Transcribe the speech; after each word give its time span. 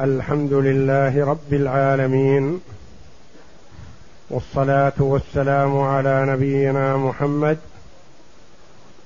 الحمد 0.00 0.52
لله 0.52 1.26
رب 1.26 1.52
العالمين 1.52 2.60
والصلاة 4.30 4.92
والسلام 4.98 5.78
على 5.78 6.26
نبينا 6.28 6.96
محمد 6.96 7.58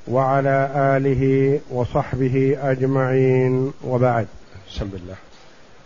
وعلى 0.08 0.70
آله 0.74 1.60
وصحبه 1.70 2.56
أجمعين. 2.62 3.72
وبعد. 3.84 4.26
بسم 4.74 4.88
الله. 4.94 5.14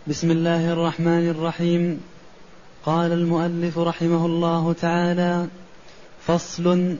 بسم 0.09 0.31
الله 0.31 0.73
الرحمن 0.73 1.31
الرحيم. 1.31 2.01
قال 2.87 3.13
المؤلف 3.13 3.79
رحمه 3.79 4.27
الله 4.27 4.73
تعالى 4.73 5.47
فصل 6.27 6.97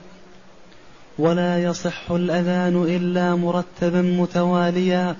ولا 1.19 1.63
يصح 1.63 2.11
الأذان 2.11 2.83
إلا 2.83 3.35
مرتبا 3.35 4.01
متواليا. 4.01 5.15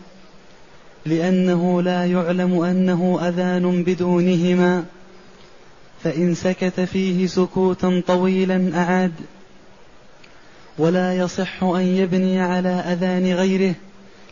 لأنه 1.08 1.82
لا 1.82 2.05
يعلم 2.05 2.62
أنه 2.62 3.20
أذان 3.21 3.84
بدونهما 3.84 4.86
فإن 6.04 6.36
سكت 6.36 6.80
فيه 6.80 7.27
سكوتا 7.27 8.02
طويلا 8.08 8.72
أعاد. 8.76 9.12
ولا 10.78 11.17
يصح 11.17 11.64
أن 11.64 11.81
يبني 11.81 12.41
على 12.41 12.70
أذان 12.70 13.34
غيره 13.34 13.76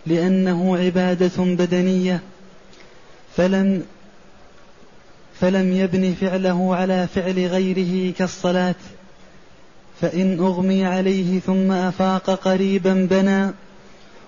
لأنه 0.06 0.78
عبادة 0.78 1.44
بدنية. 1.44 2.22
فلم 3.38 3.84
فلم 5.40 5.74
يبن 5.74 6.14
فعله 6.14 6.76
على 6.76 7.08
فعل 7.08 7.48
غيره 7.48 8.14
كالصلاة. 8.14 8.76
فإن 10.02 10.40
أغمي 10.40 10.86
عليه 10.86 11.40
ثم 11.40 11.72
أفاق 11.72 12.30
قريبا 12.30 13.08
بنى 13.12 13.52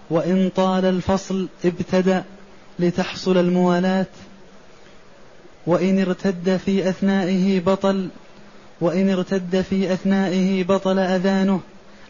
وإن 0.10 0.52
طال 0.56 0.86
الفصل 0.86 1.48
ابتدأ. 1.66 2.24
لتحصل 2.80 3.38
الموالاة 3.38 4.06
وإن 5.68 6.00
ارتد 6.00 6.58
في 6.66 6.90
أثنائه 6.90 7.60
بطل 7.60 8.10
وإن 8.82 9.10
ارتد 9.10 9.62
في 9.62 9.94
أثنائه 9.94 10.64
بطل 10.64 11.00
أذانه. 11.00 11.62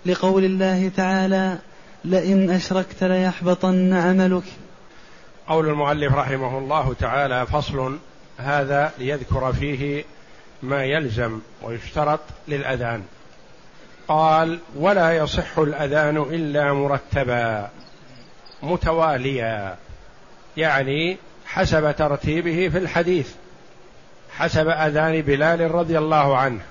لقول 0.06 0.46
الله 0.46 0.92
تعالى 0.98 1.58
لئن 2.06 2.50
أشركت 2.50 3.04
ليحبطن 3.04 3.94
عملك. 3.94 4.44
قول 5.48 5.70
المؤلف 5.70 6.14
رحمه 6.14 6.58
الله 6.58 6.94
تعالى 7.00 7.46
فصل 7.46 7.98
هذا 8.38 8.92
ليذكر 8.98 9.54
فيه 9.54 10.04
ما 10.64 10.84
يلزم 10.84 11.40
ويشترط 11.64 12.20
للأذان. 12.48 13.04
قال 14.08 14.60
ولا 14.76 15.12
يصح 15.12 15.58
الأذان 15.58 16.18
إلا 16.18 16.74
مرتبا 16.74 17.70
متواليا. 18.64 19.76
يعني 20.58 21.18
حسب 21.46 21.96
ترتيبه 21.96 22.70
في 22.70 22.78
الحديث 22.78 23.32
حسب 24.38 24.68
أذان 24.68 25.22
بلال 25.22 25.72
رضي 25.72 25.98
الله 25.98 26.38
عنه. 26.38 26.62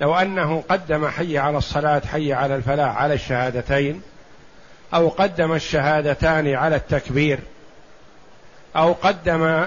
لو 0.00 0.14
أنه 0.14 0.64
قدم 0.68 1.08
حي 1.08 1.38
على 1.38 1.58
الصلاة 1.58 2.02
حي 2.12 2.32
على 2.32 2.56
الفلاح 2.56 2.96
على 2.96 3.14
الشهادتين 3.14 4.02
أو 4.94 5.08
قدم 5.08 5.52
الشهادتان 5.52 6.54
على 6.54 6.76
التكبير 6.76 7.38
أو 8.76 8.92
قدم 8.92 9.66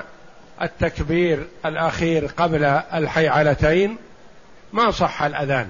التكبير 0.61 1.47
الأخير 1.65 2.25
قبل 2.25 2.63
الحيعلتين 2.93 3.97
ما 4.73 4.91
صح 4.91 5.23
الأذان 5.23 5.69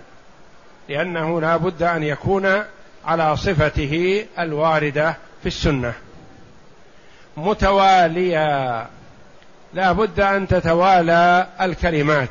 لأنه 0.90 1.42
لا 1.42 1.58
بد 1.58 1.84
أن 1.84 2.04
يكون 2.04 2.64
على 3.06 3.38
صفته 3.38 4.26
الواردة 4.40 5.18
في 5.42 5.48
السنة. 5.48 5.94
متواليا. 7.38 8.88
لا 9.74 9.92
بد 9.92 10.20
أن 10.20 10.48
تتوالى 10.48 11.48
الكلمات. 11.62 12.30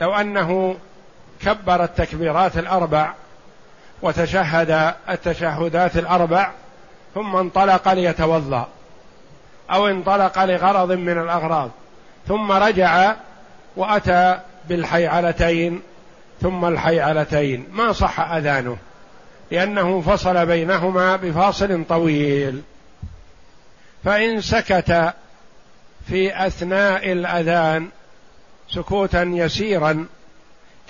لو 0.00 0.14
أنه 0.14 0.76
كبر 1.42 1.84
التكبيرات 1.84 2.58
الأربع 2.58 3.12
وتشهد 4.02 4.94
التشهدات 5.10 5.96
الأربع 5.96 6.50
ثم 7.14 7.36
انطلق 7.36 7.92
ليتوضأ 7.92 8.68
أو 9.70 9.88
انطلق 9.88 10.44
لغرض 10.44 10.92
من 10.92 11.18
الأغراض 11.18 11.70
ثم 12.28 12.52
رجع 12.52 13.14
وأتى 13.76 14.38
بالحيعلتين 14.68 15.82
ثم 16.40 16.64
الحيعلتين. 16.64 17.66
ما 17.72 17.92
صح 17.92 18.20
أذانه؟ 18.20 18.76
لأنه 19.50 20.00
فصل 20.00 20.46
بينهما 20.46 21.16
بفاصل 21.16 21.84
طويل. 21.88 22.62
فإن 24.04 24.40
سكت 24.40 25.14
في 26.08 26.46
أثناء 26.46 27.12
الأذان 27.12 27.88
سكوتا 28.70 29.22
يسيرا 29.22 30.06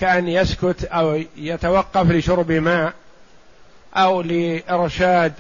كأن 0.01 0.29
يسكت 0.29 0.85
أو 0.85 1.23
يتوقف 1.37 2.11
لشرب 2.11 2.53
ماء 2.53 2.93
أو 3.97 4.23
لإرشاد 4.23 5.33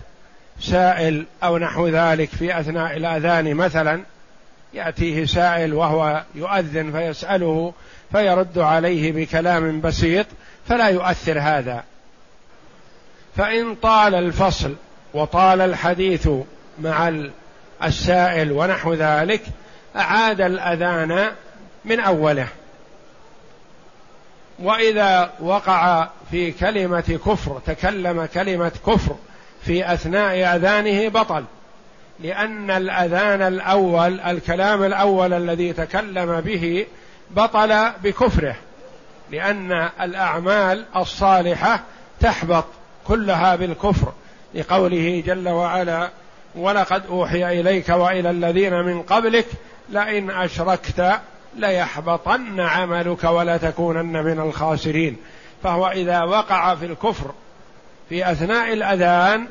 سائل 0.60 1.26
أو 1.42 1.58
نحو 1.58 1.88
ذلك 1.88 2.28
في 2.28 2.60
أثناء 2.60 2.96
الأذان 2.96 3.54
مثلا 3.54 4.02
يأتيه 4.74 5.26
سائل 5.26 5.74
وهو 5.74 6.22
يؤذن 6.34 6.92
فيسأله 6.92 7.72
فيرد 8.12 8.58
عليه 8.58 9.12
بكلام 9.12 9.80
بسيط 9.80 10.26
فلا 10.68 10.88
يؤثر 10.88 11.40
هذا. 11.40 11.84
فإن 13.36 13.74
طال 13.74 14.14
الفصل 14.14 14.74
وطال 15.14 15.60
الحديث 15.60 16.28
مع 16.78 17.08
السائل 17.84 18.52
ونحو 18.52 18.94
ذلك 18.94 19.42
أعاد 19.96 20.40
الأذان 20.40 21.30
من 21.84 22.00
أوله. 22.00 22.48
وإذا 24.58 25.30
وقع 25.40 26.08
في 26.30 26.52
كلمة 26.52 27.20
كفر 27.26 27.60
تكلم 27.66 28.24
كلمة 28.24 28.72
كفر 28.86 29.16
في 29.62 29.92
أثناء 29.94 30.56
أذانه 30.56 31.08
بطل 31.08 31.44
لأن 32.20 32.70
الأذان 32.70 33.42
الأول 33.42 34.20
الكلام 34.20 34.84
الأول 34.84 35.32
الذي 35.32 35.72
تكلم 35.72 36.40
به 36.40 36.86
بطل 37.30 37.90
بكفره 38.02 38.56
لأن 39.30 39.88
الأعمال 40.00 40.84
الصالحة 40.96 41.82
تحبط 42.20 42.64
كلها 43.06 43.56
بالكفر 43.56 44.12
لقوله 44.54 45.22
جل 45.26 45.48
وعلا 45.48 46.10
ولقد 46.54 47.02
أوحي 47.06 47.60
إليك 47.60 47.88
وإلى 47.88 48.30
الذين 48.30 48.74
من 48.74 49.02
قبلك 49.02 49.46
لئن 49.90 50.30
أشركت 50.30 51.20
ليحبطن 51.56 52.60
عملك 52.60 53.24
ولتكونن 53.24 54.24
من 54.24 54.40
الخاسرين. 54.40 55.16
فهو 55.62 55.88
إذا 55.88 56.22
وقع 56.22 56.74
في 56.74 56.86
الكفر 56.86 57.30
في 58.08 58.32
أثناء 58.32 58.72
الأذان 58.72 59.46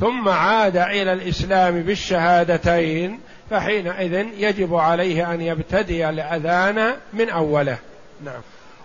ثم 0.00 0.28
عاد 0.28 0.76
إلى 0.76 1.12
الإسلام 1.12 1.82
بالشهادتين 1.82 3.18
فحينئذ 3.50 4.26
يجب 4.38 4.74
عليه 4.74 5.34
أن 5.34 5.40
يبتدي 5.40 6.08
الأذان 6.08 6.92
من 7.12 7.30
أوله. 7.30 7.78
نعم. 8.24 8.40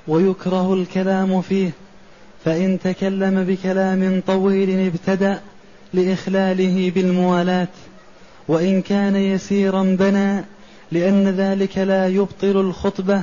ويكره 0.07 0.73
الكلام 0.73 1.41
فيه 1.41 1.69
فإن 2.45 2.79
تكلم 2.83 3.43
بكلام 3.43 4.21
طويل 4.27 4.85
ابتدأ 4.85 5.41
لإخلاله 5.93 6.91
بالموالاة 6.95 7.67
وإن 8.47 8.81
كان 8.81 9.15
يسيرا 9.15 9.83
بنى 9.83 10.43
لأن 10.91 11.27
ذلك 11.27 11.77
لا 11.77 12.07
يبطل 12.07 12.57
الخطبة 12.57 13.21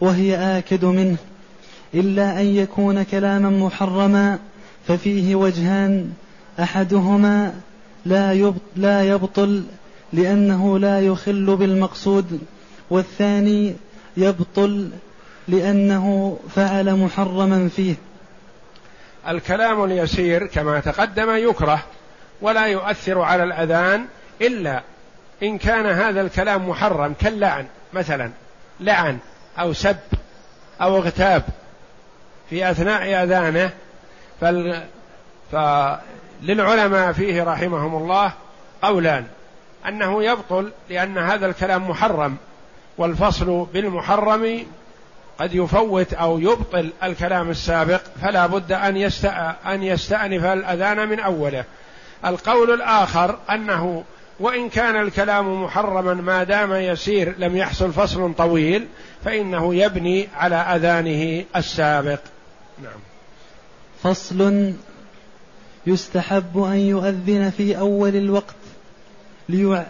وهي 0.00 0.58
آكد 0.58 0.84
منه. 0.84 1.16
إلا 1.94 2.40
أن 2.40 2.46
يكون 2.46 3.02
كلاما 3.02 3.50
محرما 3.50 4.38
ففيه 4.88 5.34
وجهان 5.34 6.12
أحدهما 6.60 7.54
لا 8.06 8.52
لا 8.76 9.08
يبطل 9.08 9.62
لأنه 10.12 10.78
لا 10.78 11.00
يخل 11.00 11.56
بالمقصود 11.56 12.40
والثاني 12.90 13.74
يبطل 14.16 14.90
لأنه 15.48 16.38
فعل 16.54 16.96
محرما 16.96 17.68
فيه. 17.68 17.94
الكلام 19.28 19.84
اليسير 19.84 20.46
كما 20.46 20.80
تقدم 20.80 21.36
يكره. 21.36 21.82
ولا 22.42 22.66
يؤثر 22.66 23.20
على 23.20 23.44
الأذان 23.44 24.06
إلا 24.40 24.82
إن 25.42 25.58
كان 25.58 25.86
هذا 25.86 26.20
الكلام 26.20 26.68
محرم 26.68 27.14
كاللعن 27.20 27.66
مثلا 27.92 28.30
لعن 28.80 29.18
أو 29.58 29.72
سب 29.72 29.96
أو 30.80 30.96
اغتاب 30.96 31.42
في 32.50 32.70
أثناء 32.70 33.24
أذانه. 33.24 33.70
فال... 34.40 34.82
فللعلماء 35.52 37.12
فيه 37.12 37.42
رحمهم 37.42 37.96
الله 38.02 38.32
قولان. 38.82 39.26
أنه 39.88 40.24
يبطل 40.24 40.70
لأن 40.90 41.18
هذا 41.18 41.46
الكلام 41.46 41.90
محرم 41.90 42.36
والفصل 42.98 43.66
بالمحرم 43.74 44.66
قد 45.38 45.54
يفوت 45.54 46.14
أو 46.14 46.38
يبطل 46.38 46.90
الكلام 47.02 47.50
السابق. 47.50 48.00
فلا 48.22 48.46
بد 48.46 48.72
أن, 48.72 49.10
أن 49.66 49.82
يستأنف 49.82 50.44
الأذان 50.44 51.08
من 51.08 51.20
أوله. 51.20 51.64
القول 52.24 52.70
الآخر 52.74 53.38
أنه 53.50 54.04
وإن 54.40 54.68
كان 54.68 54.96
الكلام 54.96 55.64
محرما 55.64 56.14
ما 56.14 56.44
دام 56.44 56.72
يسير 56.72 57.34
لم 57.38 57.56
يحصل 57.56 57.92
فصل 57.92 58.34
طويل 58.34 58.86
فإنه 59.24 59.74
يبني 59.74 60.28
على 60.34 60.56
أذانه 60.56 61.44
السابق. 61.56 62.20
نعم. 62.82 63.00
فصل 64.02 64.72
يستحب 65.86 66.62
أن 66.62 66.76
يؤذن 66.76 67.50
في 67.56 67.78
أول 67.78 68.16
الوقت 68.16 68.54
ليع... 69.48 69.86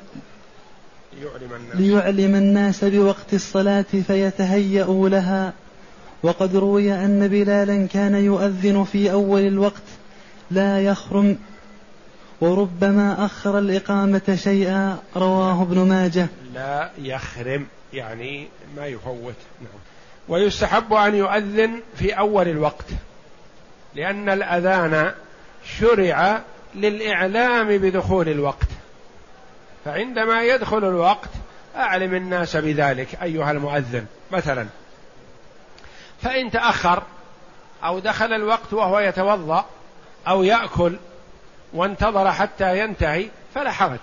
ليعلم 1.20 1.52
الناس, 1.54 1.76
ليعلم 1.76 2.34
الناس 2.34 2.84
بوقت 2.84 3.34
الصلاة 3.34 3.84
فيتهيأوا 4.06 5.08
لها. 5.08 5.52
وقد 6.22 6.56
روي 6.56 6.92
أن 6.92 7.28
بلالا 7.28 7.86
كان 7.86 8.14
يؤذن 8.14 8.84
في 8.84 9.12
أول 9.12 9.40
الوقت 9.40 9.82
لا 10.50 10.84
يخرم 10.84 11.38
وربما 12.42 13.24
أخر 13.24 13.58
الإقامة 13.58 14.38
شيئا 14.42 14.98
رواه 15.16 15.62
ابن 15.62 15.78
ماجه. 15.78 16.26
لا 16.54 16.90
يخرم 16.98 17.66
يعني 17.92 18.48
ما 18.76 18.86
يفوت. 18.86 19.34
نعم. 19.60 19.80
ويستحب 20.28 20.92
أن 20.92 21.14
يؤذن 21.14 21.80
في 21.96 22.18
أول 22.18 22.48
الوقت 22.48 22.84
لأن 23.94 24.28
الأذان 24.28 25.12
شرع 25.78 26.40
للإعلام 26.74 27.78
بدخول 27.78 28.28
الوقت. 28.28 28.68
فعندما 29.84 30.42
يدخل 30.42 30.78
الوقت 30.78 31.30
أعلم 31.76 32.14
الناس 32.14 32.56
بذلك 32.56 33.22
أيها 33.22 33.50
المؤذن. 33.50 34.06
مثلا 34.32 34.66
فإن 36.22 36.50
تأخر 36.50 37.02
أو 37.84 37.98
دخل 37.98 38.32
الوقت 38.32 38.72
وهو 38.72 38.98
يتوضأ 38.98 39.64
أو 40.28 40.42
يأكل 40.42 40.96
وانتظر 41.74 42.32
حتى 42.32 42.78
ينتهي 42.78 43.28
فلا 43.54 43.70
حرج. 43.70 43.98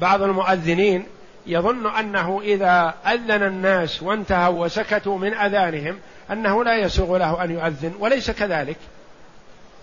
بعض 0.00 0.22
المؤذنين 0.22 1.06
يظن 1.46 1.86
أنه 1.86 2.40
إذا 2.44 2.94
أذن 3.06 3.42
الناس 3.42 4.02
وانتهوا 4.02 4.64
وسكتوا 4.64 5.18
من 5.18 5.34
أذانهم 5.34 5.98
أنه 6.30 6.64
لا 6.64 6.76
يسوغ 6.76 7.16
له 7.16 7.44
أن 7.44 7.50
يؤذن 7.50 7.94
وليس 7.98 8.30
كذلك. 8.30 8.76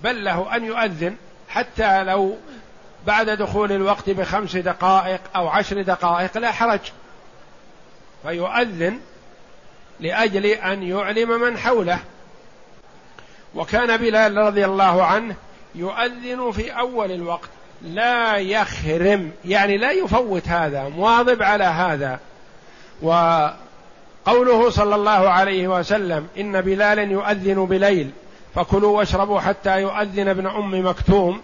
بل 0.03 0.23
له 0.23 0.55
أن 0.55 0.65
يؤذن 0.65 1.15
حتى 1.49 2.03
لو 2.03 2.37
بعد 3.07 3.29
دخول 3.29 3.71
الوقت 3.71 4.09
بخمس 4.09 4.55
دقائق 4.55 5.21
أو 5.35 5.47
عشر 5.47 5.81
دقائق 5.81 6.37
لا 6.37 6.51
حرج. 6.51 6.79
فيؤذن 8.23 8.99
لأجل 9.99 10.45
أن 10.45 10.83
يعلم 10.83 11.41
من 11.41 11.57
حوله. 11.57 11.99
وكان 13.55 13.97
بلال 13.97 14.37
رضي 14.37 14.65
الله 14.65 15.05
عنه 15.05 15.35
يؤذن 15.75 16.51
في 16.51 16.71
أول 16.71 17.11
الوقت. 17.11 17.49
لا 17.81 18.37
يخرم 18.37 19.31
يعني 19.45 19.77
لا 19.77 19.91
يفوت 19.91 20.47
هذا 20.47 20.89
مواظب 20.89 21.43
على 21.43 21.63
هذا. 21.63 22.19
وقوله 23.01 24.69
صلى 24.69 24.95
الله 24.95 25.29
عليه 25.29 25.67
وسلم 25.67 26.27
إن 26.37 26.61
بلالا 26.61 27.01
يؤذن 27.01 27.65
بليل 27.65 28.09
فكلوا 28.55 28.97
واشربوا 28.97 29.39
حتى 29.39 29.81
يؤذن 29.81 30.27
ابن 30.27 30.47
أم 30.47 30.85
مكتوم. 30.85 31.41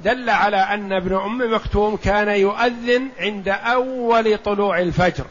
دل 0.00 0.30
على 0.30 0.56
أن 0.56 0.92
ابن 0.92 1.14
أم 1.14 1.54
مكتوم 1.54 1.96
كان 1.96 2.28
يؤذن 2.28 3.08
عند 3.18 3.48
أول 3.48 4.38
طلوع 4.38 4.78
الفجر. 4.78 5.24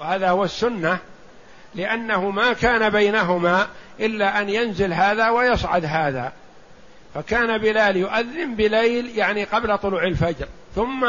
وهذا 0.00 0.30
هو 0.30 0.44
السنة 0.44 0.98
لأنه 1.74 2.30
ما 2.30 2.52
كان 2.52 2.90
بينهما 2.90 3.66
إلا 4.00 4.40
أن 4.40 4.48
ينزل 4.48 4.92
هذا 4.92 5.30
ويصعد 5.30 5.84
هذا. 5.84 6.32
فكان 7.14 7.58
بلال 7.58 7.96
يؤذن 7.96 8.54
بليل 8.54 9.18
يعني 9.18 9.44
قبل 9.44 9.78
طلوع 9.78 10.04
الفجر 10.04 10.46
ثم 10.74 11.08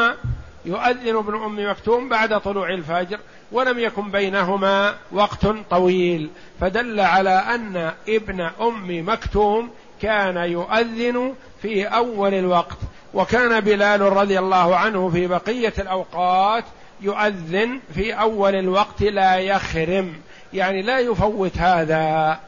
يؤذن 0.64 1.16
ابن 1.16 1.34
أم 1.34 1.70
مكتوم 1.70 2.08
بعد 2.08 2.40
طلوع 2.40 2.70
الفجر 2.70 3.18
ولم 3.52 3.78
يكن 3.78 4.10
بينهما 4.10 4.94
وقت 5.12 5.46
طويل. 5.70 6.30
فدل 6.60 7.00
على 7.00 7.30
أن 7.30 7.92
ابن 8.08 8.40
أم 8.40 9.08
مكتوم 9.08 9.70
كان 10.02 10.36
يؤذن 10.36 11.34
في 11.62 11.84
أول 11.84 12.34
الوقت. 12.34 12.78
وكان 13.14 13.60
بلال 13.60 14.00
رضي 14.00 14.38
الله 14.38 14.76
عنه 14.76 15.08
في 15.08 15.26
بقية 15.26 15.72
الأوقات 15.78 16.64
يؤذن 17.00 17.80
في 17.94 18.12
أول 18.12 18.54
الوقت 18.54 19.02
لا 19.02 19.36
يخرم 19.36 20.12
يعني 20.52 20.82
لا 20.82 20.98
يفوت 20.98 21.58
هذا. 21.58 22.38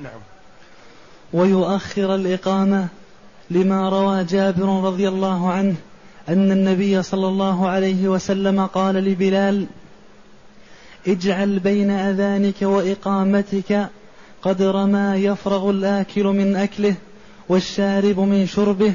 نعم. 0.00 0.20
ويؤخر 1.32 2.14
الإقامة 2.14 2.88
لما 3.50 3.88
روى 3.88 4.24
جابر 4.24 4.84
رضي 4.84 5.08
الله 5.08 5.52
عنه 5.52 5.74
أن 6.28 6.52
النبي 6.52 7.02
صلى 7.02 7.28
الله 7.28 7.68
عليه 7.68 8.08
وسلم 8.08 8.66
قال 8.66 8.94
لبلال 8.94 9.66
اجعل 11.08 11.58
بين 11.58 11.90
أذانك 11.90 12.62
وإقامتك 12.62 13.88
قدر 14.42 14.86
ما 14.86 15.16
يفرغ 15.16 15.70
الآكل 15.70 16.24
من 16.24 16.56
أكله 16.56 16.94
والشارب 17.48 18.20
من 18.20 18.46
شربه 18.46 18.94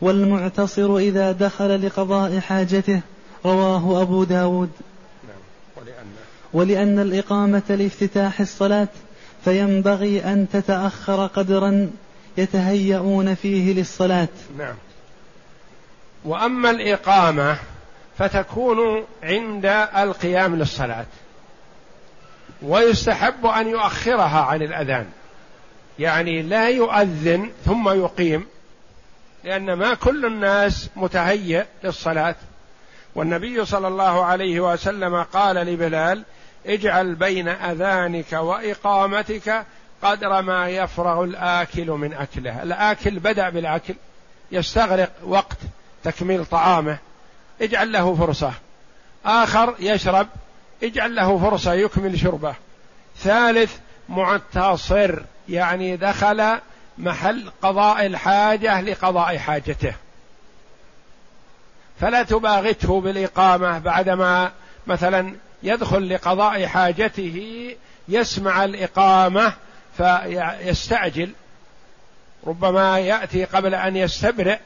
والمعتصر 0.00 0.96
إذا 0.96 1.32
دخل 1.32 1.86
لقضاء 1.86 2.38
حاجته 2.38 3.00
رواه 3.44 4.02
أبو 4.02 4.24
داود. 4.24 4.70
نعم 5.28 5.36
ولأن, 5.76 6.06
ولأن 6.52 6.98
الإقامة 6.98 7.62
لافتتاح 7.68 8.40
الصلاة 8.40 8.88
فينبغي 9.46 10.24
أن 10.24 10.46
تتأخر 10.52 11.26
قدرا 11.26 11.90
يتهيئون 12.36 13.34
فيه 13.34 13.74
للصلاة. 13.74 14.28
نعم. 14.58 14.74
وأما 16.24 16.70
الإقامة 16.70 17.56
فتكون 18.18 19.04
عند 19.22 19.66
القيام 19.96 20.56
للصلاة. 20.56 21.06
ويستحب 22.62 23.46
أن 23.46 23.68
يؤخرها 23.68 24.40
عن 24.40 24.62
الأذان. 24.62 25.06
يعني 25.98 26.42
لا 26.42 26.68
يؤذن 26.68 27.50
ثم 27.64 27.88
يقيم 27.88 28.46
لأن 29.44 29.72
ما 29.72 29.94
كل 29.94 30.26
الناس 30.26 30.90
متهيئ 30.96 31.64
للصلاة. 31.84 32.36
والنبي 33.14 33.64
صلى 33.64 33.88
الله 33.88 34.24
عليه 34.24 34.60
وسلم 34.60 35.22
قال 35.22 35.56
لبلال 35.56 36.24
اجعل 36.66 37.14
بين 37.14 37.48
أذانك 37.48 38.32
وإقامتك 38.32 39.66
قدر 40.02 40.42
ما 40.42 40.68
يفرغ 40.68 41.24
الآكل 41.24 41.90
من 41.90 42.12
أكله. 42.12 42.62
الآكل 42.62 43.18
بدأ 43.18 43.48
بالأكل 43.48 43.94
يستغرق 44.52 45.10
وقت 45.24 45.58
تكميل 46.04 46.44
طعامه. 46.44 46.98
اجعل 47.62 47.92
له 47.92 48.14
فرصة. 48.14 48.52
آخر 49.24 49.74
يشرب 49.78 50.28
اجعل 50.82 51.14
له 51.14 51.38
فرصة 51.38 51.72
يكمل 51.72 52.18
شربه. 52.18 52.54
ثالث 53.18 53.76
معتصر 54.08 55.22
يعني 55.48 55.96
دخل 55.96 56.58
محل 56.98 57.50
قضاء 57.62 58.06
الحاجة 58.06 58.80
لقضاء 58.80 59.38
حاجته. 59.38 59.94
فلا 62.00 62.22
تباغته 62.22 63.00
بالإقامة 63.00 63.78
بعدما 63.78 64.50
مثلا 64.86 65.34
يدخل 65.66 66.14
لقضاء 66.14 66.66
حاجته 66.66 67.70
يسمع 68.08 68.64
الإقامة 68.64 69.52
فيستعجل. 69.96 71.30
ربما 72.46 72.98
يأتي 72.98 73.44
قبل 73.44 73.74
أن 73.74 73.96
يستبرئ 73.96 74.58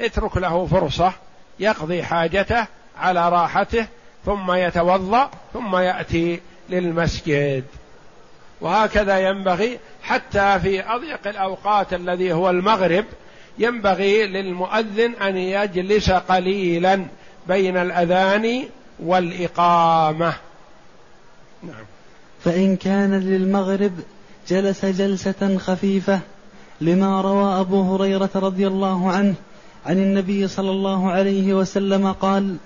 اترك 0.00 0.36
له 0.36 0.66
فرصة 0.66 1.12
يقضي 1.60 2.02
حاجته 2.02 2.66
على 2.98 3.28
راحته 3.28 3.86
ثم 4.26 4.52
يتوضأ 4.52 5.30
ثم 5.52 5.76
يأتي 5.76 6.40
للمسجد. 6.68 7.64
وهكذا 8.60 9.18
ينبغي 9.18 9.78
حتى 10.02 10.60
في 10.60 10.92
أضيق 10.94 11.26
الأوقات 11.26 11.94
الذي 11.94 12.32
هو 12.32 12.50
المغرب 12.50 13.04
ينبغي 13.58 14.26
للمؤذن 14.26 15.14
أن 15.14 15.36
يجلس 15.36 16.10
قليلا 16.10 17.06
بين 17.46 17.76
الأذان 17.76 18.68
والإقامة. 19.00 20.34
نعم. 21.62 21.84
فإن 22.44 22.76
كان 22.76 23.14
للمغرب 23.20 23.92
جلس 24.48 24.84
جلسة 24.84 25.58
خفيفة 25.58 26.20
لما 26.80 27.20
روى 27.20 27.60
أبو 27.60 27.94
هريرة 27.94 28.30
رضي 28.34 28.66
الله 28.66 29.10
عنه 29.10 29.34
عن 29.86 29.98
النبي 29.98 30.48
صلى 30.48 30.70
الله 30.70 31.10
عليه 31.10 31.54
وسلم 31.54 32.12
قال 32.12 32.56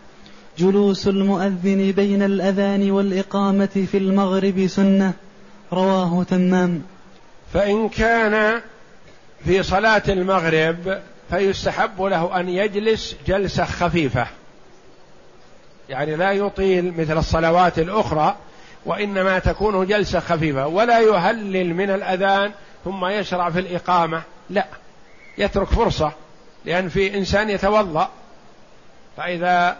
جلوس 0.58 1.08
المؤذن 1.08 1.92
بين 1.92 2.22
الأذان 2.22 2.90
والإقامة 2.90 3.86
في 3.90 3.98
المغرب 3.98 4.66
سنة. 4.66 5.12
رواه 5.72 6.22
تمام. 6.22 6.82
فإن 7.52 7.88
كان 7.88 8.60
في 9.44 9.62
صلاة 9.62 10.02
المغرب 10.08 10.98
فيستحب 11.30 12.02
له 12.02 12.40
أن 12.40 12.48
يجلس 12.48 13.16
جلسة 13.26 13.64
خفيفة. 13.64 14.26
يعني 15.88 16.16
لا 16.16 16.32
يطيل 16.32 17.00
مثل 17.00 17.18
الصلوات 17.18 17.78
الأخرى 17.78 18.36
وإنما 18.86 19.38
تكون 19.38 19.86
جلسة 19.86 20.20
خفيفة 20.20 20.66
ولا 20.66 21.00
يهلل 21.00 21.74
من 21.74 21.90
الأذان 21.90 22.52
ثم 22.84 23.06
يشرع 23.06 23.50
في 23.50 23.60
الإقامة. 23.60 24.22
لا 24.50 24.66
يترك 25.38 25.66
فرصة 25.66 26.12
لأن 26.64 26.88
في 26.88 27.18
إنسان 27.18 27.50
يتوضأ 27.50 28.08
فإذا 29.16 29.76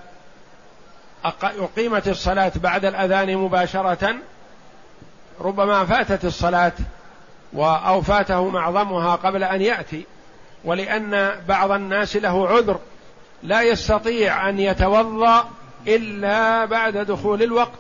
أقيمت 1.45 2.09
الصلاة 2.09 2.53
بعد 2.57 2.85
الأذان 2.85 3.37
مباشرة 3.37 4.15
ربما 5.41 5.85
فاتت 5.85 6.25
الصلاة 6.25 6.73
أو 7.57 8.03
فاته 8.03 8.49
معظمها 8.49 9.17
قبل 9.17 9.45
أن 9.45 9.63
يأتي. 9.63 10.05
ولأن 10.65 11.41
بعض 11.49 11.71
الناس 11.71 12.17
له 12.17 12.49
عذر 12.49 12.79
لا 13.43 13.63
يستطيع 13.63 14.49
أن 14.49 14.59
يتوضأ 14.59 15.49
إلا 15.87 16.65
بعد 16.65 16.97
دخول 16.97 17.43
الوقت. 17.43 17.79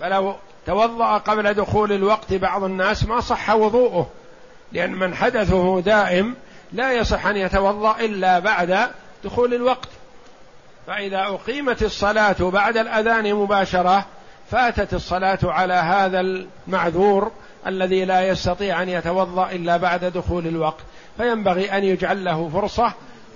فلو 0.00 0.34
توضأ 0.66 1.18
قبل 1.18 1.54
دخول 1.54 1.92
الوقت 1.92 2.32
بعض 2.32 2.64
الناس 2.64 3.04
ما 3.04 3.20
صح 3.20 3.50
وضوءه 3.50 4.10
لأن 4.72 4.92
من 4.92 5.14
حدثه 5.14 5.80
دائم 5.80 6.34
لا 6.72 6.92
يصح 6.92 7.26
أن 7.26 7.36
يتوضأ 7.36 7.96
إلا 8.00 8.38
بعد 8.38 8.90
دخول 9.24 9.54
الوقت. 9.54 9.88
فإذا 10.86 11.22
أقيمت 11.22 11.82
الصلاة 11.82 12.36
بعد 12.40 12.76
الأذان 12.76 13.34
مباشرة 13.34 14.06
فاتت 14.50 14.94
الصلاة 14.94 15.38
على 15.42 15.74
هذا 15.74 16.20
المعذور 16.20 17.32
الذي 17.66 18.04
لا 18.04 18.28
يستطيع 18.28 18.82
أن 18.82 18.88
يتوضأ 18.88 19.50
إلا 19.50 19.76
بعد 19.76 20.04
دخول 20.04 20.46
الوقت. 20.46 20.80
فينبغي 21.16 21.72
أن 21.72 21.84
يجعل 21.84 22.24
له 22.24 22.48
فرصة 22.48 22.92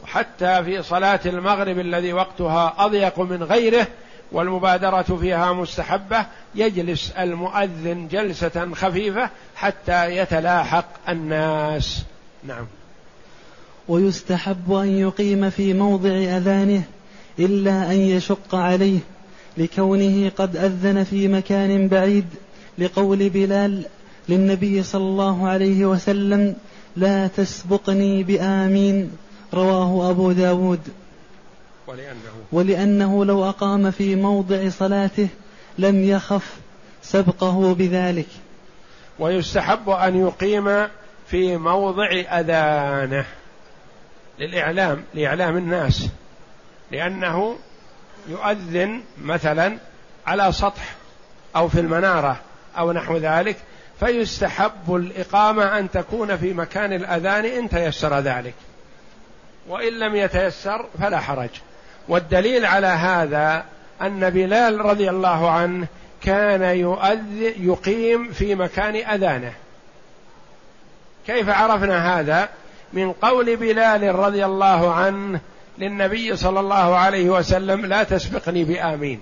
حتى 0.08 0.64
في 0.64 0.82
صلاة 0.82 1.20
المغرب 1.26 1.78
الذي 1.78 2.12
وقتها 2.12 2.74
أضيق 2.78 3.20
من 3.20 3.42
غيره 3.42 3.86
والمبادرة 4.32 5.16
فيها 5.20 5.52
مستحبة 5.52 6.26
يجلس 6.54 7.10
المؤذن 7.10 8.08
جلسة 8.08 8.74
خفيفة 8.74 9.30
حتى 9.56 10.16
يتلاحق 10.16 10.84
الناس. 11.08 12.02
نعم. 12.44 12.66
ويستحب 13.88 14.72
أن 14.72 14.98
يقيم 14.98 15.50
في 15.50 15.74
موضع 15.74 16.10
أذانه 16.10 16.82
إلا 17.38 17.90
أن 17.90 17.96
يشق 17.96 18.54
عليه 18.54 18.98
لكونه 19.56 20.30
قد 20.36 20.56
أذن 20.56 21.04
في 21.04 21.28
مكان 21.28 21.88
بعيد 21.88 22.26
لقول 22.78 23.28
بلال 23.28 23.84
للنبي 24.28 24.82
صلى 24.82 25.02
الله 25.02 25.48
عليه 25.48 25.86
وسلم 25.86 26.56
لا 26.96 27.26
تسبقني 27.26 28.22
بآمين. 28.22 29.10
رواه 29.54 30.10
أبو 30.10 30.32
داود. 30.32 30.80
ولأنه, 31.86 32.32
ولأنه 32.52 33.24
لو 33.24 33.44
أقام 33.44 33.90
في 33.90 34.16
موضع 34.16 34.68
صلاته 34.68 35.28
لم 35.78 36.04
يخف 36.04 36.56
سبقه 37.02 37.74
بذلك. 37.74 38.28
ويستحب 39.18 39.90
أن 39.90 40.16
يقيم 40.16 40.88
في 41.30 41.56
موضع 41.56 42.10
أذانه 42.10 43.26
للإعلام 44.38 45.04
لإعلام 45.14 45.56
الناس 45.56 46.08
لأنه 46.90 47.56
يؤذن 48.28 49.00
مثلا 49.22 49.78
على 50.26 50.52
سطح 50.52 50.94
أو 51.56 51.68
في 51.68 51.80
المنارة 51.80 52.40
أو 52.78 52.92
نحو 52.92 53.16
ذلك 53.16 53.56
فيستحب 54.00 54.94
الإقامة 54.94 55.78
أن 55.78 55.90
تكون 55.90 56.36
في 56.36 56.52
مكان 56.52 56.92
الأذان 56.92 57.44
إن 57.44 57.68
تيسر 57.68 58.18
ذلك. 58.18 58.54
وإن 59.68 59.92
لم 59.92 60.16
يتيسر 60.16 60.86
فلا 61.00 61.20
حرج. 61.20 61.50
والدليل 62.08 62.66
على 62.66 62.86
هذا 62.86 63.64
أن 64.02 64.30
بلال 64.30 64.80
رضي 64.80 65.10
الله 65.10 65.50
عنه 65.50 65.86
كان 66.22 66.62
يقيم 67.58 68.32
في 68.32 68.54
مكان 68.54 68.96
أذانه. 68.96 69.52
كيف 71.26 71.48
عرفنا 71.48 72.20
هذا؟ 72.20 72.48
من 72.92 73.12
قول 73.12 73.56
بلال 73.56 74.14
رضي 74.14 74.44
الله 74.44 74.94
عنه 74.94 75.40
للنبي 75.78 76.36
صلى 76.36 76.60
الله 76.60 76.96
عليه 76.96 77.30
وسلم 77.30 77.86
لا 77.86 78.02
تسبقني 78.02 78.64
بآمين. 78.64 79.20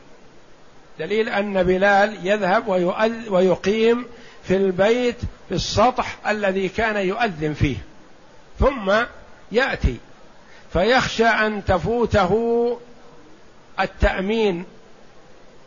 دليل 0.98 1.28
أن 1.28 1.62
بلال 1.62 2.26
يذهب 2.26 2.68
ويقيم 3.30 4.06
في 4.44 4.56
البيت 4.56 5.16
في 5.48 5.54
السطح 5.54 6.16
الذي 6.28 6.68
كان 6.68 6.96
يؤذن 6.96 7.54
فيه. 7.54 7.76
ثم 8.60 8.92
يأتي 9.52 9.96
فيخشى 10.72 11.26
أن 11.26 11.64
تفوته 11.64 12.32
التأمين 13.80 14.64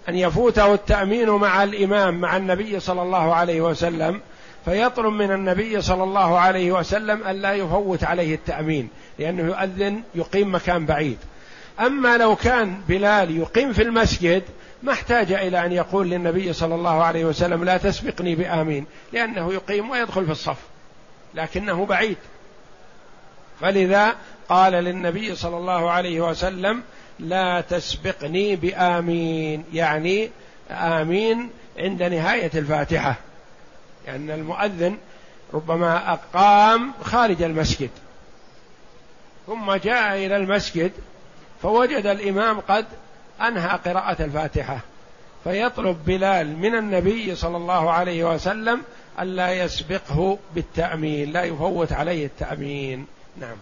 أن 0.09 0.15
يفوته 0.15 0.73
التأمين 0.73 1.29
مع 1.29 1.63
الإمام 1.63 2.21
مع 2.21 2.37
النبي 2.37 2.79
صلى 2.79 3.01
الله 3.01 3.33
عليه 3.35 3.61
وسلم 3.61 4.21
فيطلب 4.65 5.13
من 5.13 5.31
النبي 5.31 5.81
صلى 5.81 6.03
الله 6.03 6.39
عليه 6.39 6.71
وسلم 6.71 7.23
أن 7.23 7.35
لا 7.35 7.53
يفوت 7.53 8.03
عليه 8.03 8.35
التأمين 8.35 8.89
لأنه 9.19 9.43
يؤذن 9.43 10.01
يقيم 10.15 10.55
مكان 10.55 10.85
بعيد. 10.85 11.17
أما 11.79 12.17
لو 12.17 12.35
كان 12.35 12.81
بلال 12.87 13.37
يقيم 13.37 13.73
في 13.73 13.83
المسجد 13.83 14.43
ما 14.83 14.91
احتاج 14.91 15.31
إلى 15.31 15.65
أن 15.65 15.71
يقول 15.71 16.09
للنبي 16.09 16.53
صلى 16.53 16.75
الله 16.75 17.03
عليه 17.03 17.25
وسلم 17.25 17.63
لا 17.63 17.77
تسبقني 17.77 18.35
بآمين 18.35 18.85
لأنه 19.13 19.53
يقيم 19.53 19.89
ويدخل 19.89 20.25
في 20.25 20.31
الصف 20.31 20.57
لكنه 21.35 21.85
بعيد. 21.85 22.17
فلذا 23.61 24.15
قال 24.49 24.73
للنبي 24.73 25.35
صلى 25.35 25.57
الله 25.57 25.91
عليه 25.91 26.21
وسلم 26.21 26.83
لا 27.19 27.61
تسبقني 27.61 28.55
بآمين. 28.55 29.63
يعني 29.73 30.29
آمين 30.71 31.49
عند 31.77 32.03
نهاية 32.03 32.51
الفاتحة. 32.55 33.15
لأن 34.07 34.31
المؤذن 34.31 34.97
ربما 35.53 36.13
أقام 36.13 36.91
خارج 37.03 37.41
المسجد. 37.41 37.89
ثم 39.47 39.73
جاء 39.73 40.25
إلى 40.25 40.37
المسجد 40.37 40.91
فوجد 41.61 42.05
الإمام 42.05 42.59
قد 42.59 42.85
أنهى 43.41 43.79
قراءة 43.85 44.23
الفاتحة. 44.23 44.79
فيطلب 45.43 45.97
بلال 46.05 46.57
من 46.57 46.75
النبي 46.75 47.35
صلى 47.35 47.57
الله 47.57 47.91
عليه 47.91 48.23
وسلم 48.23 48.81
ألا 49.19 49.53
يسبقه 49.53 50.37
بالتأمين 50.55 51.31
لا 51.31 51.43
يفوت 51.43 51.91
عليه 51.91 52.25
التأمين. 52.25 53.05
نعم. 53.37 53.57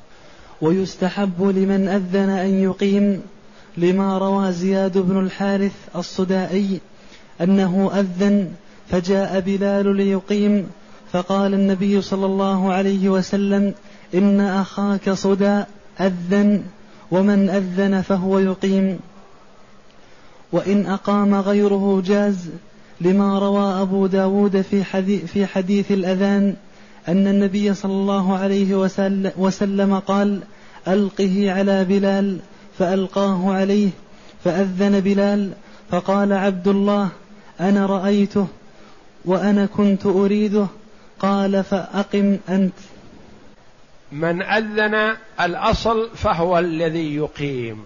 ويستحب 0.62 1.44
لمن 1.44 1.88
أذن 1.88 2.30
أن 2.30 2.64
يقيم 2.64 3.22
لما 3.78 4.18
روى 4.18 4.52
زياد 4.52 4.98
بن 4.98 5.20
الحارث 5.20 5.72
الصدائي 5.96 6.80
أنه 7.42 7.92
أذن 7.94 8.52
فجاء 8.90 9.40
بلال 9.40 9.96
ليقيم 9.96 10.68
فقال 11.12 11.54
النبي 11.54 12.02
صلى 12.02 12.26
الله 12.26 12.74
عليه 12.74 13.10
وسلم 13.10 13.74
إن 14.14 14.40
أخاك 14.42 15.10
صدى 15.10 15.64
أذن 16.00 16.64
ومن 17.12 17.50
أذن 17.50 18.02
فهو 18.02 18.40
يقيم. 18.40 19.00
وإن 20.52 20.86
أقام 20.86 21.36
غيره 21.36 22.04
جاز 22.06 22.50
لما 23.02 23.40
روى 23.40 23.82
أبو 23.82 24.08
داود 24.08 24.62
في 24.62 24.84
حديث, 24.84 25.26
في 25.26 25.46
حديث 25.46 25.92
الأذان 25.92 26.56
أن 27.08 27.28
النبي 27.28 27.74
صلى 27.74 27.92
الله 27.92 28.38
عليه 28.38 28.76
وسلم 29.38 30.00
قال 30.00 30.40
ألقه 30.88 31.52
على 31.52 31.84
بلال 31.84 32.38
فألقاه 32.80 33.54
عليه 33.54 33.90
فأذن 34.44 35.00
بلال 35.00 35.52
فقال 35.92 36.34
عبد 36.34 36.68
الله 36.68 37.10
أنا 37.60 37.86
رأيته 37.86 38.48
وأنا 39.26 39.66
كنت 39.66 40.06
أريده 40.06 40.68
قال 41.20 41.64
فأقم 41.64 42.38
أنت. 42.50 42.74
من 44.12 44.42
أذن 44.42 45.16
الأصل 45.42 46.10
فهو 46.16 46.60
الذي 46.60 47.16
يقيم. 47.16 47.86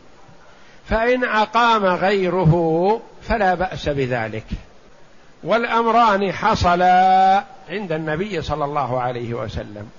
فإن 0.85 1.23
أقام 1.23 1.85
غيره 1.85 3.01
فلا 3.21 3.53
بأس 3.53 3.89
بذلك. 3.89 4.45
والأمران 5.43 6.31
حصلا. 6.31 7.43
عند 7.71 7.91
النبي 7.91 8.41
صلى 8.41 8.65
الله 8.65 9.01
عليه 9.01 9.33
وسلم. 9.33 9.89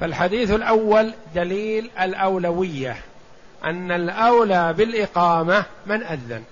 فالحديث 0.00 0.50
الأول 0.50 1.14
دليل 1.34 1.90
الأولوية 2.00 2.96
أن 3.64 3.92
الأولى 3.92 4.72
بالإقامة 4.72 5.64
من 5.86 6.02
أذن. 6.02 6.42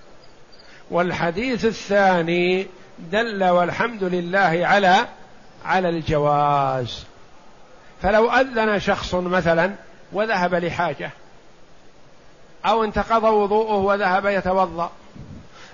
والحديث 0.91 1.65
الثاني 1.65 2.67
دل 2.99 3.43
والحمد 3.43 4.03
لله 4.03 4.59
على 4.63 5.07
على 5.65 5.89
الجواز. 5.89 7.05
فلو 8.01 8.31
أذن 8.31 8.79
شخص 8.79 9.15
مثلا 9.15 9.71
وذهب 10.13 10.55
لحاجة 10.55 11.11
أو 12.65 12.83
انتقض 12.83 13.23
وضوءه 13.23 13.75
وذهب 13.75 14.25
يتوضأ 14.25 14.91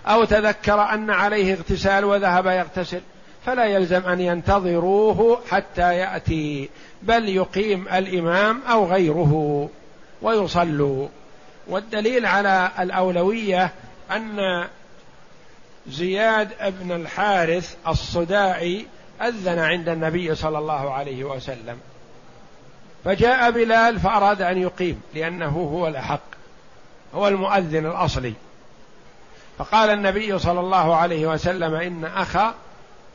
أو 0.08 0.24
تذكر 0.24 0.82
أن 0.82 1.10
عليه 1.10 1.54
اغتسال 1.54 2.06
وذهب 2.06 2.46
يغتسل 2.46 3.02
فلا 3.46 3.66
يلزم 3.66 4.10
أن 4.10 4.20
ينتظروه 4.20 5.42
حتى 5.50 5.96
يأتي 5.96 6.70
بل 7.02 7.30
يقيم 7.30 7.88
الإمام 7.88 8.62
أو 8.62 8.86
غيره 8.86 9.70
ويصلوا 10.22 11.08
والدليل 11.68 12.26
على 12.26 12.72
الأولوية 12.80 13.72
أن 14.12 14.68
زياد 15.88 16.50
بن 16.82 16.92
الحارث 16.92 17.76
الصدائي 17.88 18.86
أذن 19.22 19.60
عند 19.60 19.90
النبي 19.90 20.36
صلى 20.36 20.58
الله 20.58 20.94
عليه 20.94 21.24
وسلم. 21.24 21.78
فجاء 23.06 23.52
بلال 23.52 24.00
فأراد 24.00 24.42
أن 24.42 24.58
يقيم 24.58 25.02
لأنه 25.16 25.70
هو 25.74 25.88
الأحق 25.88 26.22
هو 27.16 27.28
المؤذن 27.28 27.86
الأصلي. 27.86 28.34
فقال 29.58 29.90
النبي 29.90 30.40
صلى 30.40 30.60
الله 30.60 30.96
عليه 30.96 31.28
وسلم 31.28 31.74
إن 31.76 32.06
أخا 32.06 32.54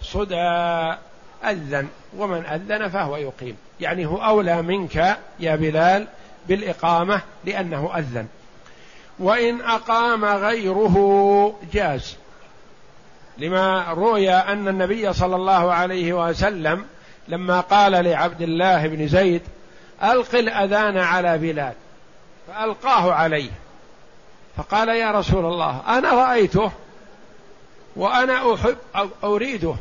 صدى 0.05 0.97
أذن 1.45 1.89
ومن 2.17 2.47
أذن 2.47 2.89
فهو 2.89 3.17
يقيم. 3.17 3.57
يعني 3.81 4.07
هو 4.07 4.17
أولى 4.17 4.63
منك 4.63 5.19
يا 5.41 5.57
بلال 5.57 6.07
بالإقامة 6.49 7.21
لأنه 7.45 7.91
أذن. 7.97 8.27
وإن 9.19 9.61
أقام 9.61 10.25
غيره 10.25 11.57
جاز. 11.73 12.17
لما 13.39 13.93
روي 13.93 14.31
أن 14.31 14.69
النبي 14.69 15.13
صلى 15.13 15.37
الله 15.37 15.73
عليه 15.73 16.13
وسلم 16.13 16.87
لما 17.29 17.61
قال 17.61 17.93
لعبد 17.93 18.43
الله 18.43 18.87
بن 18.87 19.09
زيد 19.09 19.43
ألق 20.03 20.35
الأذان 20.35 20.99
على 20.99 21.39
بلال. 21.39 21.73
فألقاه 22.49 23.13
عليه. 23.13 23.51
فقال 24.57 24.89
يا 24.89 25.11
رسول 25.11 25.45
الله 25.45 25.83
أنا 25.89 26.11
رأيته 26.11 26.73
وأنا 27.97 28.55
أحب 28.55 28.77
أو 28.97 29.37
أريده. 29.37 29.75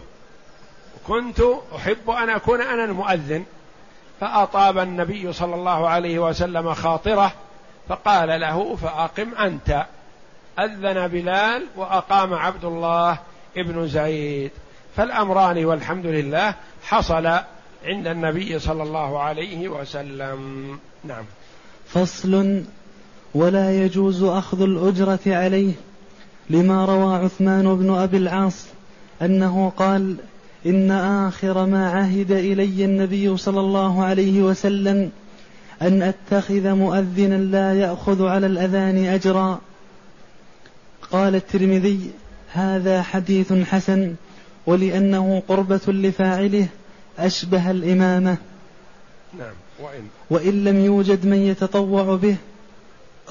كنت 1.07 1.41
أحب 1.75 2.09
أن 2.09 2.29
أكون 2.29 2.61
أنا 2.61 2.85
المؤذن. 2.85 3.43
فأطاب 4.21 4.77
النبي 4.77 5.33
صلى 5.33 5.55
الله 5.55 5.89
عليه 5.89 6.19
وسلم 6.19 6.73
خاطرة 6.73 7.31
فقال 7.89 8.41
له 8.41 8.75
فأقم 8.75 9.35
أنت. 9.35 9.85
أذن 10.59 11.07
بلال 11.07 11.65
وأقام 11.75 12.33
عبد 12.33 12.65
الله 12.65 13.17
ابن 13.57 13.87
زيد. 13.87 14.51
فالأمران 14.95 15.65
والحمد 15.65 16.05
لله 16.05 16.55
حصل 16.83 17.25
عند 17.85 18.07
النبي 18.07 18.59
صلى 18.59 18.83
الله 18.83 19.19
عليه 19.19 19.67
وسلم. 19.67 20.79
نعم. 21.03 21.23
فصل 21.87 22.63
ولا 23.35 23.83
يجوز 23.83 24.23
أخذ 24.23 24.61
الأجرة 24.61 25.19
عليه. 25.27 25.73
لما 26.49 26.85
روى 26.85 27.15
عثمان 27.15 27.75
بن 27.75 27.93
أبي 27.95 28.17
العاص 28.17 28.65
أنه 29.21 29.71
قال 29.77 30.17
إن 30.65 30.91
آخر 30.91 31.65
ما 31.65 31.89
عهد 31.89 32.31
إلي 32.31 32.85
النبي 32.85 33.37
صلى 33.37 33.59
الله 33.59 34.03
عليه 34.03 34.41
وسلم 34.41 35.11
أن 35.81 36.01
أتخذ 36.01 36.73
مؤذنا 36.73 37.35
لا 37.35 37.73
يأخذ 37.79 38.25
على 38.25 38.47
الأذان 38.47 39.05
أجرا. 39.05 39.61
قال 41.11 41.35
الترمذي 41.35 42.11
هذا 42.51 43.01
حديث 43.01 43.53
حسن 43.53 44.15
ولأنه 44.65 45.43
قربة 45.47 45.81
لفاعله 45.87 46.67
أشبه 47.19 47.71
الإمامة. 47.71 48.37
نعم 49.39 49.53
وإن. 49.79 50.07
وإن 50.29 50.63
لم 50.63 50.85
يوجد 50.85 51.25
من 51.25 51.37
يتطوع 51.37 52.15
به 52.15 52.35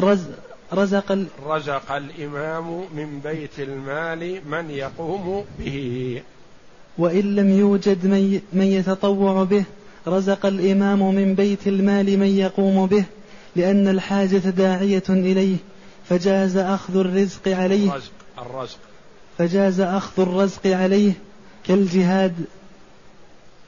رز 0.00 0.24
رزق 0.72 1.12
ال 1.12 1.26
رزق 1.46 1.92
الإمام 1.92 2.84
من 2.94 3.20
بيت 3.24 3.58
المال 3.58 4.40
من 4.48 4.70
يقوم 4.70 5.44
به. 5.58 6.22
وإن 6.98 7.34
لم 7.36 7.50
يوجد 7.50 8.06
من 8.52 8.62
يتطوع 8.62 9.44
به 9.44 9.64
رزق 10.06 10.46
الإمام 10.46 11.14
من 11.14 11.34
بيت 11.34 11.66
المال 11.66 12.18
من 12.18 12.26
يقوم 12.26 12.86
به 12.86 13.04
لأن 13.56 13.88
الحاجة 13.88 14.38
داعية 14.38 15.02
إليه 15.08 15.56
فجاز 16.08 16.56
أخذ 16.56 16.96
الرزق 16.96 17.48
عليه. 17.48 17.90
الرزق 17.90 18.12
الرزق. 18.38 18.78
فجاز 19.38 19.80
أخذ 19.80 20.22
الرزق 20.22 20.66
عليه 20.66 21.12
كالجهاد 21.66 22.34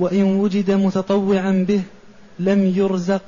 وإن 0.00 0.22
وجد 0.22 0.70
متطوعا 0.70 1.64
به 1.68 1.82
لم 2.38 2.72
يرزق 2.76 3.22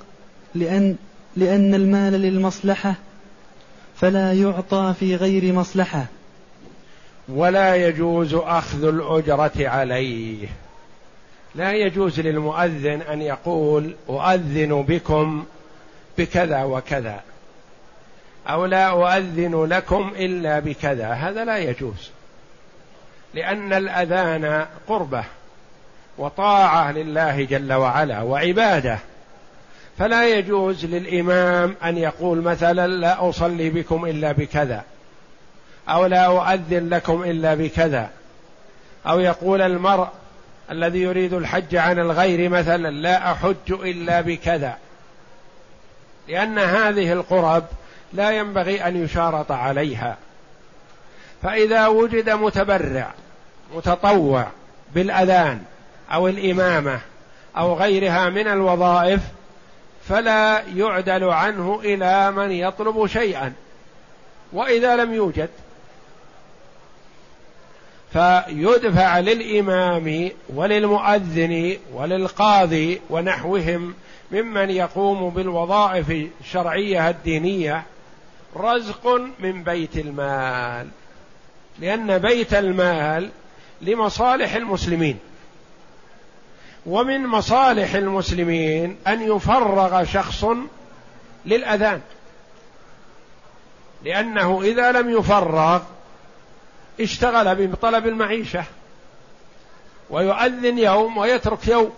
لأن 0.54 0.96
لأن 1.36 1.74
المال 1.74 2.12
للمصلحة 2.12 2.94
فلا 3.96 4.32
يعطى 4.32 4.94
في 5.00 5.16
غير 5.16 5.52
مصلحة. 5.52 6.06
ولا 7.28 7.76
يجوز 7.76 8.34
أخذ 8.34 8.84
الأجرة 8.84 9.68
عليه. 9.68 10.48
لا 11.54 11.72
يجوز 11.72 12.20
للمؤذن 12.20 13.02
أن 13.02 13.22
يقول 13.22 13.94
أؤذن 14.08 14.82
بكم 14.88 15.44
بكذا 16.18 16.64
وكذا 16.64 17.20
أو 18.48 18.66
لا 18.66 18.90
أؤذن 18.90 19.64
لكم 19.64 20.12
إلا 20.16 20.58
بكذا 20.58 21.12
هذا 21.12 21.44
لا 21.44 21.58
يجوز 21.58 22.10
لأن 23.34 23.72
الأذان 23.72 24.66
قربة 24.88 25.24
وطاعة 26.18 26.92
لله 26.92 27.44
جل 27.44 27.72
وعلا 27.72 28.22
وعبادة. 28.22 28.98
فلا 29.98 30.38
يجوز 30.38 30.84
للإمام 30.84 31.74
أن 31.84 31.98
يقول 31.98 32.40
مثلا 32.40 32.86
لا 32.86 33.28
أصلي 33.28 33.70
بكم 33.70 34.06
إلا 34.06 34.32
بكذا. 34.32 34.84
أو 35.88 36.06
لا 36.06 36.26
أؤذن 36.26 36.88
لكم 36.88 37.22
إلا 37.22 37.54
بكذا. 37.54 38.10
أو 39.06 39.20
يقول 39.20 39.62
المرء 39.62 40.08
الذي 40.70 41.02
يريد 41.02 41.32
الحج 41.32 41.76
عن 41.76 41.98
الغير 41.98 42.48
مثلا 42.48 42.90
لا 42.90 43.32
أحج 43.32 43.70
إلا 43.70 44.20
بكذا. 44.20 44.76
لأن 46.28 46.58
هذه 46.58 47.12
القرب 47.12 47.64
لا 48.12 48.30
ينبغي 48.30 48.84
أن 48.86 49.04
يشارط 49.04 49.52
عليها. 49.52 50.16
فإذا 51.42 51.86
وجد 51.86 52.30
متبرع 52.30 53.10
متطوع 53.74 54.46
بالأذان 54.94 55.62
أو 56.12 56.28
الإمامة 56.28 57.00
أو 57.56 57.74
غيرها 57.74 58.28
من 58.28 58.48
الوظائف 58.48 59.20
فلا 60.08 60.62
يعدل 60.76 61.24
عنه 61.24 61.80
إلى 61.84 62.30
من 62.30 62.52
يطلب 62.52 63.06
شيئا. 63.06 63.52
وإذا 64.52 64.96
لم 64.96 65.14
يوجد 65.14 65.50
فيدفع 68.12 69.18
للإمام 69.18 70.30
وللمؤذن 70.48 71.76
وللقاضي 71.92 73.00
ونحوهم 73.10 73.94
ممن 74.32 74.70
يقوم 74.70 75.30
بالوظائف 75.30 76.28
الشرعية 76.40 77.10
الدينية 77.10 77.82
رزق 78.56 79.20
من 79.38 79.62
بيت 79.64 79.96
المال. 79.96 80.88
لأن 81.78 82.18
بيت 82.18 82.54
المال 82.54 83.30
لمصالح 83.82 84.54
المسلمين 84.54 85.18
ومن 86.86 87.26
مصالح 87.26 87.94
المسلمين 87.94 88.96
أن 89.06 89.36
يفرغ 89.36 90.04
شخص 90.04 90.44
للأذان 91.46 92.00
لأنه 94.04 94.62
إذا 94.62 94.92
لم 94.92 95.10
يفرغ 95.10 95.80
اشتغل 97.00 97.66
بطلب 97.66 98.06
المعيشة 98.06 98.64
ويؤذن 100.10 100.78
يوم 100.78 101.18
ويترك 101.18 101.68
يوم 101.68 101.92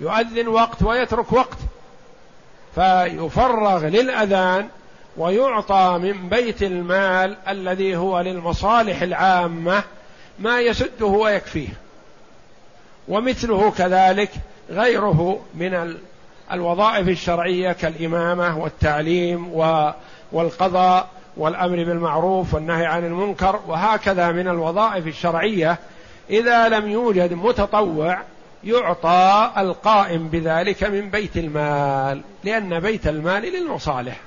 يؤذن 0.00 0.48
وقت 0.48 0.82
ويترك 0.82 1.32
وقت 1.32 1.58
فيفرغ 2.74 3.86
للأذان 3.86 4.68
ويعطى 5.16 5.98
من 6.02 6.28
بيت 6.28 6.62
المال 6.62 7.36
الذي 7.48 7.96
هو 7.96 8.20
للمصالح 8.20 9.02
العامة 9.02 9.82
ما 10.38 10.60
يسده 10.60 11.06
ويكفيه. 11.06 11.68
ومثله 13.08 13.70
كذلك 13.70 14.30
غيره 14.70 15.40
من 15.54 15.96
الوظائف 16.52 17.08
الشرعية 17.08 17.72
كالإمامة 17.72 18.58
والتعليم 18.58 19.54
والقضاء 20.32 21.08
والأمر 21.40 21.76
بالمعروف 21.76 22.54
والنهي 22.54 22.86
عن 22.86 23.04
المنكر 23.04 23.60
وهكذا 23.66 24.32
من 24.32 24.48
الوظائف 24.48 25.06
الشرعية 25.06 25.78
إذا 26.30 26.68
لم 26.68 26.88
يوجد 26.88 27.32
متطوع 27.32 28.18
يعطى 28.64 29.52
القائم 29.56 30.28
بذلك 30.28 30.84
من 30.84 31.10
بيت 31.10 31.36
المال 31.36 32.22
لأن 32.44 32.80
بيت 32.80 33.06
المال 33.06 33.42
للمصالح. 33.42 34.20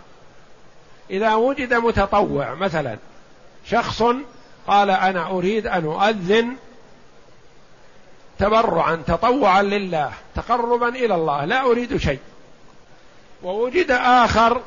إذا 1.10 1.36
وجد 1.36 1.74
متطوع 1.74 2.54
مثلا 2.54 2.98
شخص 3.66 4.04
قال 4.68 4.90
أنا 4.90 5.30
أريد 5.30 5.68
أن 5.68 5.86
أؤذن 5.86 6.56
تبرعا 8.40 8.96
تطوعا 9.08 9.62
لله 9.62 10.12
تقربا 10.36 10.90
إلى 10.90 11.16
الله 11.16 11.46
لا 11.46 11.62
أريد 11.62 11.98
شيء. 11.98 12.20
ووجد 13.44 13.92
آخر 13.92 14.62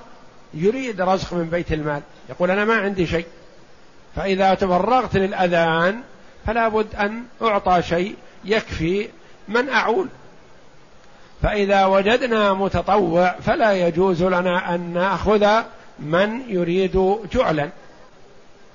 يريد 0.55 1.01
رزق 1.01 1.35
من 1.35 1.49
بيت 1.51 1.73
المال. 1.73 2.03
يقول 2.29 2.51
أنا 2.51 2.65
ما 2.65 2.75
عندي 2.75 3.07
شيء. 3.07 3.27
فإذا 4.17 4.55
تفرغت 4.55 5.17
للأذان 5.17 6.01
فلا 6.47 6.69
بد 6.69 6.95
أن 6.95 7.25
أعطى 7.43 7.83
شيء 7.83 8.15
يكفي 8.45 9.09
من 9.49 9.69
أعول. 9.69 10.09
فإذا 11.43 11.85
وجدنا 11.85 12.55
متطوع 12.55 13.33
فلا 13.33 13.73
يجوز 13.73 14.23
لنا 14.23 14.75
أن 14.75 14.93
نأخذ 14.93 15.63
من 15.99 16.43
يريد 16.49 17.19
جعلا. 17.33 17.71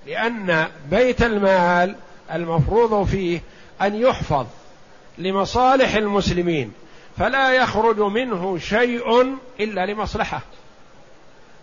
لأن 0.08 0.68
بيت 0.92 1.24
المال 1.24 1.96
المفروض 2.34 3.08
فيه 3.08 3.42
أن 3.82 3.96
يحفظ 3.96 4.46
لمصالح 5.18 5.96
المسلمين 5.96 6.74
فلا 7.18 7.54
يخرج 7.54 8.00
منه 8.00 8.58
شيء 8.58 9.36
إلا 9.60 9.86
لمصلحة. 9.86 10.42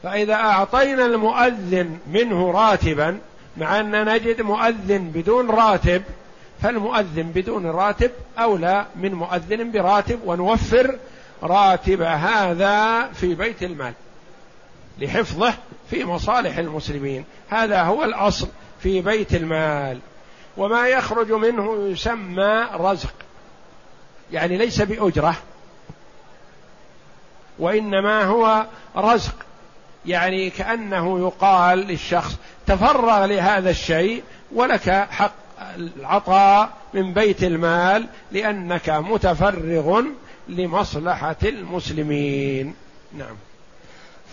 فإذا 0.03 0.35
أعطينا 0.35 1.07
المؤذن 1.07 1.99
منه 2.13 2.51
راتبا 2.51 3.19
مع 3.57 3.81
أن 3.81 4.15
نجد 4.15 4.43
مؤذن 4.43 5.11
بدون 5.15 5.51
راتب 5.51 6.03
فالمؤذن 6.63 7.23
بدون 7.23 7.67
راتب 7.67 8.11
أولى 8.39 8.87
من 8.97 9.15
مؤذن 9.15 9.71
براتب 9.71 10.21
ونوفر 10.25 10.99
راتب 11.43 12.03
هذا 12.03 13.07
في 13.13 13.35
بيت 13.35 13.63
المال 13.63 13.93
لحفظه 14.99 15.55
في 15.91 16.05
مصالح 16.05 16.59
المسلمين. 16.59 17.25
هذا 17.49 17.83
هو 17.83 18.05
الأصل 18.05 18.49
في 18.83 19.01
بيت 19.01 19.35
المال. 19.35 19.99
وما 20.57 20.89
يخرج 20.89 21.33
منه 21.33 21.89
يسمى 21.89 22.67
رزق 22.75 23.15
يعني 24.33 24.57
ليس 24.57 24.83
بأجرة 24.83 25.37
وإنما 27.59 28.25
هو 28.25 28.67
رزق. 28.97 29.35
يعني 30.09 30.51
كأنه 30.51 31.19
يقال 31.19 31.79
للشخص 31.79 32.37
تفرغ 32.67 33.27
لهذا 33.27 33.71
الشيء 33.71 34.23
ولك 34.55 34.91
حق 35.11 35.35
العطاء 35.77 36.71
من 36.95 37.13
بيت 37.13 37.45
المال 37.45 38.07
لأنك 38.33 38.91
متفرغ 38.91 40.03
لمصلحة 40.49 41.37
المسلمين. 41.45 42.75
نعم. 43.19 43.37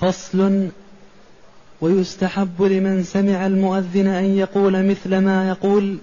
فصل. 0.01 0.69
ويستحب 1.81 2.61
لمن 2.61 3.03
سمع 3.03 3.45
المؤذن 3.45 4.07
أن 4.07 4.37
يقول 4.37 4.85
مثل 4.85 5.17
ما 5.17 5.49
يقول 5.49 5.97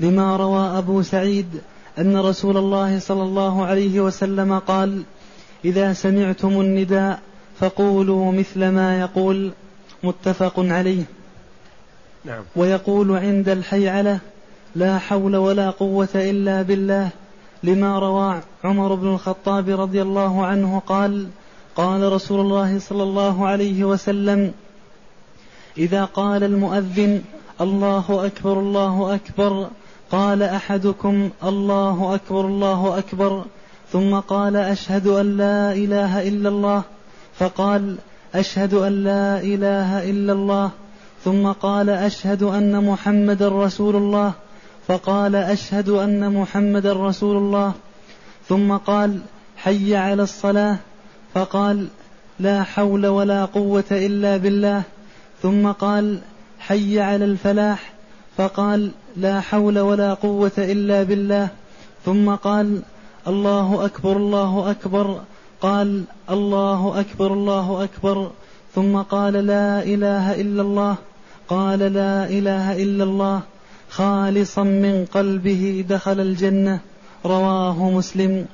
لما 0.00 0.36
روى 0.36 0.78
أبو 0.78 1.02
سعيد 1.02 1.60
أن 1.98 2.16
رسول 2.16 2.56
الله 2.56 2.98
صلى 2.98 3.22
الله 3.22 3.66
عليه 3.66 4.00
وسلم 4.00 4.58
قال 4.58 5.02
إذا 5.64 5.92
سمعتم 5.92 6.60
النداء 6.60 7.20
فقولوا 7.62 8.32
مثل 8.32 8.68
ما 8.68 9.00
يقول 9.00 9.52
متفق 10.02 10.52
عليه. 10.58 11.04
نعم. 12.24 12.42
ويقول 12.56 13.16
عند 13.16 13.48
الحيعلة 13.48 14.18
لا 14.74 14.98
حول 14.98 15.36
ولا 15.36 15.70
قوة 15.70 16.08
إلا 16.14 16.62
بالله 16.62 17.08
لما 17.62 17.98
روى 17.98 18.40
عمر 18.64 18.94
بن 18.94 19.08
الخطاب 19.08 19.68
رضي 19.80 20.02
الله 20.02 20.46
عنه 20.46 20.82
قال 20.86 21.28
قال 21.76 22.12
رسول 22.12 22.40
الله 22.40 22.78
صلى 22.78 23.02
الله 23.02 23.46
عليه 23.46 23.84
وسلم 23.84 24.52
إذا 25.78 26.04
قال 26.04 26.44
المؤذن 26.44 27.22
الله 27.60 28.26
أكبر 28.26 28.60
الله 28.60 29.14
أكبر 29.14 29.68
قال 30.10 30.42
أحدكم 30.42 31.30
الله 31.44 32.14
أكبر 32.14 32.46
الله 32.46 32.98
أكبر 32.98 33.44
ثم 33.92 34.14
قال 34.20 34.56
أشهد 34.56 35.06
أن 35.06 35.36
لا 35.36 35.72
إله 35.72 36.28
إلا 36.28 36.48
الله 36.48 36.82
فقال 37.42 37.96
أشهد 38.34 38.74
أن 38.74 39.04
لا 39.04 39.40
إله 39.40 40.10
إلا 40.10 40.32
الله 40.32 40.70
ثم 41.24 41.52
قال 41.52 41.90
أشهد 41.90 42.42
أن 42.42 42.84
محمد 42.84 43.42
رسول 43.42 43.96
الله 43.96 44.32
فقال 44.88 45.36
أشهد 45.36 45.88
أن 45.88 46.32
محمد 46.34 46.86
رسول 46.86 47.36
الله 47.36 47.72
ثم 48.48 48.76
قال 48.76 49.18
حي 49.56 49.96
على 49.96 50.22
الصلاة 50.22 50.76
فقال 51.34 51.86
لا 52.40 52.62
حول 52.62 53.06
ولا 53.06 53.44
قوة 53.44 53.90
إلا 53.90 54.36
بالله 54.36 54.82
ثم 55.42 55.72
قال 55.72 56.18
حي 56.58 57.00
على 57.00 57.24
الفلاح 57.24 57.92
فقال 58.36 58.90
لا 59.16 59.40
حول 59.40 59.78
ولا 59.78 60.14
قوة 60.14 60.58
إلا 60.58 61.02
بالله 61.02 61.48
ثم 62.04 62.34
قال 62.34 62.82
الله 63.26 63.84
أكبر 63.84 64.16
الله 64.16 64.70
أكبر 64.70 65.20
قال 65.62 66.04
الله 66.30 67.00
أكبر 67.00 67.32
الله 67.32 67.84
أكبر. 67.84 68.30
ثم 68.74 69.02
قال 69.02 69.32
لا 69.32 69.82
إله 69.82 70.40
إلا 70.40 70.62
الله. 70.62 70.96
قال 71.48 71.78
لا 71.78 72.24
إله 72.24 72.82
إلا 72.82 73.04
الله. 73.04 73.40
خالصا 73.90 74.62
من 74.62 75.04
قلبه 75.04 75.84
دخل 75.88 76.20
الجنة. 76.20 76.80
رواه 77.26 77.90
مسلم. 77.90 78.46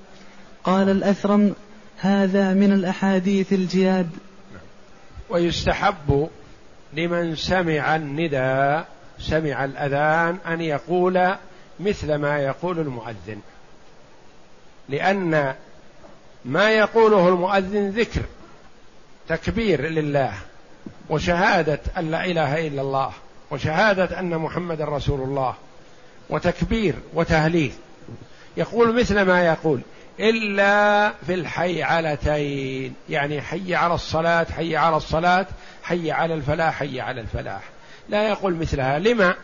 قال 0.64 0.88
الأثرم 0.88 1.54
هذا 1.96 2.54
من 2.54 2.72
الأحاديث 2.72 3.52
الجياد. 3.52 4.10
ويستحب 5.30 6.28
لمن 6.92 7.36
سمع 7.36 7.96
النداء 7.96 8.88
سمع 9.20 9.64
الأذان 9.64 10.38
أن 10.46 10.60
يقول 10.60 11.34
مثل 11.80 12.14
ما 12.14 12.38
يقول 12.38 12.78
المؤذن. 12.78 13.40
لأن 14.88 15.54
ما 16.48 16.70
يقوله 16.70 17.28
المؤذن 17.28 17.90
ذكر 17.90 18.22
تكبير 19.28 19.82
لله 19.88 20.32
وشهادة 21.10 21.80
أن 21.98 22.10
لا 22.10 22.24
إله 22.24 22.66
إلا 22.66 22.82
الله 22.82 23.12
وشهادة 23.50 24.20
أن 24.20 24.38
محمد 24.38 24.82
رسول 24.82 25.20
الله 25.20 25.54
وتكبير 26.30 26.94
وتهليل. 27.14 27.72
يقول 28.56 29.00
مثل 29.00 29.22
ما 29.22 29.46
يقول 29.46 29.80
إلا 30.20 31.12
في 31.26 31.34
الحيعلتين 31.34 32.94
يعني 33.08 33.40
حي 33.40 33.74
على 33.74 33.94
الصلاة 33.94 34.46
حي 34.56 34.76
على 34.76 34.96
الصلاة 34.96 35.46
حي 35.82 36.10
على 36.10 36.34
الفلاح 36.34 36.74
حي 36.74 37.00
على 37.00 37.20
الفلاح. 37.20 37.62
لا 38.08 38.28
يقول 38.28 38.54
مثلها. 38.54 38.98
لما؟ 38.98 39.34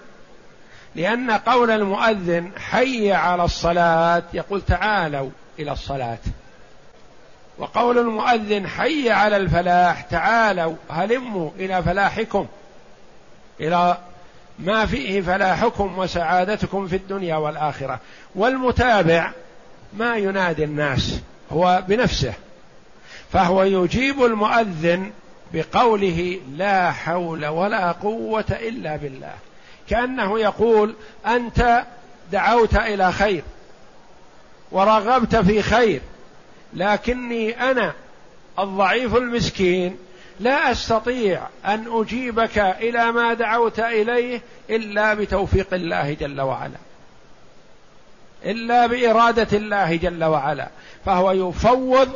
لأن 0.94 1.30
قول 1.30 1.70
المؤذن 1.70 2.50
حي 2.58 3.12
على 3.12 3.44
الصلاة 3.44 4.22
يقول 4.34 4.62
تعالوا 4.62 5.30
إلى 5.58 5.72
الصلاة. 5.72 6.18
وقول 7.58 7.98
المؤذن 7.98 8.66
حي 8.66 9.10
على 9.10 9.36
الفلاح 9.36 10.00
تعالوا 10.00 10.74
هلموا 10.90 11.50
إلى 11.58 11.82
فلاحكم. 11.82 12.46
إلى 13.60 13.98
ما 14.58 14.86
فيه 14.86 15.20
فلاحكم 15.20 15.98
وسعادتكم 15.98 16.86
في 16.86 16.96
الدنيا 16.96 17.36
والآخرة. 17.36 18.00
والمتابع 18.34 19.30
ما 19.92 20.16
ينادي 20.16 20.64
الناس 20.64 21.20
هو 21.52 21.82
بنفسه. 21.88 22.32
فهو 23.32 23.62
يجيب 23.62 24.24
المؤذن 24.24 25.10
بقوله 25.52 26.40
لا 26.56 26.92
حول 26.92 27.46
ولا 27.46 27.92
قوة 27.92 28.44
إلا 28.50 28.96
بالله. 28.96 29.34
كأنه 29.88 30.38
يقول 30.38 30.94
أنت 31.26 31.82
دعوت 32.32 32.76
إلى 32.76 33.12
خير 33.12 33.42
ورغبت 34.72 35.36
في 35.36 35.62
خير. 35.62 36.00
لكني 36.74 37.70
أنا 37.70 37.92
الضعيف 38.58 39.16
المسكين 39.16 39.96
لا 40.40 40.70
أستطيع 40.70 41.42
أن 41.64 41.84
أجيبك 41.88 42.58
إلى 42.58 43.12
ما 43.12 43.34
دعوت 43.34 43.80
إليه 43.80 44.42
إلا 44.70 45.14
بتوفيق 45.14 45.74
الله 45.74 46.12
جل 46.12 46.40
وعلا. 46.40 46.76
إلا 48.44 48.86
بإرادة 48.86 49.56
الله 49.56 49.96
جل 49.96 50.24
وعلا. 50.24 50.68
فهو 51.04 51.32
يفوض 51.32 52.08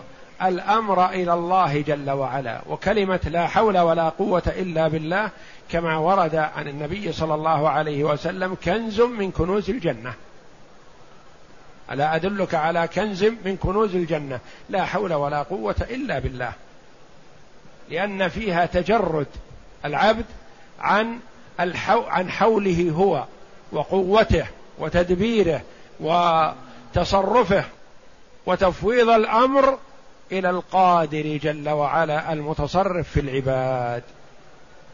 الأمر 0.42 1.10
إلى 1.10 1.34
الله 1.34 1.80
جل 1.80 2.10
وعلا. 2.10 2.60
وكلمة 2.68 3.20
لا 3.30 3.46
حول 3.46 3.78
ولا 3.78 4.08
قوة 4.08 4.42
إلا 4.46 4.88
بالله 4.88 5.30
كما 5.70 5.96
ورد 5.96 6.34
عن 6.34 6.68
النبي 6.68 7.12
صلى 7.12 7.34
الله 7.34 7.68
عليه 7.68 8.04
وسلم 8.04 8.56
كنز 8.64 9.00
من 9.00 9.30
كنوز 9.30 9.70
الجنة. 9.70 10.14
ألا 11.90 12.14
أدلك 12.14 12.54
على 12.54 12.88
كنز 12.88 13.24
من 13.24 13.56
كنوز 13.56 13.94
الجنة؟ 13.94 14.40
لا 14.68 14.84
حول 14.84 15.12
ولا 15.12 15.42
قوة 15.42 15.76
إلا 15.90 16.18
بالله. 16.18 16.52
لأن 17.90 18.28
فيها 18.28 18.66
تجرد 18.66 19.26
العبد 19.84 20.24
عن 20.80 21.18
الحو 21.60 22.02
عن 22.02 22.30
حوله 22.30 22.90
هو 22.90 23.24
وقوته 23.72 24.46
وتدبيره 24.78 25.62
وتصرفه 26.00 27.64
وتفويض 28.46 29.08
الأمر 29.08 29.78
إلى 30.32 30.50
القادر 30.50 31.36
جل 31.42 31.68
وعلا 31.68 32.32
المتصرف 32.32 33.08
في 33.08 33.20
العباد. 33.20 34.02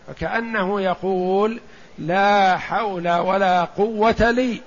فكأنه 0.06 0.80
يقول 0.80 1.60
لا 1.98 2.56
حول 2.58 3.08
ولا 3.08 3.64
قوة 3.64 4.30
لي. 4.30 4.60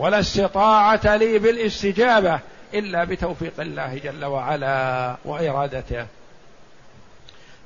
ولا 0.00 0.20
استطاعة 0.20 1.16
لي 1.16 1.38
بالاستجابة 1.38 2.40
إلا 2.74 3.04
بتوفيق 3.04 3.52
الله 3.58 4.00
جل 4.04 4.24
وعلا 4.24 5.16
وإرادته. 5.24 6.06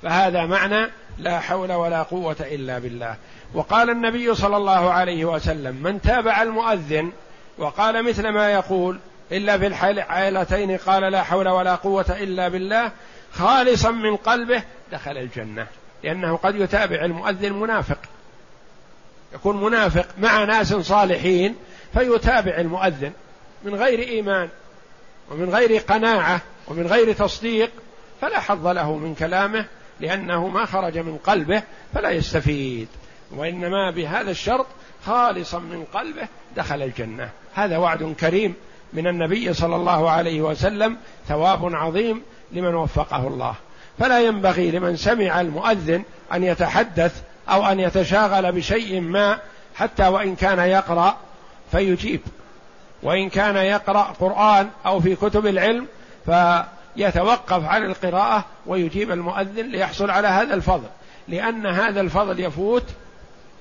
فهذا 0.03 0.47
معنى 0.47 0.91
لا 1.19 1.41
حول 1.41 1.73
ولا 1.73 2.03
قوة 2.03 2.37
إلا 2.41 2.79
بالله. 2.79 3.17
وقال 3.55 3.91
النبي 3.91 4.35
صلى 4.35 4.57
الله 4.57 4.91
عليه 4.93 5.25
وسلم 5.25 5.75
من 5.75 6.01
تابع 6.01 6.43
المؤذن 6.43 7.13
وقال 7.59 8.03
مثل 8.03 8.29
ما 8.29 8.53
يقول 8.53 8.99
إلا 9.33 9.59
في 9.59 9.67
الحالتين 9.67 10.77
قال 10.77 11.03
لا 11.03 11.23
حول 11.23 11.49
ولا 11.49 11.75
قوة 11.75 12.17
إلا 12.21 12.49
بالله 12.49 12.91
خالصا 13.33 13.91
من 13.91 14.17
قلبه 14.17 14.63
دخل 14.93 15.19
الجنة 15.19 15.67
لأنه 16.05 16.37
قد 16.37 16.55
يتابع 16.55 17.05
المؤذن 17.05 17.53
منافق. 17.53 17.99
يكون 19.35 19.65
منافق 19.65 20.07
مع 20.19 20.45
ناس 20.45 20.75
صالحين 20.75 21.57
فيتابع 21.95 22.57
المؤذن 22.57 23.13
من 23.65 23.75
غير 23.75 23.99
إيمان 23.99 24.49
ومن 25.31 25.51
غير 25.51 25.79
قناعة 25.79 26.41
ومن 26.69 26.87
غير 26.87 27.13
تصديق 27.13 27.71
فلا 28.21 28.41
حظ 28.41 28.67
له 28.67 28.97
من 28.97 29.15
كلامه 29.15 29.67
لأنه 30.01 30.49
ما 30.49 30.65
خرج 30.65 30.99
من 30.99 31.17
قلبه 31.17 31.63
فلا 31.95 32.11
يستفيد. 32.11 32.89
وإنما 33.37 33.91
بهذا 33.91 34.31
الشرط 34.31 34.67
خالصا 35.07 35.59
من 35.59 35.85
قلبه 35.95 36.29
دخل 36.57 36.83
الجنة. 36.83 37.31
هذا 37.55 37.77
وعد 37.77 38.15
كريم 38.21 38.55
من 38.93 39.07
النبي 39.07 39.55
صلى 39.55 39.77
الله 39.77 40.11
عليه 40.11 40.43
وسلم 40.43 40.97
ثواب 41.29 41.75
عظيم 41.75 42.23
لمن 42.53 42.75
وفقه 42.75 43.29
الله. 43.29 43.55
فلا 43.99 44.21
ينبغي 44.21 44.71
لمن 44.71 44.97
سمع 44.97 45.41
المؤذن 45.41 46.03
أن 46.33 46.45
يتحدث 46.45 47.23
أو 47.49 47.67
أن 47.67 47.81
يتشاغل 47.81 48.53
بشيء 48.53 49.01
ما 49.01 49.39
حتى 49.75 50.09
وإن 50.09 50.37
كان 50.37 50.59
يقرأ 50.59 51.17
فيجيب. 51.77 52.21
وإن 53.03 53.29
كان 53.29 53.57
يقرأ 53.57 54.03
قرآن 54.03 54.69
أو 54.87 55.01
في 55.01 55.17
كتب 55.17 55.47
العلم 55.47 55.87
فيتوقف 56.27 57.65
عن 57.65 57.85
القراءة 57.85 58.45
ويجيب 58.67 59.11
المؤذن 59.11 59.67
ليحصل 59.71 60.11
على 60.11 60.29
هذا 60.29 60.55
الفضل. 60.55 60.89
لأن 61.29 61.67
هذا 61.67 62.01
الفضل 62.01 62.41
يفوت 62.41 62.85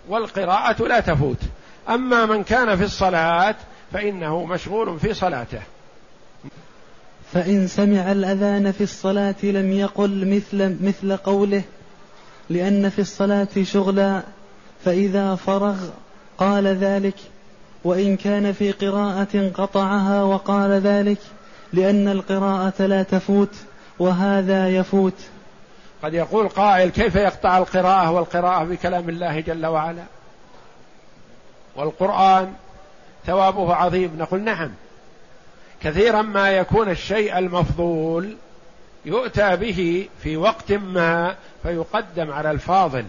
والقراءة 0.09 0.83
لا 0.83 0.99
تفوت. 0.99 1.37
أما 1.89 2.25
من 2.25 2.43
كان 2.43 2.75
في 2.77 2.83
الصلاة 2.83 3.55
فإنه 3.93 4.45
مشغول 4.45 4.99
في 4.99 5.13
صلاته. 5.13 5.61
فإن 7.33 7.67
سمع 7.67 8.11
الأذان 8.11 8.71
في 8.71 8.83
الصلاة 8.83 9.35
لم 9.43 9.71
يقل 9.71 10.35
مثل 10.35 10.77
مثل 10.81 11.17
قوله 11.17 11.61
لأن 12.49 12.89
في 12.89 12.99
الصلاة 12.99 13.47
شغلا 13.63 14.21
فإذا 14.85 15.35
فرغ 15.35 15.75
قال 16.37 16.67
ذلك. 16.67 17.15
وإن 17.83 18.17
كان 18.17 18.53
في 18.53 18.71
قراءة 18.71 19.51
قطعها 19.55 20.23
وقال 20.23 20.71
ذلك 20.71 21.17
لأن 21.73 22.07
القراءة 22.07 22.85
لا 22.85 23.03
تفوت 23.03 23.55
وهذا 23.99 24.69
يفوت. 24.69 25.13
قد 26.03 26.13
يقول 26.13 26.49
قائل 26.49 26.89
كيف 26.89 27.15
يقطع 27.15 27.57
القراءة 27.57 28.11
والقراءة 28.11 28.63
بكلام 28.63 29.09
الله 29.09 29.39
جل 29.39 29.65
وعلا؟ 29.65 30.03
والقرآن 31.75 32.53
ثوابه 33.25 33.75
عظيم. 33.75 34.15
نقول 34.17 34.41
نعم. 34.41 34.71
كثيرا 35.81 36.21
ما 36.21 36.51
يكون 36.51 36.89
الشيء 36.89 37.37
المفضول 37.37 38.37
يؤتى 39.05 39.55
به 39.55 40.07
في 40.23 40.37
وقت 40.37 40.71
ما 40.71 41.35
فيقدم 41.63 42.31
على 42.31 42.51
الفاضل 42.51 43.05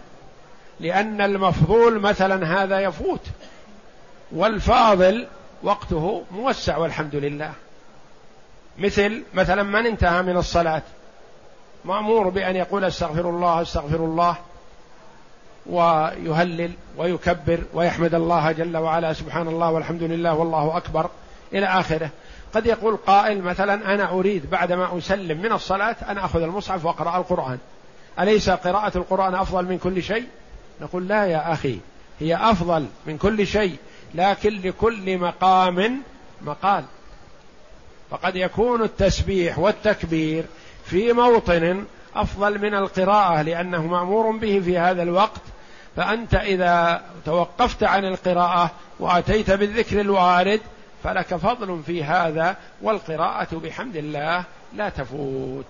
لأن 0.79 1.21
المفضول 1.21 1.99
مثلا 1.99 2.63
هذا 2.63 2.79
يفوت. 2.79 3.21
والفاضل 4.31 5.27
وقته 5.63 6.23
موسع 6.31 6.77
والحمد 6.77 7.15
لله. 7.15 7.51
مثل 8.77 9.23
مثلا 9.33 9.63
من 9.63 9.85
انتهى 9.85 10.21
من 10.21 10.37
الصلاة. 10.37 10.81
مأمور 11.85 12.29
بأن 12.29 12.55
يقول 12.55 12.85
استغفر 12.85 13.29
الله 13.29 13.61
استغفر 13.61 13.95
الله 13.95 14.35
ويهلل 15.65 16.71
ويكبر 16.97 17.59
ويحمد 17.73 18.15
الله 18.15 18.51
جل 18.51 18.77
وعلا 18.77 19.13
سبحان 19.13 19.47
الله 19.47 19.71
والحمد 19.71 20.03
لله 20.03 20.33
والله 20.33 20.77
أكبر 20.77 21.09
إلى 21.53 21.65
آخره. 21.65 22.09
قد 22.53 22.65
يقول 22.65 22.97
قائل 22.97 23.41
مثلا 23.41 23.93
أنا 23.93 24.11
أريد 24.11 24.49
بعدما 24.49 24.97
أسلم 24.97 25.41
من 25.41 25.51
الصلاة 25.51 25.95
أن 26.09 26.17
أخذ 26.17 26.41
المصحف 26.41 26.85
وأقرأ 26.85 27.17
القرآن. 27.17 27.57
أليس 28.19 28.49
قراءة 28.49 28.97
القرآن 28.97 29.35
أفضل 29.35 29.65
من 29.65 29.77
كل 29.77 30.03
شيء؟ 30.03 30.27
نقول 30.81 31.07
لا 31.07 31.25
يا 31.25 31.53
أخي 31.53 31.79
هي 32.19 32.35
أفضل 32.35 32.85
من 33.07 33.17
كل 33.17 33.47
شيء. 33.47 33.77
لكن 34.15 34.61
لكل 34.61 35.17
مقام 35.17 36.01
مقال. 36.41 36.83
فقد 38.11 38.35
يكون 38.35 38.81
التسبيح 38.81 39.59
والتكبير 39.59 40.45
في 40.85 41.13
موطن 41.13 41.85
أفضل 42.15 42.59
من 42.59 42.75
القراءة 42.75 43.41
لأنه 43.41 43.87
مأمور 43.87 44.31
به 44.31 44.61
في 44.65 44.77
هذا 44.77 45.03
الوقت. 45.03 45.41
فأنت 45.95 46.35
إذا 46.35 47.01
توقفت 47.25 47.83
عن 47.83 48.05
القراءة 48.05 48.71
وأتيت 48.99 49.51
بالذكر 49.51 50.01
الوارد 50.01 50.61
فلك 51.03 51.35
فضل 51.35 51.83
في 51.85 52.03
هذا 52.03 52.55
والقراءة 52.81 53.55
بحمد 53.55 53.95
الله 53.95 54.43
لا 54.73 54.89
تفوت. 54.89 55.65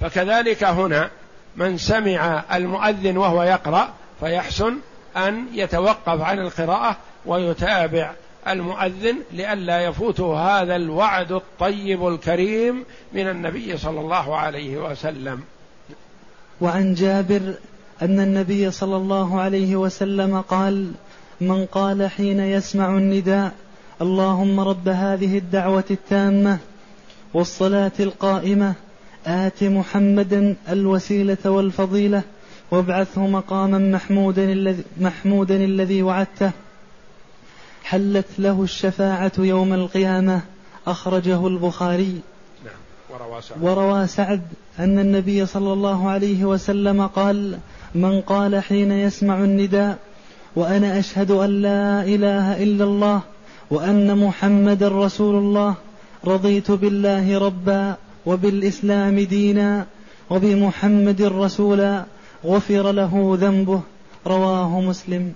فكذلك 0.00 0.64
هنا 0.64 1.10
من 1.56 1.78
سمع 1.78 2.42
المؤذن 2.52 3.16
وهو 3.16 3.42
يقرأ 3.42 3.88
فيحسن 4.20 4.78
أن 5.16 5.46
يتوقف 5.52 6.20
عن 6.20 6.38
القراءة 6.38 6.96
ويتابع 7.26 8.12
المؤذن 8.48 9.16
لئلا 9.32 9.80
يفوته 9.80 10.34
هذا 10.34 10.76
الوعد 10.76 11.32
الطيب 11.32 12.08
الكريم 12.08 12.84
من 13.12 13.28
النبي 13.28 13.76
صلى 13.76 14.00
الله 14.00 14.36
عليه 14.36 14.76
وسلم. 14.90 15.40
وعن 16.60 16.94
جابر 16.94 17.54
أن 18.02 18.20
النبي 18.20 18.70
صلى 18.70 18.96
الله 18.96 19.40
عليه 19.40 19.76
وسلم 19.76 20.40
قال 20.40 20.92
من 21.40 21.66
قال 21.66 22.10
حين 22.10 22.40
يسمع 22.40 22.88
النداء 22.88 23.52
اللهم 24.02 24.60
رب 24.60 24.88
هذه 24.88 25.38
الدعوة 25.38 25.84
التامة 25.90 26.58
والصلاة 27.34 27.92
القائمة 28.00 28.74
آت 29.26 29.64
محمدا 29.64 30.56
الوسيلة 30.68 31.38
والفضيلة 31.44 32.22
وابعثه 32.72 33.26
مقاما 33.26 33.78
محمودا 33.78 34.44
الذي 34.52 34.82
محمودا 35.00 35.56
الذي 35.56 36.02
وعدته. 36.02 36.50
حلت 37.84 38.26
له 38.38 38.62
الشفاعة 38.62 39.32
يوم 39.38 39.74
القيامة. 39.74 40.40
أخرجه 40.86 41.46
البخاري. 41.46 42.20
نعم 42.64 42.82
وروى 43.12 43.42
سعد, 43.42 43.62
وروى 43.62 44.06
سعد 44.06 44.42
أن 44.78 44.98
النبي 44.98 45.46
صلى 45.46 45.72
الله 45.72 46.10
عليه 46.10 46.44
وسلم 46.44 47.06
قال 47.06 47.58
من 47.94 48.20
قال 48.20 48.62
حين 48.62 48.92
يسمع 48.92 49.38
النداء 49.38 49.98
وأنا 50.56 50.98
أشهد 50.98 51.30
أن 51.30 51.62
لا 51.62 52.02
إله 52.02 52.62
إلا 52.62 52.84
الله 52.84 53.20
وأن 53.70 54.18
محمد 54.18 54.82
رسول 54.82 55.34
الله 55.34 55.74
رضيت 56.26 56.70
بالله 56.70 57.38
ربا 57.38 57.96
وبالإسلام 58.26 59.20
دينا 59.20 59.86
وبمحمد 60.30 61.22
رسولا 61.22 62.04
غفر 62.44 62.92
له 62.92 63.36
ذنبه 63.40 63.82
رواه 64.26 64.80
مسلم. 64.80 65.34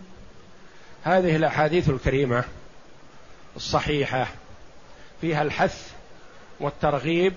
هذه 1.04 1.36
الأحاديث 1.36 1.88
الكريمة 1.88 2.44
الصحيحة 3.56 4.26
فيها 5.20 5.42
الحث 5.42 5.90
والترغيب 6.60 7.32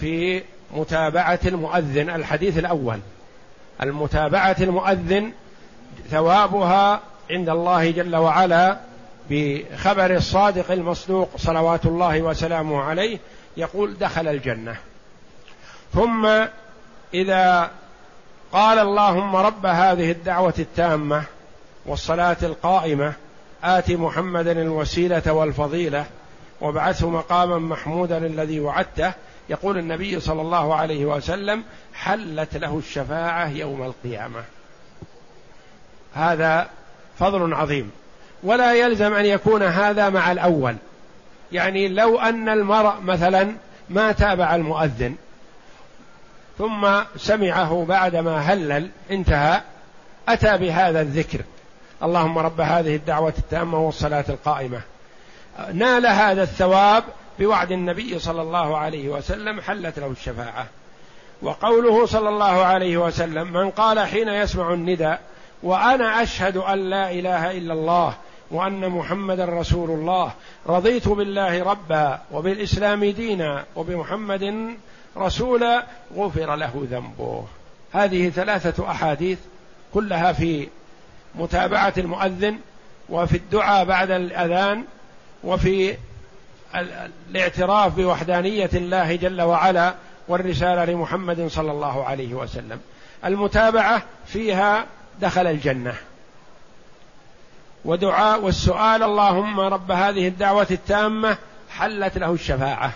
في 0.00 0.42
متابعة 0.74 1.40
المؤذن 1.46 2.10
الحديث 2.10 2.58
الأول. 2.58 2.98
المتابعة 3.82 4.56
المؤذن 4.60 5.32
ثوابها 6.10 7.00
عند 7.30 7.48
الله 7.48 7.90
جل 7.90 8.16
وعلا 8.16 8.80
بخبر 9.30 10.16
الصادق 10.16 10.70
المصدوق 10.70 11.30
صلوات 11.36 11.86
الله 11.86 12.22
وسلامه 12.22 12.82
عليه 12.82 13.18
يقول 13.56 13.98
دخل 13.98 14.28
الجنة. 14.28 14.76
ثم 15.94 16.26
إذا 17.14 17.70
قال 18.52 18.78
اللهم 18.78 19.36
رب 19.36 19.66
هذه 19.66 20.10
الدعوة 20.10 20.54
التامة 20.58 21.22
والصلاة 21.86 22.36
القائمة 22.42 23.12
آت 23.64 23.90
محمدا 23.90 24.52
الوسيلة 24.52 25.32
والفضيلة 25.32 26.06
وابعثه 26.60 27.10
مقاما 27.10 27.58
محمودا 27.58 28.18
الذي 28.18 28.60
وعدته. 28.60 29.12
يقول 29.48 29.78
النبي 29.78 30.20
صلى 30.20 30.42
الله 30.42 30.74
عليه 30.74 31.04
وسلم 31.06 31.62
حلت 31.94 32.56
له 32.56 32.78
الشفاعة 32.78 33.48
يوم 33.48 33.82
القيامة. 33.82 34.44
هذا 36.14 36.68
فضل 37.18 37.54
عظيم. 37.54 37.90
ولا 38.42 38.74
يلزم 38.74 39.14
أن 39.14 39.24
يكون 39.26 39.62
هذا 39.62 40.08
مع 40.08 40.32
الأول. 40.32 40.76
يعني 41.52 41.88
لو 41.88 42.18
أن 42.18 42.48
المرء 42.48 43.00
مثلا 43.00 43.52
ما 43.90 44.12
تابع 44.12 44.54
المؤذن 44.54 45.14
ثم 46.62 46.88
سمعه 47.16 47.84
بعدما 47.88 48.38
هلل 48.38 48.90
انتهى 49.10 49.60
أتى 50.28 50.58
بهذا 50.58 51.00
الذكر. 51.00 51.40
اللهم 52.02 52.38
رب 52.38 52.60
هذه 52.60 52.96
الدعوة 52.96 53.34
التامة 53.38 53.78
والصلاة 53.78 54.24
القائمة. 54.28 54.80
نال 55.72 56.06
هذا 56.06 56.42
الثواب 56.42 57.04
بوعد 57.38 57.72
النبي 57.72 58.18
صلى 58.18 58.42
الله 58.42 58.76
عليه 58.76 59.08
وسلم 59.08 59.60
حلت 59.60 59.98
له 59.98 60.06
الشفاعة. 60.06 60.66
وقوله 61.42 62.06
صلى 62.06 62.28
الله 62.28 62.64
عليه 62.64 62.96
وسلم 62.96 63.52
من 63.52 63.70
قال 63.70 64.00
حين 64.00 64.28
يسمع 64.28 64.72
الندى 64.72 65.14
وأنا 65.62 66.22
أشهد 66.22 66.56
أن 66.56 66.90
لا 66.90 67.10
إله 67.10 67.50
إلا 67.50 67.72
الله 67.72 68.14
وأن 68.50 68.88
محمدا 68.88 69.44
رسول 69.44 69.90
الله 69.90 70.32
رضيت 70.66 71.08
بالله 71.08 71.62
ربا 71.62 72.20
وبالإسلام 72.32 73.04
دينا 73.04 73.64
وبمحمد 73.76 74.74
رسولا 75.16 75.86
غفر 76.16 76.56
له 76.56 76.86
ذنبه. 76.90 77.44
هذه 77.92 78.28
ثلاثة 78.28 78.90
أحاديث 78.90 79.38
كلها 79.94 80.32
في 80.32 80.68
متابعة 81.34 81.92
المؤذن 81.98 82.58
وفي 83.08 83.36
الدعاء 83.36 83.84
بعد 83.84 84.10
الأذان 84.10 84.84
وفي 85.44 85.96
الاعتراف 87.30 87.96
بوحدانية 87.96 88.70
الله 88.74 89.16
جل 89.16 89.42
وعلا 89.42 89.94
والرسالة 90.28 90.84
لمحمد 90.84 91.46
صلى 91.46 91.70
الله 91.72 92.04
عليه 92.04 92.34
وسلم. 92.34 92.80
المتابعة 93.24 94.02
فيها 94.26 94.86
دخل 95.20 95.46
الجنة. 95.46 95.94
ودعاء 97.84 98.40
والسؤال 98.40 99.02
اللهم 99.02 99.60
رب 99.60 99.90
هذه 99.90 100.28
الدعوة 100.28 100.66
التامة 100.70 101.36
حلت 101.70 102.18
له 102.18 102.32
الشفاعة. 102.32 102.92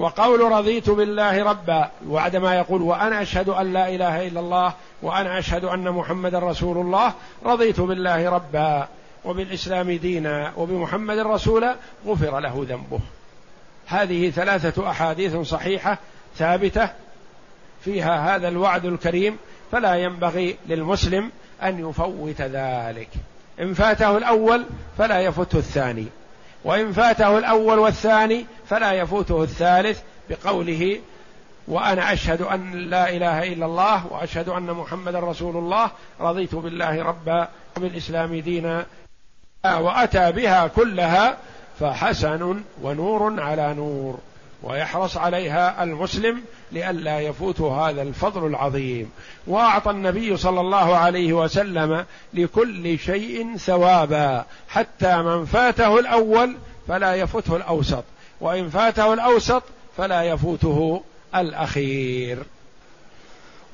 وقول 0.00 0.40
رضيت 0.52 0.90
بالله 0.90 1.44
ربا 1.44 1.90
وعندما 2.08 2.56
يقول 2.56 2.82
وأنا 2.82 3.22
أشهد 3.22 3.48
أن 3.48 3.72
لا 3.72 3.88
إله 3.88 4.26
إلا 4.26 4.40
الله 4.40 4.74
وأنا 5.02 5.38
أشهد 5.38 5.64
أن 5.64 5.90
محمدا 5.90 6.38
رسول 6.38 6.78
الله 6.78 7.12
رضيت 7.44 7.80
بالله 7.80 8.30
ربا. 8.30 8.88
وبالإسلام 9.24 9.90
دينا 9.90 10.52
وبمحمد 10.56 11.18
رسولا 11.18 11.76
غفر 12.06 12.40
له 12.40 12.66
ذنبه. 12.68 13.00
هذه 13.86 14.30
ثلاثة 14.30 14.90
أحاديث 14.90 15.36
صحيحة 15.36 15.98
ثابتة 16.36 16.88
فيها 17.84 18.36
هذا 18.36 18.48
الوعد 18.48 18.84
الكريم 18.84 19.36
فلا 19.72 19.94
ينبغي 19.94 20.56
للمسلم 20.68 21.30
أن 21.62 21.88
يفوت 21.88 22.40
ذلك. 22.40 23.08
إن 23.60 23.74
فاته 23.74 24.16
الأول 24.16 24.64
فلا 24.98 25.20
يفوته 25.20 25.58
الثاني. 25.58 26.06
وإن 26.64 26.92
فاته 26.92 27.38
الأول 27.38 27.78
والثاني 27.78 28.46
فلا 28.68 28.92
يفوته 28.92 29.42
الثالث 29.42 30.00
بقوله 30.30 31.00
وأنا 31.68 32.12
أشهد 32.12 32.42
أن 32.42 32.72
لا 32.72 33.10
إله 33.10 33.52
إلا 33.52 33.66
الله 33.66 34.06
وأشهد 34.06 34.48
أن 34.48 34.70
محمد 34.70 35.14
رسول 35.14 35.56
الله 35.56 35.90
رضيت 36.20 36.54
بالله 36.54 37.02
ربا 37.02 37.48
وبالإسلام 37.76 38.40
دينا 38.40 38.86
وأتى 39.64 40.32
بها 40.32 40.66
كلها 40.66 41.36
فحسن 41.80 42.62
ونور 42.82 43.40
على 43.40 43.74
نور. 43.74 44.18
ويحرص 44.62 45.16
عليها 45.16 45.82
المسلم 45.82 46.40
لئلا 46.72 47.20
يفوت 47.20 47.60
هذا 47.60 48.02
الفضل 48.02 48.46
العظيم. 48.46 49.10
وأعطى 49.46 49.90
النبي 49.90 50.36
صلى 50.36 50.60
الله 50.60 50.96
عليه 50.96 51.32
وسلم 51.32 52.04
لكل 52.34 52.98
شيء 52.98 53.56
ثوابا 53.56 54.44
حتى 54.68 55.22
من 55.22 55.44
فاته 55.44 55.98
الأول 55.98 56.56
فلا 56.88 57.14
يفوته 57.14 57.56
الأوسط 57.56 58.04
وإن 58.40 58.68
فاته 58.68 59.12
الأوسط 59.14 59.62
فلا 59.96 60.22
يفوته 60.22 61.02
الأخير. 61.34 62.38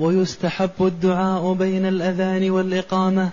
ويستحب 0.00 0.70
الدعاء 0.80 1.52
بين 1.52 1.86
الأذان 1.86 2.50
والإقامة 2.50 3.30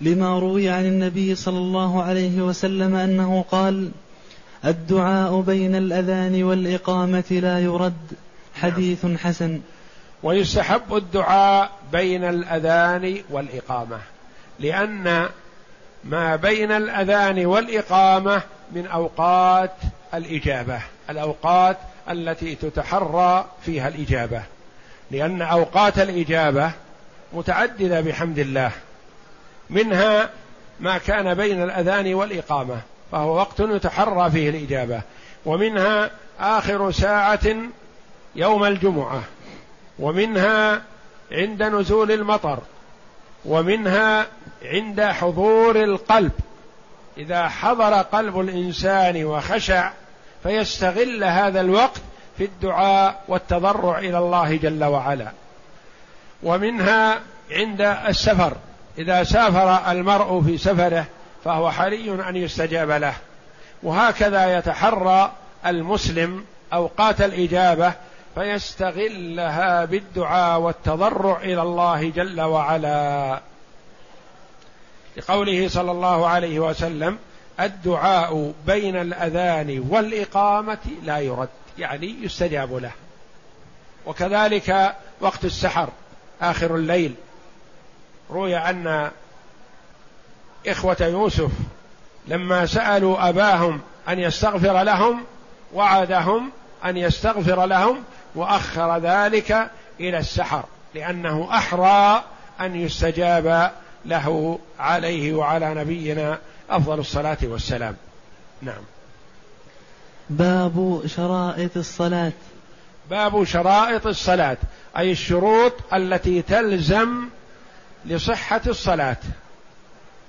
لما 0.00 0.38
روي 0.38 0.68
عن 0.68 0.84
النبي 0.84 1.34
صلى 1.34 1.58
الله 1.58 2.02
عليه 2.02 2.42
وسلم 2.42 2.94
أنه 2.94 3.44
قال 3.50 3.90
الدعاء 4.64 5.40
بين 5.40 5.74
الأذان 5.74 6.42
والإقامة 6.42 7.24
لا 7.30 7.58
يرد. 7.60 8.12
حديث 8.54 9.06
حسن. 9.06 9.60
ويستحب 10.22 10.96
الدعاء 10.96 11.70
بين 11.92 12.24
الأذان 12.24 13.22
والإقامة 13.30 13.98
لأن 14.58 15.28
ما 16.04 16.36
بين 16.36 16.72
الأذان 16.72 17.46
والإقامة 17.46 18.42
من 18.72 18.86
أوقات 18.86 19.74
الإجابة 20.14 20.80
الأوقات 21.10 21.76
التي 22.10 22.54
تتحرى 22.54 23.44
فيها 23.62 23.88
الإجابة. 23.88 24.42
لأن 25.10 25.42
أوقات 25.42 25.98
الإجابة 25.98 26.70
متعددة 27.32 28.00
بحمد 28.00 28.38
الله 28.38 28.72
منها 29.70 30.30
ما 30.80 30.98
كان 30.98 31.34
بين 31.34 31.62
الأذان 31.62 32.14
والإقامة. 32.14 32.80
فهو 33.12 33.36
وقت 33.36 33.60
يتحرى 33.60 34.30
فيه 34.30 34.50
الإجابة. 34.50 35.02
ومنها 35.46 36.10
آخر 36.40 36.90
ساعة 36.90 37.56
يوم 38.36 38.64
الجمعة. 38.64 39.22
ومنها 39.98 40.82
عند 41.32 41.62
نزول 41.62 42.12
المطر. 42.12 42.58
ومنها 43.44 44.26
عند 44.64 45.00
حضور 45.00 45.84
القلب. 45.84 46.32
إذا 47.18 47.48
حضر 47.48 47.94
قلب 47.94 48.40
الإنسان 48.40 49.24
وخشع 49.24 49.90
فيستغل 50.42 51.24
هذا 51.24 51.60
الوقت 51.60 52.00
في 52.38 52.44
الدعاء 52.44 53.24
والتضرع 53.28 53.98
إلى 53.98 54.18
الله 54.18 54.56
جل 54.56 54.84
وعلا. 54.84 55.32
ومنها 56.42 57.20
عند 57.50 57.80
السفر. 57.80 58.52
إذا 58.98 59.24
سافر 59.24 59.90
المرء 59.92 60.42
في 60.42 60.58
سفره 60.58 61.06
فهو 61.44 61.70
حري 61.70 62.28
أن 62.28 62.36
يستجاب 62.36 62.90
له. 62.90 63.14
وهكذا 63.82 64.58
يتحرى 64.58 65.32
المسلم 65.66 66.44
أوقات 66.72 67.20
الإجابة 67.20 67.92
فيستغلها 68.34 69.84
بالدعاء 69.84 70.60
والتضرع 70.60 71.36
إلى 71.36 71.62
الله 71.62 72.10
جل 72.10 72.40
وعلا. 72.40 73.40
لقوله 75.16 75.68
صلى 75.68 75.90
الله 75.90 76.26
عليه 76.26 76.60
وسلم 76.60 77.18
الدعاء 77.60 78.52
بين 78.66 78.96
الأذان 78.96 79.86
والإقامة 79.88 80.78
لا 81.02 81.18
يرد 81.18 81.48
يعني 81.78 82.16
يستجاب 82.22 82.74
له. 82.74 82.92
وكذلك 84.06 84.96
وقت 85.20 85.44
السحر 85.44 85.88
آخر 86.42 86.74
الليل. 86.76 87.14
روي 88.30 88.56
أن 88.56 89.10
إخوة 90.66 90.96
يوسف 91.00 91.50
لما 92.28 92.66
سألوا 92.66 93.28
أباهم 93.28 93.80
أن 94.08 94.18
يستغفر 94.18 94.82
لهم 94.82 95.24
وعدهم 95.74 96.50
أن 96.84 96.96
يستغفر 96.96 97.66
لهم 97.66 98.02
وأخر 98.34 98.98
ذلك 98.98 99.70
إلى 100.00 100.18
السحر 100.18 100.64
لأنه 100.94 101.48
أحرى 101.50 102.24
أن 102.60 102.76
يستجاب 102.76 103.72
له 104.04 104.58
عليه 104.78 105.32
وعلى 105.32 105.74
نبينا 105.74 106.38
أفضل 106.70 106.98
الصلاة 106.98 107.38
والسلام. 107.42 107.96
نعم. 108.62 108.82
باب 110.30 111.02
شرائط 111.06 111.76
الصلاة. 111.76 112.32
باب 113.10 113.44
شرائط 113.44 114.06
الصلاة 114.06 114.56
أي 114.98 115.12
الشروط 115.12 115.72
التي 115.94 116.42
تلزم 116.42 117.28
لصحة 118.06 118.60
الصلاة. 118.66 119.16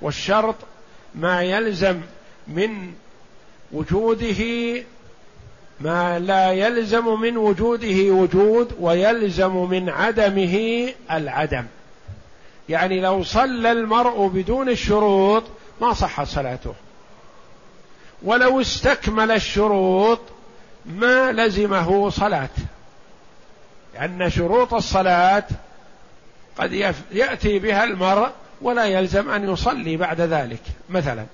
والشرط 0.02 0.56
ما 1.16 1.44
يلزم 1.44 2.02
من 2.48 2.94
وجوده 3.72 4.44
ما 5.80 6.20
لا 6.20 6.52
يلزم 6.52 7.20
من 7.20 7.38
وجوده 7.38 8.12
وجود 8.12 8.76
ويلزم 8.80 9.56
من 9.56 9.90
عدمه 9.90 10.88
العدم. 11.12 11.66
يعني 12.70 13.02
لو 13.02 13.24
صلى 13.24 13.72
المرء 13.72 14.28
بدون 14.28 14.70
الشروط 14.70 15.44
ما 15.82 15.94
صحت 15.94 16.28
صلاته. 16.28 16.74
ولو 18.24 18.62
استكمل 18.62 19.32
الشروط 19.32 20.20
ما 20.86 21.32
لزمه 21.32 22.10
صلاة. 22.10 22.50
لأن 23.94 24.30
شروط 24.30 24.74
الصلاة 24.74 25.44
قد 26.58 26.94
يأتي 27.12 27.60
بها 27.60 27.84
المرء 27.84 28.32
ولا 28.62 28.86
يلزم 28.86 29.30
أن 29.30 29.50
يصلي 29.54 29.98
بعد 29.98 30.22
ذلك 30.22 30.62
مثلا. 30.90 31.26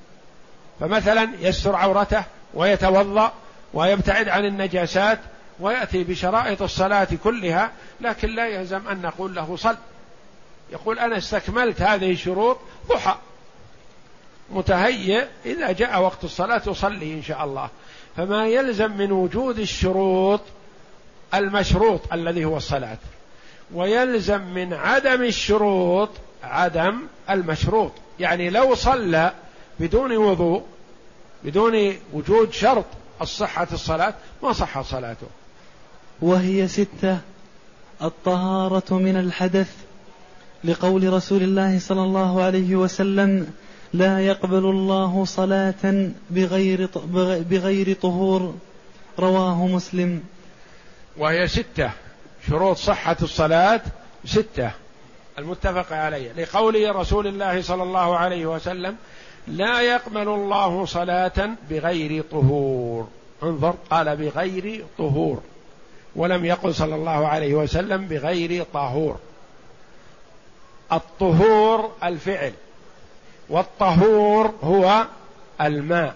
فمثلا 0.80 1.30
يستر 1.40 1.76
عورته 1.76 2.24
ويتوضأ 2.54 3.34
ويبتعد 3.74 4.30
عن 4.30 4.46
النجاسات 4.46 5.20
ويأتي 5.60 6.04
بشرائط 6.04 6.62
الصلاة 6.62 7.08
كلها 7.24 7.72
لكن 8.02 8.30
لا 8.30 8.48
يلزم 8.48 8.88
أن 8.88 9.02
نقول 9.02 9.36
له 9.36 9.56
صل. 9.56 9.76
يقول 10.72 11.00
أنا 11.00 11.18
استكملت 11.18 11.82
هذه 11.82 12.12
الشروط 12.12 12.58
ضحى. 12.90 13.16
متهيئ 14.50 15.26
إذا 15.46 15.72
جاء 15.72 16.02
وقت 16.02 16.24
الصلاة 16.24 16.62
يصلي 16.68 17.14
إن 17.14 17.24
شاء 17.24 17.44
الله. 17.46 17.70
فما 18.18 18.48
يلزم 18.48 18.98
من 18.98 19.12
وجود 19.12 19.60
الشروط 19.60 20.42
المشروط 21.34 22.14
الذي 22.14 22.46
هو 22.46 22.58
الصلاة. 22.58 22.98
ويلزم 23.74 24.42
من 24.42 24.74
عدم 24.74 25.24
الشروط 25.24 26.10
عدم 26.48 27.00
المشروط. 27.30 27.92
يعني 28.20 28.50
لو 28.50 28.76
صلى 28.76 29.32
بدون 29.80 30.18
وضوء 30.18 30.64
بدون 31.44 31.94
وجود 32.14 32.54
شرط 32.54 32.86
الصحة 33.22 33.68
الصلاة 33.72 34.14
ما 34.44 34.54
صح 34.54 34.82
صلاته. 34.82 35.28
وهي 36.22 36.68
ستة 36.68 37.18
الطهارة 38.02 38.94
من 38.94 39.18
الحدث. 39.18 39.72
لقول 40.64 41.14
رسول 41.14 41.44
الله 41.44 41.80
صلى 41.80 42.02
الله 42.02 42.44
عليه 42.44 42.76
وسلم 42.76 43.54
لا 43.94 44.20
يقبل 44.20 44.66
الله 44.66 45.26
صلاة 45.26 46.12
بغير 46.30 46.90
بغير 47.50 47.94
طهور. 47.94 48.56
رواه 49.20 49.68
مسلم. 49.68 50.24
وهي 51.18 51.48
ستة 51.48 51.92
شروط 52.48 52.78
صحة 52.78 53.18
الصلاة 53.22 53.82
ستة. 54.26 54.72
المتفق 55.38 55.94
عليه 55.96 56.32
لقول 56.32 56.96
رسول 56.96 57.28
الله 57.28 57.62
صلى 57.62 57.84
الله 57.84 58.18
عليه 58.18 58.46
وسلم 58.46 58.96
لا 59.48 59.82
يقبل 59.82 60.28
الله 60.28 60.86
صلاة 60.86 61.50
بغير 61.70 62.24
طهور. 62.32 63.08
انظر 63.44 63.76
قال 63.90 64.16
بغير 64.18 64.86
طهور 64.98 65.42
ولم 66.16 66.46
يقل 66.46 66.76
صلى 66.76 66.96
الله 66.96 67.28
عليه 67.28 67.56
وسلم 67.56 68.06
بغير 68.08 68.66
طهور. 68.74 69.18
الطهور 70.92 71.92
الفعل 72.04 72.54
والطهور 73.50 74.54
هو 74.64 75.06
الماء 75.62 76.16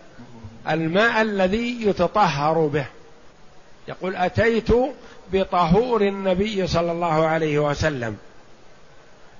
الماء 0.69 1.21
الذي 1.21 1.87
يتطهر 1.87 2.67
به. 2.67 2.85
يقول 3.87 4.15
أتيت 4.15 4.69
بطهور 5.33 6.01
النبي 6.01 6.67
صلى 6.67 6.91
الله 6.91 7.25
عليه 7.27 7.59
وسلم. 7.59 8.17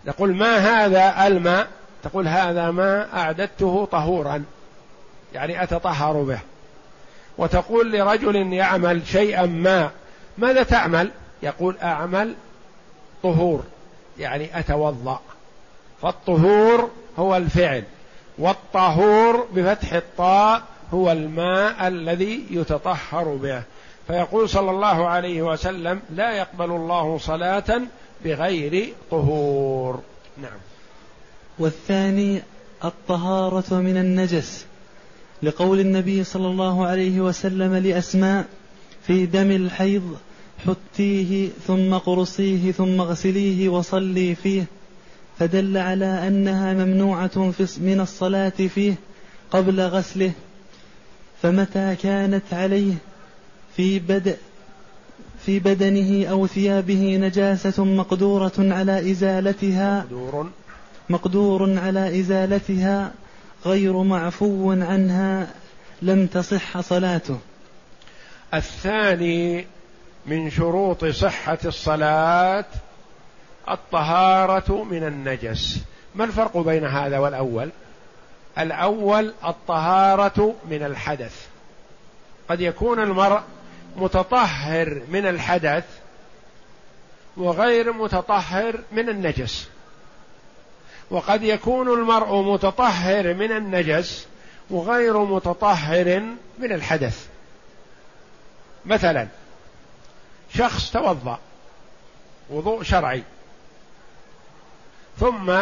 يقول 0.06 0.36
ما 0.36 0.58
هذا 0.58 1.28
الماء؟ 1.28 1.68
تقول 2.04 2.28
هذا 2.28 2.72
ماء 2.72 3.10
أعددته 3.14 3.88
طهورا. 3.91 4.43
يعني 5.34 5.64
أتطهر 5.64 6.14
به. 6.22 6.39
وتقول 7.38 7.91
لرجل 7.91 8.54
يعمل 8.54 9.08
شيئا 9.08 9.45
ما 9.45 9.89
ماذا 10.38 10.64
تعمل؟ 10.64 11.12
يقول 11.43 11.78
أعمل 11.84 12.36
طهور. 13.24 13.64
يعني 14.20 14.60
أتوضأ. 14.60 15.20
فالطهور 16.02 16.89
هو 17.20 17.38
الفعل. 17.38 17.84
والطهور 18.38 19.47
بفتح 19.54 19.93
الطاء 19.93 20.62
هو 20.93 21.12
الماء 21.12 21.88
الذي 21.88 22.45
يتطهر 22.49 23.24
به. 23.24 23.64
فيقول 24.08 24.49
صلى 24.49 24.72
الله 24.72 25.08
عليه 25.08 25.41
وسلم 25.41 26.02
لا 26.10 26.32
يقبل 26.32 26.66
الله 26.66 27.18
صلاة 27.18 27.82
بغير 28.26 28.93
طهور. 29.11 29.99
نعم. 30.41 30.59
والثاني 31.59 32.41
الطهارة 32.84 33.74
من 33.74 33.97
النجس 33.97 34.65
لقول 35.43 35.80
النبي 35.80 36.24
صلى 36.24 36.47
الله 36.47 36.86
عليه 36.86 37.22
وسلم 37.22 37.76
لأسماء 37.76 38.45
في 39.07 39.26
دم 39.26 39.51
الحيض 39.51 40.17
حتيه 40.67 41.49
ثم 41.67 41.93
قرصيه 41.93 42.72
ثم 42.72 43.01
اغسليه 43.01 43.69
وصلي 43.69 44.36
فيه 44.36 44.65
فدل 45.39 45.78
على 45.78 46.28
أنها 46.28 46.74
ممنوعة 46.74 47.53
من 47.78 47.99
الصلاة 48.01 48.49
فيه 48.49 48.95
قبل 49.51 49.82
غسله 49.82 50.32
فمتى 51.41 51.95
كانت 51.95 52.53
عليه 52.53 52.93
في 53.76 53.99
بدء 53.99 54.38
في 55.45 55.59
بدنه 55.59 56.29
أو 56.29 56.47
ثيابه 56.47 57.17
نجاسة 57.17 57.85
مقدورة 57.85 58.53
على 58.59 59.11
إزالتها. 59.11 59.99
مقدور. 59.99 60.49
مقدور 61.09 61.79
على 61.79 62.19
إزالتها. 62.19 63.11
غير 63.65 64.03
معفو 64.03 64.71
عنها. 64.71 65.47
لم 66.01 66.27
تصح 66.27 66.79
صلاته. 66.79 67.39
الثاني 68.53 69.67
من 70.25 70.49
شروط 70.49 71.05
صحة 71.05 71.59
الصلاة 71.65 72.65
الطهارة 73.69 74.83
من 74.83 75.03
النجس. 75.03 75.79
ما 76.15 76.23
الفرق 76.23 76.57
بين 76.57 76.85
هذا 76.85 77.19
والأول؟ 77.19 77.69
الأول 78.57 79.33
الطهارة 79.45 80.55
من 80.69 80.83
الحدث. 80.83 81.47
قد 82.49 82.61
يكون 82.61 82.99
المرء 82.99 83.41
متطهر 83.95 85.01
من 85.07 85.25
الحدث 85.25 85.85
وغير 87.37 87.93
متطهر 87.93 88.79
من 88.91 89.09
النجس. 89.09 89.67
وقد 91.11 91.43
يكون 91.43 91.93
المرء 91.93 92.41
متطهر 92.41 93.33
من 93.33 93.51
النجس 93.51 94.27
وغير 94.69 95.25
متطهر 95.25 96.19
من 96.59 96.71
الحدث. 96.71 97.27
مثلا 98.85 99.27
شخص 100.55 100.91
توضأ 100.91 101.39
وضوء 102.49 102.83
شرعي 102.83 103.23
ثم 105.19 105.57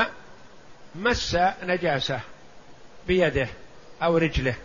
مس 0.96 1.38
نجاسة 1.64 2.20
بيده 3.08 3.48
أو 4.04 4.18
رجله. 4.18 4.56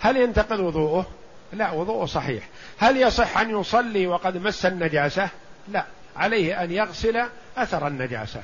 هل 0.00 0.16
ينتقل 0.16 0.60
وضوءه؟ 0.60 1.06
لا 1.52 1.70
وضوءه 1.70 2.06
صحيح. 2.06 2.48
هل 2.78 2.96
يصح 2.96 3.38
أن 3.38 3.60
يصلي 3.60 4.06
وقد 4.06 4.36
مس 4.36 4.66
النجاسة؟ 4.66 5.28
لا. 5.68 5.84
عليه 6.16 6.64
أن 6.64 6.72
يغسل 6.72 7.22
أثر 7.56 7.86
النجاسة. 7.86 8.42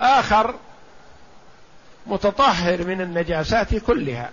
آخر 0.00 0.54
متطهر 2.06 2.84
من 2.84 3.00
النجاسات 3.00 3.74
كلها 3.74 4.30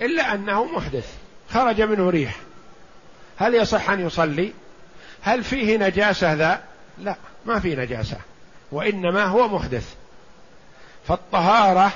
إلا 0.00 0.34
أنه 0.34 0.64
محدث 0.64 1.14
خرج 1.50 1.82
منه 1.82 2.10
ريح. 2.10 2.36
هل 3.38 3.54
يصح 3.54 3.90
أن 3.90 4.06
يصلي؟ 4.06 4.52
هل 5.22 5.44
فيه 5.44 5.76
نجاسة؟ 5.76 6.34
ذا 6.34 6.62
لا 6.98 7.16
ما 7.46 7.60
في 7.60 7.76
نجاسة 7.76 8.16
وإنما 8.72 9.24
هو 9.24 9.48
محدث. 9.48 9.94
فالطهارة 11.08 11.92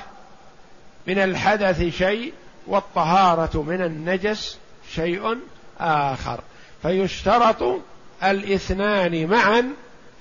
من 1.07 1.19
الحدث 1.19 1.83
شيء 1.83 2.33
والطهارة 2.67 3.63
من 3.63 3.83
النجس 3.83 4.59
شيء 4.95 5.39
آخر. 5.81 6.41
فيشترط 6.83 7.81
الاثنان 8.25 9.27
معا 9.27 9.65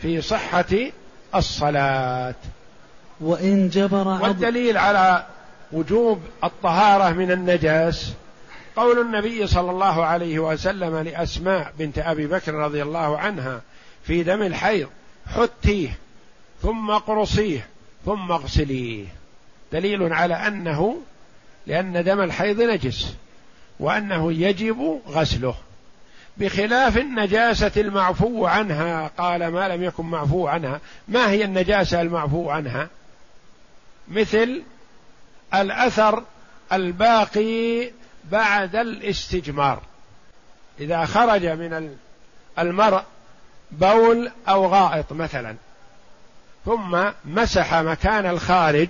في 0.01 0.21
صحة 0.21 0.75
الصلاة. 1.35 2.35
وإن 3.21 3.69
جبر 3.69 4.07
والدليل 4.07 4.77
على 4.77 5.25
وجوب 5.71 6.21
الطهارة 6.43 7.13
من 7.13 7.31
النجاس. 7.31 8.13
قول 8.75 8.99
النبي 8.99 9.47
صلى 9.47 9.71
الله 9.71 10.05
عليه 10.05 10.39
وسلم 10.39 10.97
لأسماء 10.97 11.73
بنت 11.79 11.99
أبي 11.99 12.27
بكر 12.27 12.53
رضي 12.53 12.83
الله 12.83 13.17
عنها 13.17 13.61
في 14.03 14.23
دم 14.23 14.41
الحيض 14.41 14.89
حتيه 15.27 15.97
ثم 16.61 16.91
اقرصيه 16.91 17.67
ثم 18.05 18.31
اغسليه. 18.31 19.05
دليل 19.71 20.13
على 20.13 20.33
أنه 20.33 20.97
لأن 21.67 22.03
دم 22.03 22.21
الحيض 22.21 22.61
نجس. 22.61 23.15
وأنه 23.79 24.33
يجب 24.33 25.01
غسله. 25.07 25.55
بخلاف 26.37 26.97
النجاسة 26.97 27.71
المعفو 27.77 28.45
عنها 28.45 29.11
قال 29.17 29.47
ما 29.47 29.67
لم 29.67 29.83
يكن 29.83 30.05
معفو 30.05 30.47
عنها 30.47 30.79
ما 31.07 31.29
هي 31.29 31.45
النجاسة 31.45 32.01
المعفو 32.01 32.49
عنها؟ 32.49 32.87
مثل 34.07 34.63
الأثر 35.53 36.23
الباقي 36.73 37.91
بعد 38.31 38.75
الاستجمار. 38.75 39.81
إذا 40.79 41.05
خرج 41.05 41.45
من 41.45 41.97
المرء 42.59 43.03
بول 43.71 44.31
أو 44.47 44.65
غائط 44.65 45.13
مثلا 45.13 45.55
ثم 46.65 47.03
مسح 47.25 47.73
مكان 47.73 48.25
الخارج 48.25 48.89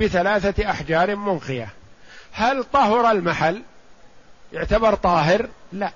بثلاثة 0.00 0.70
أحجار 0.70 1.16
منقية 1.16 1.68
هل 2.32 2.64
طهر 2.64 3.10
المحل؟ 3.10 3.62
يعتبر 4.52 4.94
طاهر؟ 4.94 5.48
لا. 5.72 5.90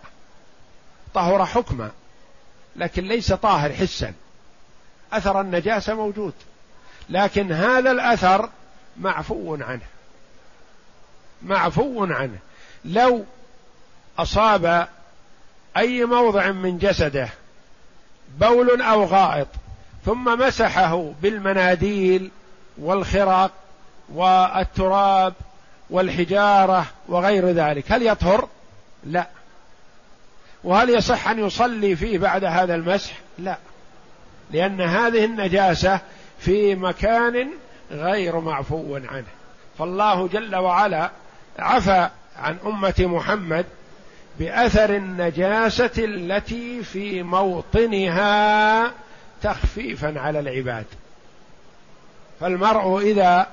طهر 1.15 1.47
حكما 1.47 1.91
لكن 2.77 3.05
ليس 3.05 3.33
طاهر 3.33 3.73
حسا. 3.73 4.13
أثر 5.13 5.41
النجاسة 5.41 5.95
موجود 5.95 6.35
لكن 7.11 7.53
هذا 7.53 7.91
الأثر 7.91 8.51
معفو 8.97 9.55
عنه. 9.61 9.87
معفو 11.43 12.05
عنه. 12.05 12.39
لو 12.85 13.25
أصاب 14.19 14.89
أي 15.77 16.05
موضع 16.05 16.51
من 16.51 16.79
جسده 16.79 17.29
بول 18.39 18.83
أو 18.83 19.05
غائط 19.05 19.49
ثم 20.05 20.41
مسحه 20.41 21.13
بالمناديل 21.23 22.31
والخرق 22.79 23.51
والتراب 24.13 25.35
والحجارة 25.91 26.87
وغير 27.09 27.51
ذلك. 27.51 27.93
هل 27.93 28.07
يطهر؟ 28.07 28.49
لا. 29.05 29.29
وهل 30.65 30.91
يصح 30.91 31.29
أن 31.29 31.47
يصلي 31.47 31.97
فيه 31.97 32.19
بعد 32.19 32.45
هذا 32.45 32.75
المسح؟ 32.75 33.13
لا. 33.39 33.59
لأن 34.51 34.81
هذه 34.81 35.25
النجاسة 35.25 36.01
في 36.39 36.75
مكان 36.75 37.49
غير 37.91 38.41
معفو 38.41 38.97
عنه. 38.97 39.25
فالله 39.79 40.29
جل 40.29 40.57
وعلا 40.57 41.11
عفى 41.59 42.09
عن 42.37 42.57
أمة 42.67 42.95
محمد 42.99 43.67
بأثر 44.39 44.97
النجاسة 44.97 45.91
التي 45.99 46.83
في 46.83 47.23
موطنها 47.23 48.91
تخفيفا 49.43 50.21
على 50.21 50.41
العباد. 50.41 50.87
فالمرء 52.41 53.01
إذا 53.01 53.47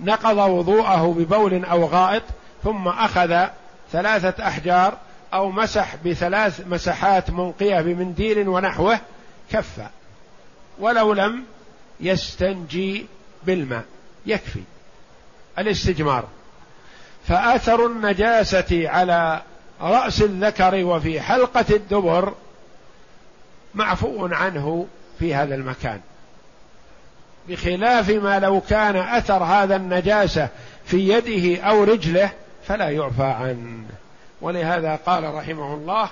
نقض 0.00 0.36
وضوءه 0.36 1.14
ببول 1.18 1.64
أو 1.64 1.84
غائط 1.84 2.22
ثم 2.64 2.88
أخذ 2.88 3.46
ثلاثة 3.92 4.48
أحجار 4.48 4.98
أو 5.34 5.50
مسح 5.50 5.96
بثلاث 6.04 6.66
مسحات 6.66 7.30
منقية 7.30 7.80
بمنديل 7.80 8.48
ونحوه 8.48 8.98
كفى 9.52 9.86
ولو 10.78 11.12
لم 11.12 11.44
يستنجي 12.00 13.06
بالماء 13.42 13.84
يكفي. 14.26 14.62
الاستجمار. 15.58 16.24
فآثر 17.28 17.86
النجاسة 17.86 18.88
على 18.88 19.42
رأس 19.80 20.22
الذكر 20.22 20.84
وفي 20.84 21.20
حلقة 21.20 21.64
الدبر 21.70 22.34
معفو 23.74 24.26
عنه 24.26 24.86
في 25.18 25.34
هذا 25.34 25.54
المكان. 25.54 26.00
بخلاف 27.48 28.10
ما 28.10 28.38
لو 28.38 28.60
كان 28.60 28.96
أثر 28.96 29.44
هذا 29.44 29.76
النجاسة 29.76 30.48
في 30.84 31.08
يده 31.08 31.62
أو 31.62 31.84
رجله 31.84 32.30
فلا 32.64 32.90
يعفى 32.90 33.22
عنه. 33.22 33.84
ولهذا 34.40 34.96
قال 35.06 35.34
رحمه 35.34 35.74
الله 35.74 36.10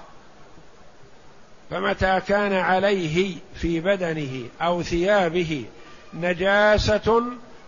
فمتى 1.71 2.21
كان 2.29 2.53
عليه 2.53 3.37
في 3.55 3.81
بدنه 3.81 4.45
أو 4.63 4.83
ثيابه 4.83 5.65
نجاسة 6.15 7.23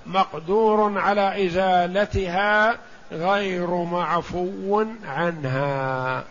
مقدور 0.07 0.99
على 0.99 1.47
إزالتها 1.47 2.79
غير 3.13 3.71
معفو 3.71 4.85
عنها. 5.05 6.25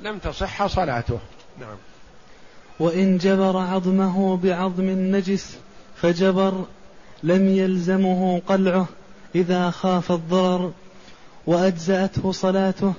لم 0.00 0.18
تصح 0.18 0.66
صلاته. 0.66 1.18
نعم. 1.60 1.76
وإن 2.80 3.18
جبر 3.18 3.56
عظمه 3.56 4.36
بعظم 4.36 4.84
نجس 4.84 5.58
فجبر 6.02 6.64
لم 7.22 7.48
يلزمه 7.48 8.42
قلعه 8.46 8.86
إذا 9.34 9.70
خاف 9.70 10.12
الضرر 10.12 10.72
وأجزأته 11.46 12.32
صلاته 12.32 12.92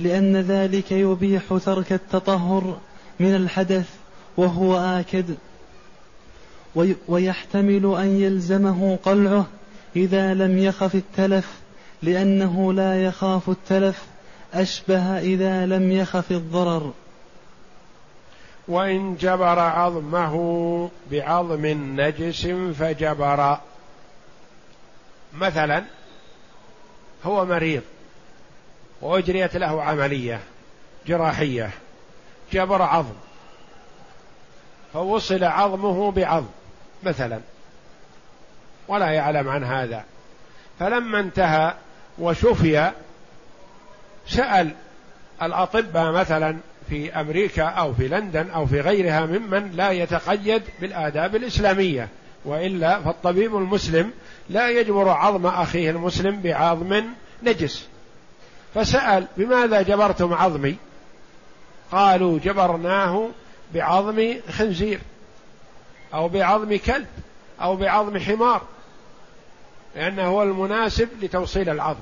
لأن 0.00 0.36
ذلك 0.36 0.92
يبيح 0.92 1.42
ترك 1.64 1.92
التطهر 1.92 2.78
من 3.20 3.34
الحدث 3.34 3.88
وهو 4.36 4.76
آكد. 4.76 5.34
ويحتمل 7.08 7.96
أن 7.98 8.20
يلزمه 8.20 8.98
قلعه 9.04 9.46
إذا 9.96 10.34
لم 10.34 10.58
يخف 10.58 10.94
التلف 10.94 11.50
لأنه 12.02 12.72
لا 12.72 13.02
يخاف 13.04 13.48
التلف 13.48 14.02
أشبه 14.54 15.18
إذا 15.18 15.66
لم 15.66 15.92
يخف 15.92 16.32
الضرر. 16.32 16.92
وإن 18.68 19.16
جبر 19.16 19.58
عظمه 19.58 20.90
بعظم 21.10 21.66
نجس 22.00 22.46
فجبر. 22.78 23.58
مثلا 25.34 25.84
هو 27.24 27.44
مريض 27.44 27.82
وأجريت 29.00 29.56
له 29.56 29.82
عملية 29.82 30.40
جراحية 31.06 31.70
جبر 32.52 32.82
عظم 32.82 33.14
فوصل 34.92 35.44
عظمه 35.44 36.12
بعظم 36.12 36.48
مثلا 37.02 37.40
ولا 38.88 39.10
يعلم 39.10 39.48
عن 39.48 39.64
هذا. 39.64 40.04
فلما 40.78 41.20
انتهى 41.20 41.74
وشفي 42.18 42.92
سأل 44.28 44.74
الأطباء 45.42 46.12
مثلا 46.12 46.56
في 46.88 47.20
أمريكا 47.20 47.62
أو 47.62 47.94
في 47.94 48.08
لندن 48.08 48.50
أو 48.50 48.66
في 48.66 48.80
غيرها 48.80 49.26
ممن 49.26 49.70
لا 49.70 49.90
يتقيد 49.90 50.62
بالآداب 50.80 51.36
الإسلامية. 51.36 52.08
وإلا 52.44 53.00
فالطبيب 53.00 53.56
المسلم 53.56 54.10
لا 54.50 54.70
يجبر 54.70 55.08
عظم 55.08 55.46
أخيه 55.46 55.90
المسلم 55.90 56.40
بعظم 56.40 57.04
نجس. 57.42 57.88
فسأل 58.74 59.26
بماذا 59.36 59.82
جبرتم 59.82 60.34
عظمي؟ 60.34 60.76
قالوا 61.92 62.38
جبرناه 62.38 63.28
بعظم 63.74 64.34
خنزير 64.50 65.00
أو 66.14 66.28
بعظم 66.28 66.76
كلب 66.76 67.06
أو 67.62 67.76
بعظم 67.76 68.18
حمار 68.18 68.62
لأنه 69.96 70.26
هو 70.26 70.42
المناسب 70.42 71.08
لتوصيل 71.22 71.68
العظم. 71.70 72.00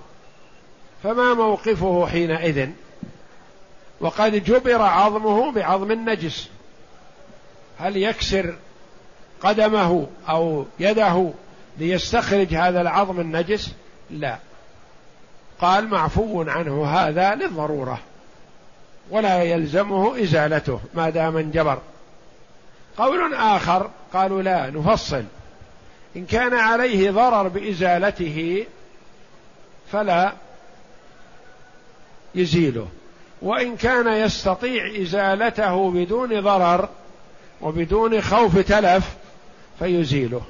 فما 1.03 1.35
موقفه 1.35 2.07
حينئذ؟ 2.07 2.69
وقد 4.01 4.45
جبر 4.45 4.83
عظمه 4.83 5.53
بعظم 5.53 5.91
النجس. 5.91 6.49
هل 7.79 7.97
يكسر 7.97 8.55
قدمه 9.41 10.07
أو 10.29 10.67
يده 10.81 11.31
ليستخرج 11.79 12.55
هذا 12.55 12.81
العظم 12.81 13.21
النجس؟ 13.21 13.73
لا. 14.11 14.39
قال 15.61 15.89
معفو 15.89 16.43
عنه 16.43 16.87
هذا 16.87 17.35
للضرورة 17.35 18.01
ولا 19.11 19.43
يلزمه 19.43 20.23
إزالته 20.23 20.81
ما 20.95 21.11
دام 21.11 21.37
انجبر. 21.37 21.79
قول 22.99 23.35
آخر 23.35 23.91
قالوا 24.13 24.43
لا 24.43 24.71
نفصل. 24.71 25.25
إن 26.17 26.27
كان 26.27 26.55
عليه 26.55 27.11
ضرر 27.11 27.49
بإزالته 27.49 28.67
فلا 29.93 30.33
يزيله. 32.35 32.89
وإن 33.43 33.77
كان 33.77 34.09
يستطيع 34.09 35.03
إزالته 35.03 35.91
بدون 35.91 36.41
ضرر 36.41 36.89
وبدون 37.61 38.21
خوف 38.21 38.59
تلف 38.59 39.17
فيزيله. 39.79 40.43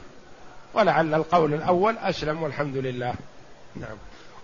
ولعل 0.74 1.14
القول 1.14 1.54
الأول 1.54 1.96
أسلم 1.98 2.42
والحمد 2.42 2.76
لله. 2.76 3.14
نعم. 3.76 3.96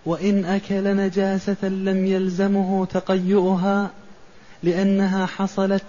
وإن 0.05 0.45
أكل 0.45 0.95
نجاسة 0.95 1.67
لم 1.67 2.05
يلزمه 2.05 2.85
تقيؤها 2.85 3.89
لأنها 4.63 5.25
حصلت 5.25 5.83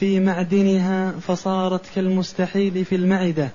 في 0.00 0.20
معدنها 0.20 1.12
فصارت 1.20 1.80
كالمستحيل 1.94 2.84
في 2.84 2.94
المعدة. 2.94 3.48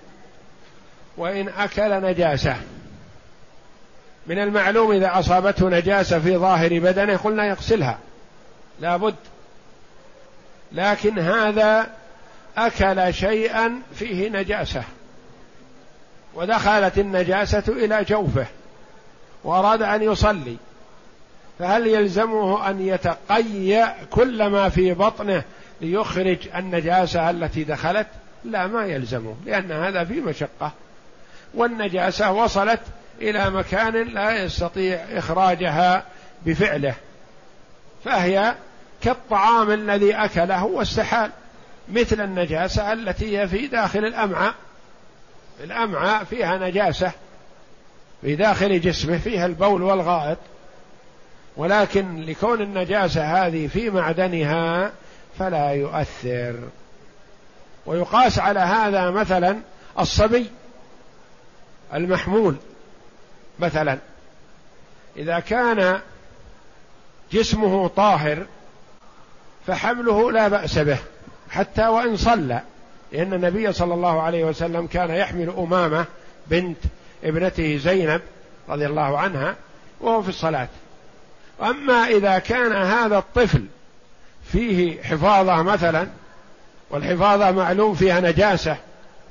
وإن 1.18 1.50
أكل 1.50 2.02
نجاسة. 2.02 2.56
من 4.28 4.40
المعلوم 4.40 4.92
إذا 4.92 5.20
أصابته 5.20 5.70
نجاسة 5.70 6.20
في 6.20 6.38
ظاهر 6.38 6.80
بدنه 6.80 7.18
قلنا 7.18 7.48
يغسلها. 7.48 8.00
لا 8.80 8.98
بد 8.98 9.16
لكن 10.72 11.20
هذا 11.20 11.90
أكل 12.58 13.14
شيئا 13.14 13.82
فيه 13.96 14.30
نجاسة 14.30 14.84
ودخلت 16.36 16.98
النجاسة 16.98 17.64
إلى 17.68 18.04
جوفه 18.04 18.46
وأراد 19.44 19.82
أن 19.82 20.04
يصلي. 20.04 20.58
فهل 21.60 21.88
يلزمه 21.88 22.70
أن 22.70 22.82
يتقيأ 22.82 23.96
كل 24.10 24.48
ما 24.48 24.70
في 24.70 24.94
بطنه 24.94 25.44
ليخرج 25.82 26.38
النجاسة 26.56 27.30
التي 27.30 27.64
دخلت؟ 27.64 28.08
لا 28.46 28.68
ما 28.68 28.86
يلزمه 28.86 29.36
لأن 29.46 29.72
هذا 29.72 30.04
في 30.04 30.14
مشقة. 30.14 30.72
والنجاسة 31.54 32.32
وصلت 32.32 32.82
إلى 33.22 33.50
مكان 33.50 33.94
لا 33.94 34.44
يستطيع 34.44 35.06
إخراجها 35.12 36.04
بفعله 36.46 36.96
فهي 38.06 38.56
كالطعام 39.02 39.72
الذي 39.72 40.14
أكله 40.14 40.66
واستحال 40.66 41.32
مثل 41.92 42.22
النجاسة 42.22 42.94
التي 42.94 43.38
هي 43.38 43.48
في 43.48 43.68
داخل 43.68 44.06
الأمعاء. 44.06 44.54
الأمعاء 45.64 46.24
فيها 46.24 46.58
نجاسة 46.58 47.12
في 48.22 48.36
داخل 48.36 48.82
جسمه 48.82 49.18
فيها 49.18 49.46
البول 49.46 49.82
والغائط. 49.82 50.38
ولكن 51.58 52.22
لكون 52.22 52.62
النجاسة 52.62 53.48
هذه 53.48 53.68
في 53.68 53.90
معدنها 53.90 54.92
فلا 55.40 55.70
يؤثر. 55.72 56.56
ويقاس 57.86 58.40
على 58.40 58.60
هذا 58.60 59.12
مثلا 59.12 59.58
الصبي 60.00 60.48
المحمول 61.94 62.56
مثلا. 63.60 63.98
إذا 65.18 65.40
كان 65.40 66.02
جسمه 67.32 67.88
طاهر 67.88 68.46
فحمله 69.68 70.32
لا 70.32 70.48
بأس 70.48 70.78
به 70.78 70.98
حتى 71.50 71.88
وإن 71.88 72.18
صلى. 72.18 72.62
لأن 73.12 73.34
النبي 73.34 73.74
صلى 73.74 73.94
الله 73.94 74.22
عليه 74.22 74.44
وسلم 74.44 74.88
كان 74.88 75.10
يحمل 75.10 75.50
أمامة 75.58 76.06
بنت 76.48 76.78
ابنته 77.24 77.78
زينب 77.78 78.22
رضي 78.70 78.86
الله 78.86 79.18
عنها 79.20 79.56
وهو 80.02 80.22
في 80.22 80.30
الصلاة. 80.30 80.68
أما 81.62 82.08
إذا 82.08 82.40
كان 82.40 82.72
هذا 82.72 83.18
الطفل 83.18 83.66
فيه 84.52 85.04
حفاظة 85.04 85.62
مثلا 85.64 86.08
والحفاظة 86.90 87.52
معلوم 87.52 87.96
فيها 87.96 88.20
نجاسة 88.20 88.78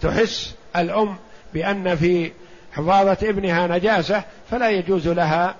تحس 0.01 0.55
الأم 0.77 1.17
بأن 1.55 1.97
في 1.97 2.33
حفاظة 2.73 3.29
ابنها 3.29 3.67
نجاسة 3.67 4.23
فلا 4.51 4.71
يجوز 4.71 5.09
لها 5.09 5.55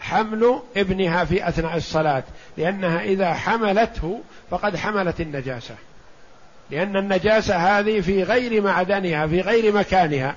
حمل 0.00 0.60
ابنها 0.76 1.24
في 1.24 1.48
أثناء 1.48 1.76
الصلاة. 1.76 2.22
لأنها 2.56 3.02
إذا 3.02 3.34
حملته 3.34 4.20
فقد 4.50 4.76
حملت 4.76 5.20
النجاسة. 5.20 5.74
لأن 6.70 6.96
النجاسة 6.96 7.56
هذه 7.56 8.00
في 8.00 8.22
غير 8.22 8.62
معدنها 8.62 9.26
في 9.26 9.40
غير 9.40 9.72
مكانها. 9.72 10.36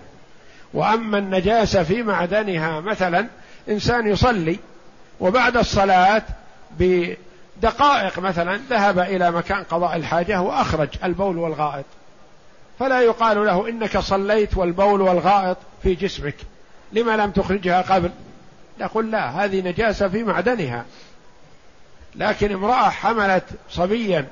وأما 0.74 1.18
النجاسة 1.18 1.84
في 1.84 2.03
معدنها 2.03 2.80
مثلا 2.80 3.28
إنسان 3.70 4.07
يصلي 4.07 4.59
وبعد 5.20 5.57
الصلاة 5.57 6.24
بدقائق 6.80 8.20
مثلا 8.20 8.59
ذهب 8.70 8.99
إلى 8.99 9.32
مكان 9.32 9.63
قضاء 9.63 9.95
الحاجة 9.95 10.41
وأخرج 10.41 10.89
البول 11.03 11.38
والغائط. 11.38 11.86
فلا 12.80 13.01
يقال 13.01 13.45
له 13.45 13.70
إنك 13.70 13.97
صليت 13.97 14.57
والبول 14.57 15.01
والغائط 15.01 15.57
في 15.84 15.95
جسمك. 15.95 16.36
لما 16.93 17.18
لم 17.18 17.32
تخرجها 17.32 17.82
قبل؟ 17.82 18.11
نقول 18.80 19.11
لا 19.11 19.45
هذه 19.45 19.61
نجاسة 19.61 20.07
في 20.07 20.24
معدنها. 20.24 20.86
لكن 22.18 22.51
امرأة 22.51 22.89
حملت 22.89 23.43
صبيا 23.70 24.26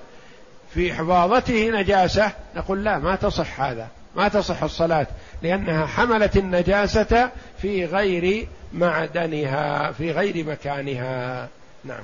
في 0.74 0.94
حفاظته 0.94 1.70
نجاسة 1.70 2.32
نقول 2.56 2.84
لا 2.84 3.00
ما 3.00 3.16
تصح 3.16 3.62
هذا 3.62 3.88
ما 4.16 4.28
تصح 4.28 4.64
الصلاة 4.64 5.08
لأنها 5.44 5.86
حملت 5.86 6.38
النجاسة 6.38 7.30
في 7.62 7.86
غير 7.86 8.48
معدنها 8.74 9.92
في 9.92 10.12
غير 10.12 10.46
مكانها. 10.46 11.48
نعم. 11.84 12.04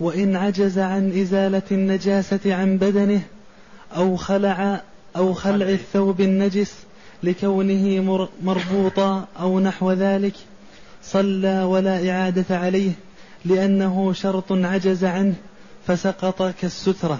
وإن 0.00 0.36
عجز 0.36 0.78
عن 0.78 1.20
إزالة 1.20 1.62
النجاسة 1.70 2.54
عن 2.54 2.76
بدنه 2.76 3.20
أو 3.96 4.16
خلع 4.16 4.80
أو 5.16 5.34
خلع 5.34 5.68
الثوب 5.68 6.20
النجس 6.20 6.74
لكونه 7.22 8.26
مربوطا 8.42 9.26
أو 9.40 9.60
نحو 9.60 9.92
ذلك 9.92 10.34
صلى 11.02 11.62
ولا 11.62 12.10
إعادة 12.10 12.58
عليه. 12.58 12.90
لأنه 13.44 14.12
شرط 14.12 14.52
عجز 14.52 15.04
عنه 15.04 15.34
فسقط 15.86 16.42
كالسترة. 16.42 17.18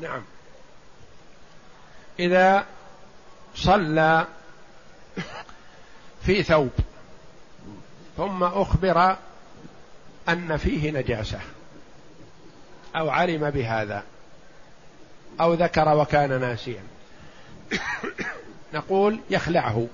نعم. 0.00 0.22
إذا 2.18 2.64
صلى 3.54 4.26
في 6.22 6.42
ثوب 6.42 6.70
ثم 8.16 8.44
أخبر 8.44 9.16
أن 10.28 10.56
فيه 10.56 10.90
نجاسة 10.90 11.38
أو 12.96 13.10
علم 13.10 13.50
بهذا 13.50 14.02
أو 15.40 15.54
ذكر 15.54 15.96
وكان 15.96 16.40
ناسيا 16.40 16.82
نقول 18.74 19.20
يخلعه. 19.30 19.86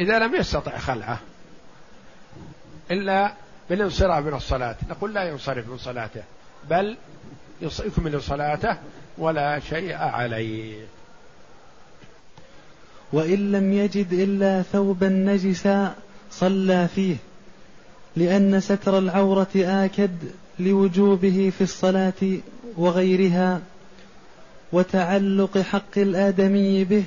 إذا 0.00 0.18
لم 0.18 0.34
يستطع 0.34 0.78
خلعه 0.78 1.18
إلا 2.90 3.32
بالانصراف 3.70 4.24
من 4.24 4.34
الصلاة. 4.34 4.76
نقول 4.90 5.14
لا 5.14 5.22
ينصرف 5.22 5.68
من 5.68 5.78
صلاته 5.78 6.22
بل 6.70 6.96
يكمل 7.62 8.22
صلاته 8.22 8.76
ولا 9.18 9.60
شيء 9.60 9.94
عليه. 9.94 10.86
وإن 13.12 13.52
لم 13.52 13.72
يجد 13.72 14.12
إلا 14.12 14.62
ثوبا 14.62 15.08
نجسا 15.08 15.94
صلى 16.30 16.88
فيه 16.94 17.16
لأن 18.16 18.60
ستر 18.60 18.98
العورة 18.98 19.48
آكد 19.56 20.16
لوجوبه 20.58 21.52
في 21.58 21.64
الصلاة 21.64 22.38
وغيرها 22.76 23.60
وتعلق 24.72 25.58
حق 25.58 25.98
الآدمي 25.98 26.84
به 26.84 27.04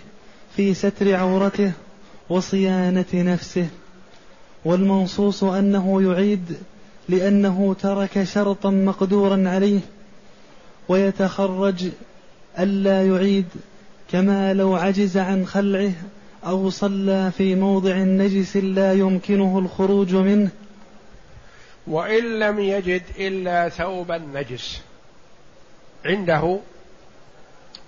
في 0.55 0.73
ستر 0.73 1.15
عورته 1.15 1.71
وصيانة 2.29 3.05
نفسه. 3.13 3.67
والمنصوص 4.65 5.43
أنه 5.43 6.11
يعيد 6.11 6.57
لأنه 7.09 7.75
ترك 7.81 8.23
شرطا 8.23 8.69
مقدورا 8.69 9.49
عليه 9.49 9.79
ويتخرج 10.89 11.89
ألا 12.59 13.07
يعيد 13.07 13.45
كما 14.11 14.53
لو 14.53 14.75
عجز 14.75 15.17
عن 15.17 15.45
خلعه 15.45 15.91
أو 16.45 16.69
صلى 16.69 17.31
في 17.37 17.55
موضع 17.55 17.97
نجس 17.97 18.57
لا 18.57 18.93
يمكنه 18.93 19.59
الخروج 19.59 20.15
منه. 20.15 20.49
وإن 21.87 22.39
لم 22.39 22.59
يجد 22.59 23.01
إلا 23.19 23.69
ثوبا 23.69 24.17
نجس 24.17 24.81
عنده 26.05 26.59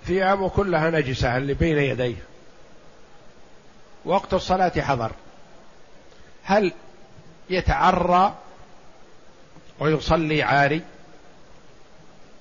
ثيابه 0.06 0.48
كلها 0.48 0.90
نجسة 0.90 1.36
اللي 1.36 1.54
بين 1.54 1.78
يديه. 1.78 2.16
وقت 4.04 4.34
الصلاة 4.34 4.80
حضر. 4.80 5.12
هل 6.44 6.72
يتعرى 7.50 8.34
ويصلي 9.80 10.42
عاري 10.42 10.82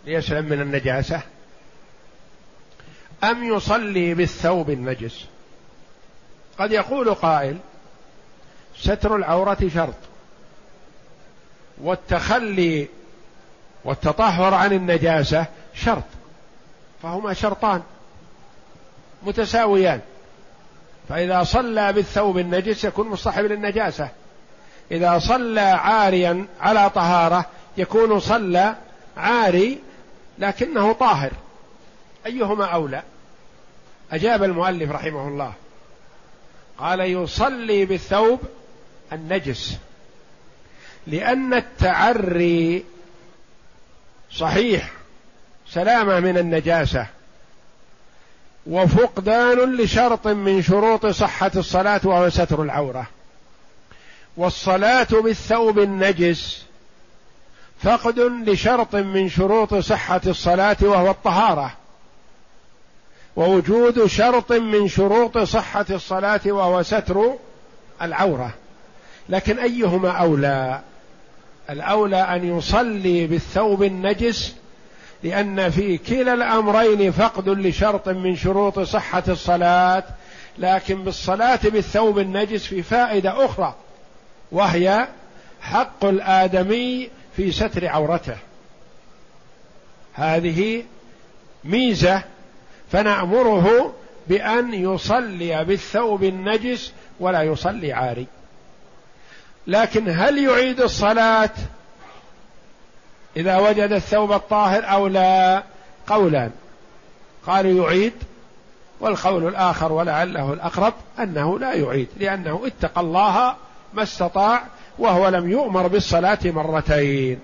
ليسلم 0.05 0.45
من 0.45 0.61
النجاسة؟ 0.61 1.21
أم 3.23 3.43
يصلي 3.43 4.13
بالثوب 4.13 4.69
النجس؟ 4.69 5.25
قد 6.59 6.71
يقول 6.71 7.13
قائل 7.13 7.57
ستر 8.77 9.15
العورة 9.15 9.57
شرط 9.73 9.95
والتخلي 11.77 12.87
والتطهر 13.83 14.53
عن 14.53 14.73
النجاسة 14.73 15.45
شرط 15.73 16.03
فهما 17.03 17.33
شرطان 17.33 17.83
متساويان. 19.23 20.01
فإذا 21.09 21.43
صلى 21.43 21.93
بالثوب 21.93 22.37
النجس 22.37 22.83
يكون 22.83 23.07
مصطحب 23.07 23.43
للنجاسة. 23.45 24.09
إذا 24.91 25.19
صلى 25.19 25.61
عاريا 25.61 26.45
على 26.61 26.89
طهارة 26.89 27.45
يكون 27.77 28.19
صلى 28.19 28.75
عاري 29.17 29.79
لكنه 30.39 30.93
طاهر. 30.93 31.31
أيهما 32.25 32.65
أولى؟ 32.65 33.03
أجاب 34.11 34.43
المؤلف 34.43 34.91
رحمه 34.91 35.27
الله. 35.27 35.53
قال 36.77 36.99
يصلي 36.99 37.85
بالثوب 37.85 38.39
النجس. 39.13 39.77
لأن 41.07 41.53
التعري 41.53 42.85
صحيح. 44.31 44.91
سلامة 45.69 46.19
من 46.19 46.37
النجاسة. 46.37 47.07
وفقدان 48.69 49.75
لشرط 49.75 50.27
من 50.27 50.61
شروط 50.61 51.05
صحة 51.05 51.51
الصلاة 51.55 52.01
وهو 52.03 52.29
ستر 52.29 52.63
العورة. 52.63 53.07
والصلاة 54.37 55.07
بالثوب 55.23 55.79
النجس 55.79 56.63
فقد 57.83 58.19
لشرط 58.19 58.95
من 58.95 59.29
شروط 59.29 59.75
صحة 59.75 60.21
الصلاة 60.27 60.77
وهو 60.81 61.11
الطهارة. 61.11 61.73
ووجود 63.35 64.05
شرط 64.05 64.51
من 64.51 64.87
شروط 64.87 65.37
صحة 65.37 65.85
الصلاة 65.89 66.41
وهو 66.45 66.83
ستر 66.83 67.33
العورة. 68.01 68.53
لكن 69.29 69.59
أيهما 69.59 70.11
أولى؟ 70.11 70.81
الأولى 71.69 72.21
أن 72.21 72.57
يصلي 72.57 73.27
بالثوب 73.27 73.83
النجس 73.83 74.55
لأن 75.23 75.69
في 75.69 75.97
كلا 75.97 76.33
الأمرين 76.33 77.11
فقد 77.11 77.49
لشرط 77.49 78.09
من 78.09 78.35
شروط 78.35 78.79
صحة 78.79 79.23
الصلاة 79.27 80.03
لكن 80.57 81.03
بالصلاة 81.03 81.59
بالثوب 81.63 82.19
النجس 82.19 82.65
في 82.65 82.83
فائدة 82.83 83.45
أخرى 83.45 83.75
وهي 84.51 85.07
حق 85.61 86.05
الآدمي 86.05 87.09
في 87.35 87.51
ستر 87.51 87.87
عورته. 87.87 88.37
هذه 90.13 90.83
ميزة 91.63 92.23
فنأمره 92.91 93.93
بأن 94.27 94.73
يصلي 94.73 95.63
بالثوب 95.65 96.23
النجس 96.23 96.91
ولا 97.19 97.41
يصلي 97.41 97.93
عاري. 97.93 98.27
لكن 99.67 100.09
هل 100.09 100.37
يعيد 100.37 100.81
الصلاة؟ 100.81 101.49
إذا 103.39 103.57
وجد 103.57 103.91
الثوب 103.91 104.31
الطاهر 104.31 104.91
أو 104.91 105.07
لا. 105.07 105.63
قولان 106.07 106.51
قالوا 107.47 107.85
يعيد 107.85 108.13
والقول 108.99 109.47
الآخر 109.47 109.91
ولعله 109.91 110.53
الأقرب 110.53 110.93
أنه 111.19 111.59
لا 111.59 111.73
يعيد 111.73 112.07
لأنه 112.17 112.61
اتقى 112.65 113.01
الله 113.01 113.55
ما 113.93 114.03
استطاع 114.03 114.63
وهو 114.99 115.27
لم 115.29 115.49
يؤمر 115.49 115.87
بالصلاة 115.87 116.39
مرتين. 116.45 117.39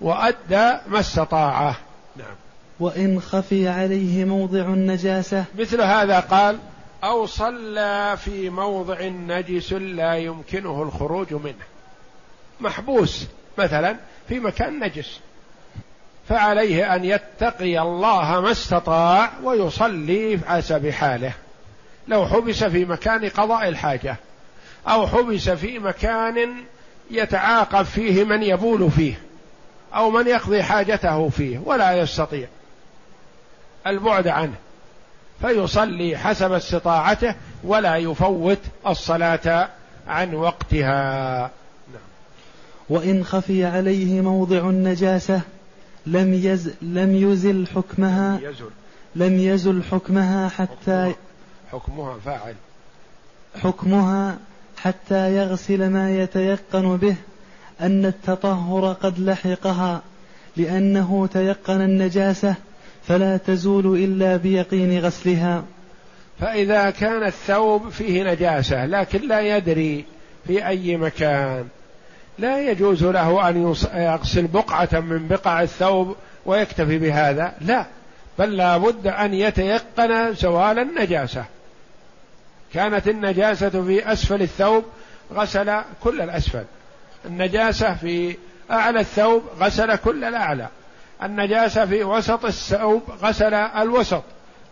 وأدى 0.00 0.78
ما 0.88 1.00
استطاعه. 1.00 1.76
نعم. 2.16 2.34
وإن 2.80 3.20
خفي 3.20 3.68
عليه 3.68 4.24
موضع 4.24 4.60
النجاسة. 4.60 5.44
مثل 5.58 5.80
هذا 5.80 6.20
قال 6.20 6.58
أو 7.04 7.26
صلى 7.26 8.16
في 8.24 8.50
موضع 8.50 9.02
نجس 9.02 9.72
لا 9.72 10.16
يمكنه 10.16 10.82
الخروج 10.82 11.34
منه. 11.34 11.64
محبوس 12.60 13.26
مثلا 13.58 13.96
في 14.28 14.40
مكان 14.40 14.80
نجس. 14.80 15.20
فعليه 16.28 16.94
أن 16.94 17.04
يتقي 17.04 17.78
الله 17.78 18.40
ما 18.40 18.50
استطاع 18.50 19.30
ويصلي 19.42 20.38
حسب 20.46 20.90
حاله 20.90 21.32
لو 22.08 22.26
حبس 22.26 22.64
في 22.64 22.84
مكان 22.84 23.28
قضاء 23.28 23.68
الحاجة 23.68 24.16
أو 24.88 25.06
حبس 25.06 25.48
في 25.48 25.78
مكان 25.78 26.54
يتعاقب 27.10 27.82
فيه 27.82 28.24
من 28.24 28.42
يبول 28.42 28.90
فيه 28.90 29.14
أو 29.94 30.10
من 30.10 30.26
يقضي 30.26 30.62
حاجته 30.62 31.28
فيه 31.28 31.60
ولا 31.64 31.92
يستطيع. 31.92 32.48
البعد 33.86 34.28
عنه. 34.28 34.54
فيصلي 35.40 36.18
حسب 36.18 36.52
استطاعته 36.52 37.34
ولا 37.64 37.96
يفوت 37.96 38.58
الصلاة 38.86 39.68
عن 40.08 40.34
وقتها. 40.34 41.50
وإن 42.88 43.24
خفي 43.24 43.64
عليه 43.64 44.20
موضع 44.20 44.70
النجاسة 44.70 45.40
لم 46.06 46.34
يز 46.34 46.70
لم 46.82 47.16
يزل 47.16 47.66
حكمها 47.66 48.40
يزل. 48.42 48.70
لم 49.16 49.38
يزل 49.38 49.82
حكمها 49.82 50.48
حتى 50.48 51.12
حكمها 51.72 52.18
فاعل. 52.24 52.54
حكمها 53.62 54.38
حتى 54.76 55.36
يغسل 55.36 55.90
ما 55.90 56.22
يتيقن 56.22 56.96
به 56.96 57.16
أن 57.80 58.06
التطهر 58.06 58.92
قد 58.92 59.18
لحقها 59.18 60.02
لأنه 60.56 61.28
تيقن 61.32 61.80
النجاسة 61.80 62.54
فلا 63.08 63.36
تزول 63.36 63.86
إلا 64.04 64.36
بيقين 64.36 65.00
غسلها. 65.00 65.64
فإذا 66.40 66.90
كان 66.90 67.26
الثوب 67.26 67.88
فيه 67.88 68.32
نجاسة 68.32 68.86
لكن 68.86 69.28
لا 69.28 69.56
يدري 69.56 70.04
في 70.46 70.66
أي 70.66 70.96
مكان 70.96 71.68
لا 72.38 72.60
يجوز 72.70 73.04
له 73.04 73.48
أن 73.48 73.74
يغسل 73.94 74.46
بقعة 74.46 74.88
من 74.92 75.28
بقع 75.28 75.62
الثوب 75.62 76.16
ويكتفي 76.46 76.98
بهذا 76.98 77.54
لا. 77.60 77.86
بل 78.38 78.56
لا 78.56 78.76
بد 78.76 79.06
أن 79.06 79.34
يتيقن 79.34 80.34
زوال 80.34 80.78
النجاسة. 80.78 81.44
كانت 82.74 83.08
النجاسة 83.08 83.70
في 83.70 84.12
أسفل 84.12 84.42
الثوب 84.42 84.84
غسل 85.34 85.80
كل 86.00 86.20
الأسفل. 86.20 86.64
النجاسة 87.24 87.94
في 87.94 88.36
أعلى 88.70 89.00
الثوب 89.00 89.42
غسل 89.60 89.96
كل 89.96 90.24
الأعلى. 90.24 90.68
النجاسة 91.22 91.86
في 91.86 92.04
وسط 92.04 92.44
الثوب 92.44 93.02
غسل 93.22 93.54
الوسط. 93.54 94.22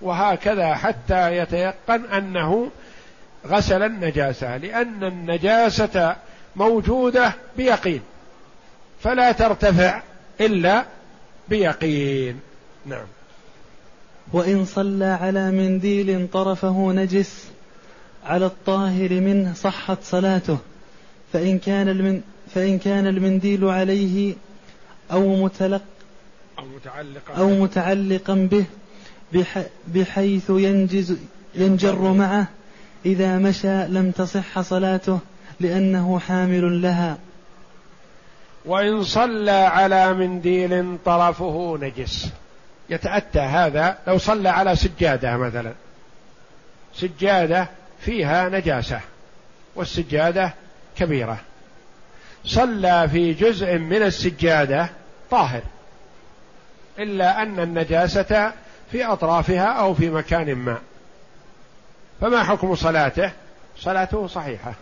وهكذا 0.03 0.75
حتى 0.75 1.37
يتيقن 1.37 2.05
أنه 2.05 2.71
غسل 3.47 3.83
النجاسة. 3.83 4.57
لأن 4.57 5.05
النجاسة 5.05 6.17
موجودة 6.57 7.34
بيقين. 7.57 8.00
فلا 9.00 9.32
ترتفع 9.32 10.02
إلا 10.40 10.84
بيقين. 11.48 12.40
نعم. 12.86 13.07
وإن 14.32 14.64
صلى 14.64 15.05
على 15.05 15.50
منديل 15.50 16.28
طرفه 16.32 16.92
نجس 16.92 17.48
على 18.24 18.46
الطاهر 18.46 19.20
منه 19.20 19.55
صحت 19.55 19.98
صلاته. 20.02 20.59
فإن 21.32 21.59
كان 21.59 21.88
المن 21.88 22.20
فإن 22.55 22.78
كان 22.78 23.07
المنديل 23.07 23.64
عليه 23.64 24.34
أو 25.12 25.44
متلق 25.44 25.82
أو 26.59 26.64
متعلقا 26.64 27.34
أو 27.36 27.48
متعلقا 27.50 28.34
به 28.34 28.64
بحيث 29.88 30.50
ينجز 30.50 31.16
ينجر 31.55 32.12
معه 32.12 32.46
إذا 33.07 33.38
مشى 33.38 33.86
لم 33.86 34.11
تصح 34.11 34.61
صلاته. 34.61 35.18
لأنه 35.61 36.18
حامل 36.18 36.82
لها. 36.82 37.18
وإن 38.64 39.02
صلى 39.02 39.50
على 39.50 40.14
منديل 40.14 40.98
طرفه 41.05 41.78
نجس. 41.80 42.32
يتأتى 42.90 43.40
هذا 43.40 43.98
لو 44.07 44.18
صلى 44.18 44.48
على 44.48 44.76
سجادة 44.76 45.36
مثلا. 45.36 45.72
سجادة 46.94 47.68
فيها 48.00 48.48
نجاسة 48.48 49.00
والسجادة 49.74 50.55
كبيرة. 50.96 51.38
صلى 52.44 53.09
في 53.09 53.32
جزء 53.32 53.78
من 53.78 54.02
السجادة 54.02 54.88
طاهر. 55.30 55.62
إلا 56.98 57.42
أن 57.42 57.61
النجاسة 57.61 58.52
في 58.92 59.05
أطرافها 59.05 59.66
أو 59.66 59.94
في 59.94 60.11
مكان 60.11 60.55
ما. 60.55 60.78
فما 62.20 62.42
حكم 62.42 62.74
صلاته؟ 62.74 63.30
صلاته 63.78 64.26
صحيحة. 64.26 64.74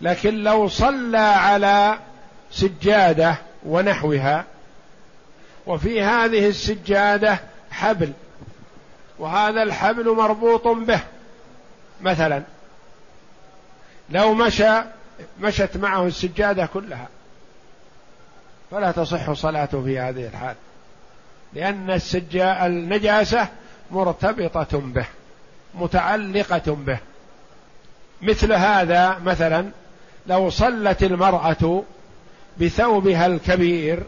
لكن 0.00 0.34
لو 0.34 0.68
صلى 0.68 1.18
على 1.18 1.98
سجادة 2.50 3.36
ونحوها 3.66 4.44
وفي 5.66 6.02
هذه 6.02 6.48
السجادة 6.48 7.38
حبل 7.70 8.12
وهذا 9.18 9.62
الحبل 9.62 10.10
مربوط 10.10 10.68
به 10.68 11.00
مثلا 12.00 12.42
لو 14.10 14.34
مشى 14.34 14.72
مشت 15.40 15.76
معه 15.76 16.06
السجادة 16.06 16.66
كلها 16.66 17.08
فلا 18.70 18.92
تصح 18.92 19.32
صلاته 19.32 19.82
في 19.82 19.98
هذه 19.98 20.26
الحال 20.26 20.54
لأن 21.52 21.90
السجا 21.90 22.66
النجاسة 22.66 23.48
مرتبطة 23.90 24.78
به 24.80 25.06
متعلقة 25.74 26.72
به 26.74 26.98
مثل 28.22 28.52
هذا 28.52 29.18
مثلا 29.18 29.70
لو 30.28 30.50
صلت 30.50 31.02
المرأة 31.02 31.82
بثوبها 32.60 33.26
الكبير 33.26 34.02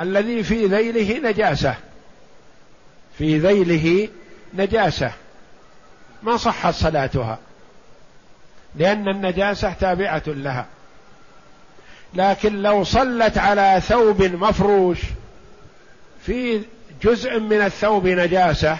الذي 0.00 0.42
في 0.42 0.66
ذيله 0.66 1.30
نجاسة. 1.30 1.74
في 3.18 3.38
ذيله 3.38 4.08
نجاسة. 4.54 5.12
ما 6.22 6.36
صحت 6.36 6.74
صلاتها؟ 6.74 7.38
لأن 8.76 9.08
النجاسة 9.08 9.72
تابعة 9.72 10.22
لها. 10.26 10.66
لكن 12.14 12.62
لو 12.62 12.84
صلت 12.84 13.38
على 13.38 13.80
ثوب 13.88 14.22
مفروش 14.22 14.98
في 16.26 16.62
جزء 17.02 17.40
من 17.40 17.60
الثوب 17.60 18.06
نجاسة 18.06 18.78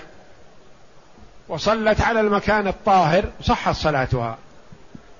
وصلت 1.48 2.00
على 2.00 2.20
المكان 2.20 2.68
الطاهر 2.68 3.24
صحت 3.42 3.74
صلاتها. 3.74 4.38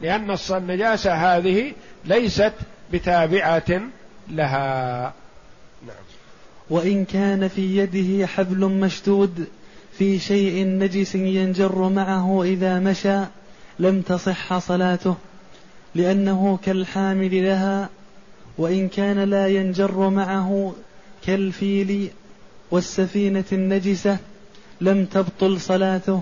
لأن 0.03 0.37
النجاسة 0.51 1.15
هذه 1.15 1.73
ليست 2.05 2.53
بتابعة 2.93 3.83
لها. 4.31 5.15
نعم. 5.87 5.97
وإن 6.71 7.05
كان 7.05 7.49
في 7.49 7.77
يده 7.77 8.27
حبل 8.27 8.59
مشدود 8.59 9.47
في 9.99 10.19
شيء 10.19 10.67
نجس 10.67 11.15
ينجر 11.15 11.89
معه 11.89 12.43
إذا 12.43 12.79
مشى 12.79 13.19
لم 13.79 14.01
تصح 14.01 14.59
صلاته 14.59 15.17
لأنه 15.95 16.59
كالحامل 16.65 17.45
لها 17.45 17.89
وإن 18.59 18.89
كان 18.89 19.19
لا 19.19 19.49
ينجر 19.49 20.09
معه 20.11 20.75
كالفيل 21.27 22.11
والسفينة 22.71 23.45
النجسة 23.53 24.19
لم 24.81 25.05
تبطل 25.05 25.61
صلاته 25.61 26.21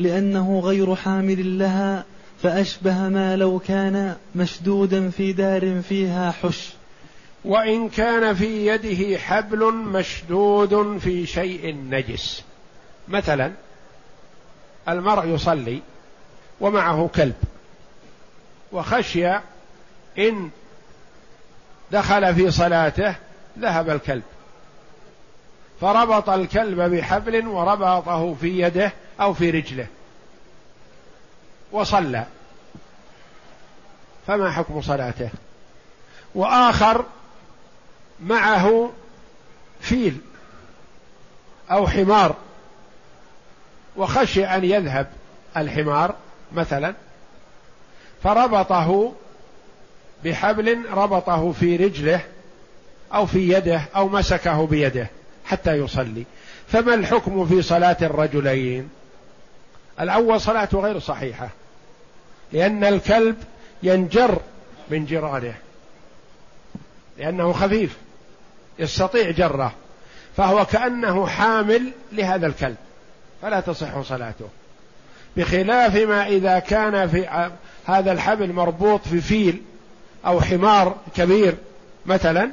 لأنه 0.00 0.60
غير 0.60 0.94
حامل 0.94 1.58
لها 1.58 2.04
فأشبه 2.42 3.08
ما 3.08 3.36
لو 3.36 3.58
كان 3.58 4.16
مشدودا 4.34 5.10
في 5.10 5.32
دار 5.32 5.82
فيها 5.82 6.30
حش. 6.30 6.70
وإن 7.44 7.88
كان 7.88 8.34
في 8.34 8.66
يده 8.66 9.18
حبل 9.18 9.74
مشدود 9.74 10.98
في 10.98 11.26
شيء 11.26 11.74
نجس. 11.74 12.44
مثلا 13.08 13.52
المرء 14.88 15.26
يصلي 15.26 15.82
ومعه 16.60 17.10
كلب 17.14 17.34
وخشي 18.72 19.28
إن 20.18 20.50
دخل 21.92 22.34
في 22.34 22.50
صلاته 22.50 23.14
ذهب 23.58 23.90
الكلب. 23.90 24.22
فربط 25.80 26.30
الكلب 26.30 26.80
بحبل 26.80 27.46
وربطه 27.46 28.34
في 28.34 28.60
يده 28.60 28.92
أو 29.20 29.34
في 29.34 29.50
رجله. 29.50 29.86
وصلى. 31.72 32.26
فما 34.26 34.50
حكم 34.50 34.82
صلاته؟ 34.82 35.30
وآخر 36.34 37.04
معه 38.20 38.92
فيل 39.80 40.20
أو 41.70 41.88
حمار. 41.88 42.36
وخشي 43.96 44.44
أن 44.44 44.64
يذهب 44.64 45.06
الحمار 45.56 46.14
مثلا. 46.52 46.94
فربطه 48.22 49.12
بحبل 50.24 50.84
ربطه 50.90 51.52
في 51.52 51.76
رجله 51.76 52.20
أو 53.14 53.26
في 53.26 53.52
يده 53.52 53.82
أو 53.96 54.08
مسكه 54.08 54.66
بيده 54.66 55.10
حتى 55.44 55.72
يصلي. 55.72 56.24
فما 56.68 56.94
الحكم 56.94 57.46
في 57.46 57.62
صلاة 57.62 57.96
الرجلين؟ 58.02 58.90
الأول 60.00 60.40
صلاته 60.40 60.80
غير 60.80 60.98
صحيحة. 60.98 61.48
لأن 62.52 62.84
الكلب 62.84 63.36
ينجر 63.82 64.40
من 64.90 65.06
جرانه 65.06 65.54
لأنه 67.18 67.52
خفيف 67.52 67.96
يستطيع 68.78 69.30
جره 69.30 69.72
فهو 70.36 70.64
كأنه 70.64 71.26
حامل 71.26 71.92
لهذا 72.12 72.46
الكلب 72.46 72.76
فلا 73.42 73.60
تصح 73.60 74.00
صلاته. 74.00 74.48
بخلاف 75.36 75.96
ما 75.96 76.26
إذا 76.26 76.58
كان 76.58 77.08
في 77.08 77.50
هذا 77.86 78.12
الحبل 78.12 78.52
مربوط 78.52 79.08
في 79.08 79.20
فيل 79.20 79.62
أو 80.26 80.40
حمار 80.40 80.96
كبير 81.16 81.54
مثلا 82.06 82.50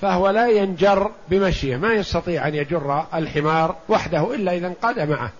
فهو 0.00 0.30
لا 0.30 0.48
ينجر 0.48 1.10
بمشيه 1.28 1.76
ما 1.76 1.94
يستطيع 1.94 2.48
أن 2.48 2.54
يجر 2.54 3.04
الحمار 3.14 3.76
وحده 3.88 4.34
إلا 4.34 4.56
إذا 4.56 4.66
انقاد 4.66 5.00
معه. 5.00 5.30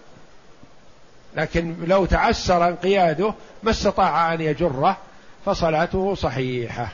لكن 1.37 1.75
لو 1.87 2.07
تعسر 2.07 2.69
انقياده 2.69 3.35
ما 3.63 3.71
استطاع 3.71 4.35
أن 4.35 4.41
يجره 4.41 4.97
فصلاته 5.47 6.15
صحيحة. 6.15 6.89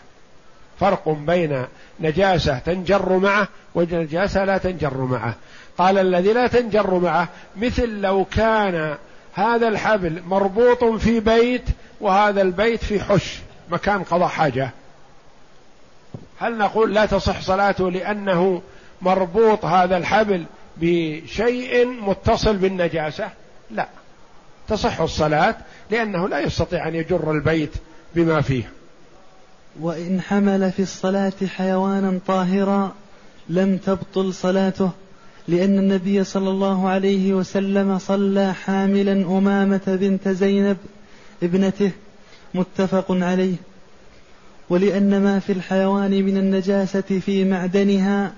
فرق 0.80 1.08
بين 1.08 1.64
نجاسة 2.00 2.58
تنجر 2.58 3.16
معه 3.18 3.48
ونجاسة 3.74 4.44
لا 4.44 4.58
تنجر 4.58 4.96
معه. 4.96 5.34
قال 5.78 5.98
الذي 5.98 6.32
لا 6.32 6.46
تنجر 6.46 6.98
معه 6.98 7.28
مثل 7.56 8.00
لو 8.00 8.24
كان 8.24 8.96
هذا 9.34 9.68
الحبل 9.68 10.22
مربوط 10.26 10.84
في 10.84 11.20
بيت 11.20 11.64
وهذا 12.00 12.42
البيت 12.42 12.84
في 12.84 13.00
حش 13.00 13.38
مكان 13.70 14.02
قضاء 14.02 14.28
حاجة. 14.28 14.70
هل 16.40 16.58
نقول 16.58 16.94
لا 16.94 17.06
تصح 17.06 17.40
صلاته 17.40 17.90
لأنه 17.90 18.62
مربوط 19.02 19.64
هذا 19.64 19.96
الحبل 19.96 20.44
بشيء 20.76 21.86
متصل 21.86 22.56
بالنجاسة؟ 22.56 23.30
لا. 23.70 23.88
تصح 24.68 25.00
الصلاة 25.00 25.56
لأنه 25.90 26.28
لا 26.28 26.40
يستطيع 26.40 26.88
أن 26.88 26.94
يجر 26.94 27.30
البيت 27.30 27.72
بما 28.14 28.40
فيه. 28.40 28.70
وإن 29.80 30.20
حمل 30.20 30.72
في 30.72 30.82
الصلاة 30.82 31.32
حيوانا 31.56 32.18
طاهرا 32.26 32.92
لم 33.48 33.76
تبطل 33.76 34.34
صلاته 34.34 34.90
لأن 35.48 35.78
النبي 35.78 36.24
صلى 36.24 36.50
الله 36.50 36.88
عليه 36.88 37.32
وسلم 37.32 37.98
صلى 37.98 38.54
حاملا 38.54 39.12
أمامة 39.12 39.80
بنت 39.86 40.28
زينب 40.28 40.76
ابنته 41.42 41.90
متفق 42.54 43.06
عليه. 43.10 43.56
ولأن 44.70 45.22
ما 45.22 45.38
في 45.38 45.52
الحيوان 45.52 46.10
من 46.10 46.36
النجاسة 46.36 47.00
في 47.00 47.44
معدنها 47.44 48.32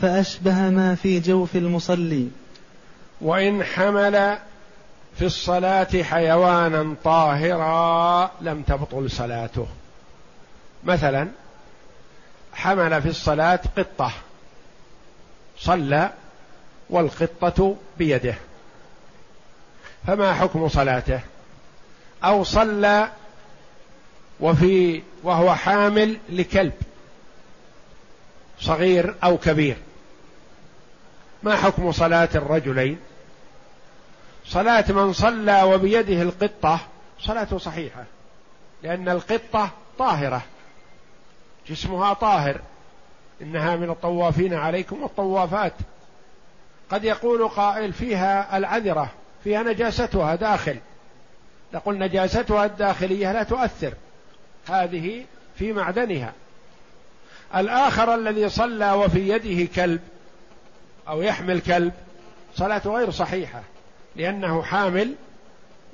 فأشبه 0.00 0.70
ما 0.70 0.94
في 0.94 1.20
جوف 1.20 1.56
المصلي. 1.56 2.28
وإن 3.20 3.64
حمل 3.64 4.38
في 5.18 5.24
الصلاة 5.24 6.02
حيوانا 6.02 6.94
طاهرا 7.04 8.30
لم 8.40 8.62
تبطل 8.62 9.10
صلاته. 9.10 9.66
مثلا 10.84 11.28
حمل 12.54 13.02
في 13.02 13.08
الصلاة 13.08 13.60
قطة. 13.76 14.12
صلى 15.58 16.10
والقطة 16.90 17.76
بيده. 17.98 18.34
فما 20.06 20.34
حكم 20.34 20.68
صلاته؟ 20.68 21.20
أو 22.24 22.44
صلى 22.44 23.08
وفي 24.40 25.02
وهو 25.22 25.54
حامل 25.54 26.16
لكلب. 26.28 26.72
صغير 28.60 29.14
أو 29.24 29.38
كبير. 29.38 29.76
ما 31.42 31.56
حكم 31.56 31.92
صلاة 31.92 32.28
الرجلين؟ 32.34 32.98
صلاة 34.52 34.84
من 34.88 35.12
صلى 35.12 35.62
وبيده 35.62 36.22
القطة 36.22 36.80
صلاته 37.20 37.58
صحيحة 37.58 38.04
لأن 38.82 39.08
القطة 39.08 39.70
طاهرة 39.98 40.42
جسمها 41.68 42.12
طاهر 42.14 42.60
إنها 43.42 43.76
من 43.76 43.90
الطوافين 43.90 44.54
عليكم 44.54 45.02
والطوافات. 45.02 45.72
قد 46.90 47.04
يقول 47.04 47.48
قائل 47.48 47.92
فيها 47.92 48.56
العذرة 48.56 49.10
فيها 49.44 49.62
نجاستها 49.62 50.34
داخل. 50.34 50.76
نقول 51.74 51.98
نجاستها 51.98 52.64
الداخلية 52.64 53.32
لا 53.32 53.42
تؤثر 53.42 53.94
هذه 54.68 55.24
في 55.58 55.72
معدنها. 55.72 56.32
الآخر 57.56 58.14
الذي 58.14 58.48
صلى 58.48 58.92
وفي 58.92 59.28
يده 59.28 59.68
كلب 59.74 60.00
أو 61.08 61.22
يحمل 61.22 61.60
كلب 61.60 61.92
صلاته 62.54 62.96
غير 62.96 63.10
صحيحة. 63.10 63.62
لأنه 64.16 64.62
حامل 64.62 65.14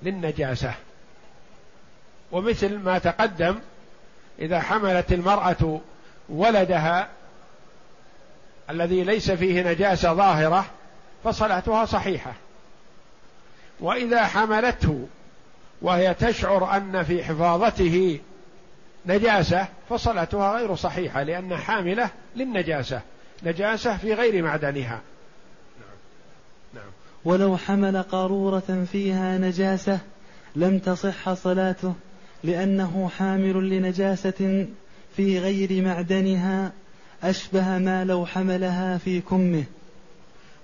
للنجاسة. 0.03 0.75
ومثل 2.33 2.79
ما 2.79 2.99
تقدم 2.99 3.59
إذا 4.39 4.61
حملت 4.61 5.13
المرأة 5.13 5.81
ولدها 6.29 7.09
الذي 8.71 9.05
ليس 9.05 9.31
فيه 9.31 9.63
نجاسة 9.63 10.15
ظاهرة 10.15 10.65
فصلاتها 11.25 11.85
صحيحة. 11.85 12.33
وإذا 13.81 14.27
حملته 14.27 15.09
وهي 15.83 16.15
تشعر 16.15 16.77
أن 16.77 17.03
في 17.03 17.25
حفاظته 17.25 18.21
نجاسة 19.07 19.67
فصلاتها 19.89 20.59
غير 20.59 20.75
صحيحة 20.75 21.23
لأن 21.23 21.57
حاملة 21.57 22.11
للنجاسة. 22.37 23.01
نجاسة 23.43 23.97
في 23.97 24.15
غير 24.15 24.43
معدنها. 24.43 25.01
ولو 27.25 27.57
حمل 27.57 28.03
قارورة 28.03 28.87
فيها 28.93 29.39
نجاسة 29.39 29.99
لم 30.57 30.79
تصح 30.79 31.33
صلاته 31.33 31.95
لأنه 32.45 33.11
حامل 33.19 33.71
لنجاسة 33.71 34.67
في 35.17 35.39
غير 35.39 35.83
معدنها 35.83 36.73
أشبه 37.23 37.79
ما 37.79 38.05
لو 38.05 38.27
حملها 38.27 38.99
في 38.99 39.21
كمه. 39.21 39.65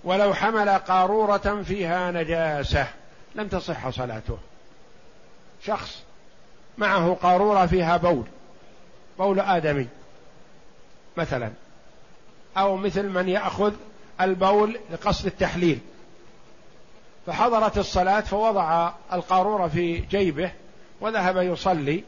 ولو 0.05 0.35
حمل 0.35 0.69
قارورة 0.69 1.63
فيها 1.63 2.11
نجاسة 2.11 2.87
لم 3.35 3.49
تصح 3.49 3.91
صلاته. 3.91 4.39
شخص 5.65 6.03
معه 6.79 7.15
قارورة 7.23 7.67
فيها 7.67 7.97
بول 7.97 8.25
بول 9.19 9.41
آدمي 9.41 9.87
مثلا 11.17 11.51
أو 12.57 12.77
مثل 12.77 13.09
من 13.09 13.29
يأخذ 13.29 13.73
البول 14.21 14.79
لقصد 14.91 15.27
التحليل. 15.27 15.79
فحضرت 17.27 17.79
الصلاة 17.79 18.21
فوضع 18.21 18.93
القارورة 19.13 19.69
في 19.69 19.97
جيبه 19.97 20.51
وذهب 21.01 21.37
يصلي 21.37 22.05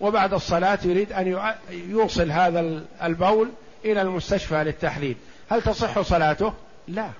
وبعد 0.00 0.34
الصلاة 0.34 0.78
يريد 0.84 1.12
أن 1.12 1.52
يوصل 1.70 2.30
هذا 2.30 2.84
البول 3.02 3.50
إلى 3.84 4.02
المستشفى 4.02 4.64
للتحليل. 4.64 5.16
هل 5.50 5.62
تصح 5.62 6.00
صلاته؟ 6.00 6.52
لا. 6.88 7.10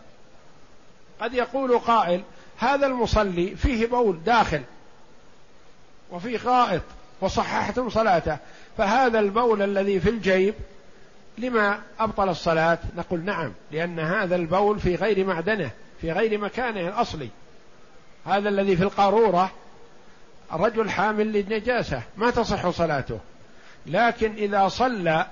قد 1.21 1.35
يقول 1.35 1.79
قائل 1.79 2.23
هذا 2.59 2.87
المصلي 2.87 3.57
فيه 3.57 3.87
بول 3.87 4.25
داخل 4.25 4.63
وفي 6.11 6.37
غائط 6.37 6.83
وصححتم 7.21 7.91
صلاته 7.91 8.39
فهذا 8.79 9.19
البول 9.19 9.63
الذي 9.63 10.01
في 10.01 10.11
الجيب 10.11 10.55
لما 11.39 11.81
أبطل 12.01 12.29
الصلاة؟ 12.29 12.79
نقول 12.97 13.25
نعم 13.25 13.53
لأن 13.71 13.99
هذا 14.01 14.37
البول 14.37 14.81
في 14.81 14.95
غير 14.95 15.27
معدنه. 15.27 15.71
في 16.03 16.13
غير 16.13 16.39
مكانه 16.39 16.89
الأصلي. 16.89 17.29
هذا 18.27 18.49
الذي 18.49 18.77
في 18.77 18.83
القارورة 18.83 19.51
الرجل 20.53 20.91
حامل 20.91 21.33
للنجاسة 21.33 22.03
ما 22.17 22.31
تصح 22.31 22.71
صلاته. 22.71 23.19
لكن 23.87 24.33
إذا 24.33 24.69
صلى 24.69 25.27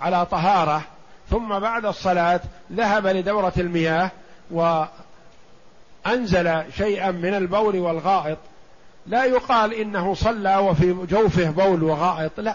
على 0.00 0.26
طهارة 0.26 0.82
ثم 1.30 1.58
بعد 1.58 1.86
الصلاة 1.86 2.40
ذهب 2.72 3.06
لدورة 3.06 3.52
المياه 3.58 4.10
وأنزل 4.50 6.62
شيئا 6.76 7.10
من 7.10 7.34
البول 7.34 7.78
والغائط. 7.78 8.38
لا 9.06 9.24
يقال 9.24 9.74
إنه 9.74 10.14
صلى 10.14 10.56
وفي 10.56 10.92
جوفه 10.92 11.50
بول 11.50 11.82
وغائط 11.82 12.40
لا. 12.40 12.54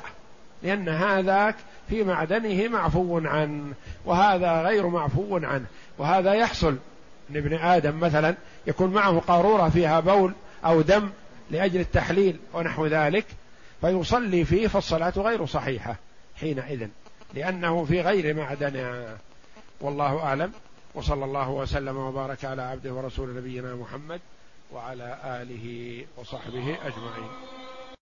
لأن 0.64 0.90
هذاك 0.90 1.56
في 1.90 2.04
معدنه 2.04 2.68
معفو 2.68 3.22
عنه 3.24 3.74
وهذا 4.06 4.62
غير 4.62 4.88
معفو 4.88 5.38
عنه 5.38 5.66
وهذا 5.98 6.34
يحصل. 6.34 6.78
ابن 7.38 7.54
آدم 7.54 8.00
مثلا 8.00 8.36
يكون 8.68 8.94
معه 8.94 9.20
قارورة 9.20 9.70
فيها 9.70 10.00
بول 10.00 10.34
أو 10.66 10.82
دم 10.82 11.10
لأجل 11.52 11.80
التحليل 11.80 12.40
ونحو 12.54 12.86
ذلك 12.88 13.26
فيصلي 13.82 14.46
فيه 14.46 14.68
فالصلاة 14.68 15.14
غير 15.18 15.46
صحيحة 15.46 15.96
حينئذ 16.36 16.88
لأنه 17.34 17.86
في 17.86 18.02
غير 18.02 18.36
معدن 18.36 19.06
والله 19.82 20.20
أعلم 20.20 20.52
وصلى 20.96 21.26
الله 21.26 21.50
وسلم 21.50 21.98
وبارك 21.98 22.46
على 22.46 22.62
عبده 22.62 22.94
ورسول 22.94 23.36
نبينا 23.36 23.76
محمد 23.76 24.20
وعلى 24.74 25.18
آله 25.26 26.06
وصحبه 26.18 26.78
أجمعين. 26.86 27.30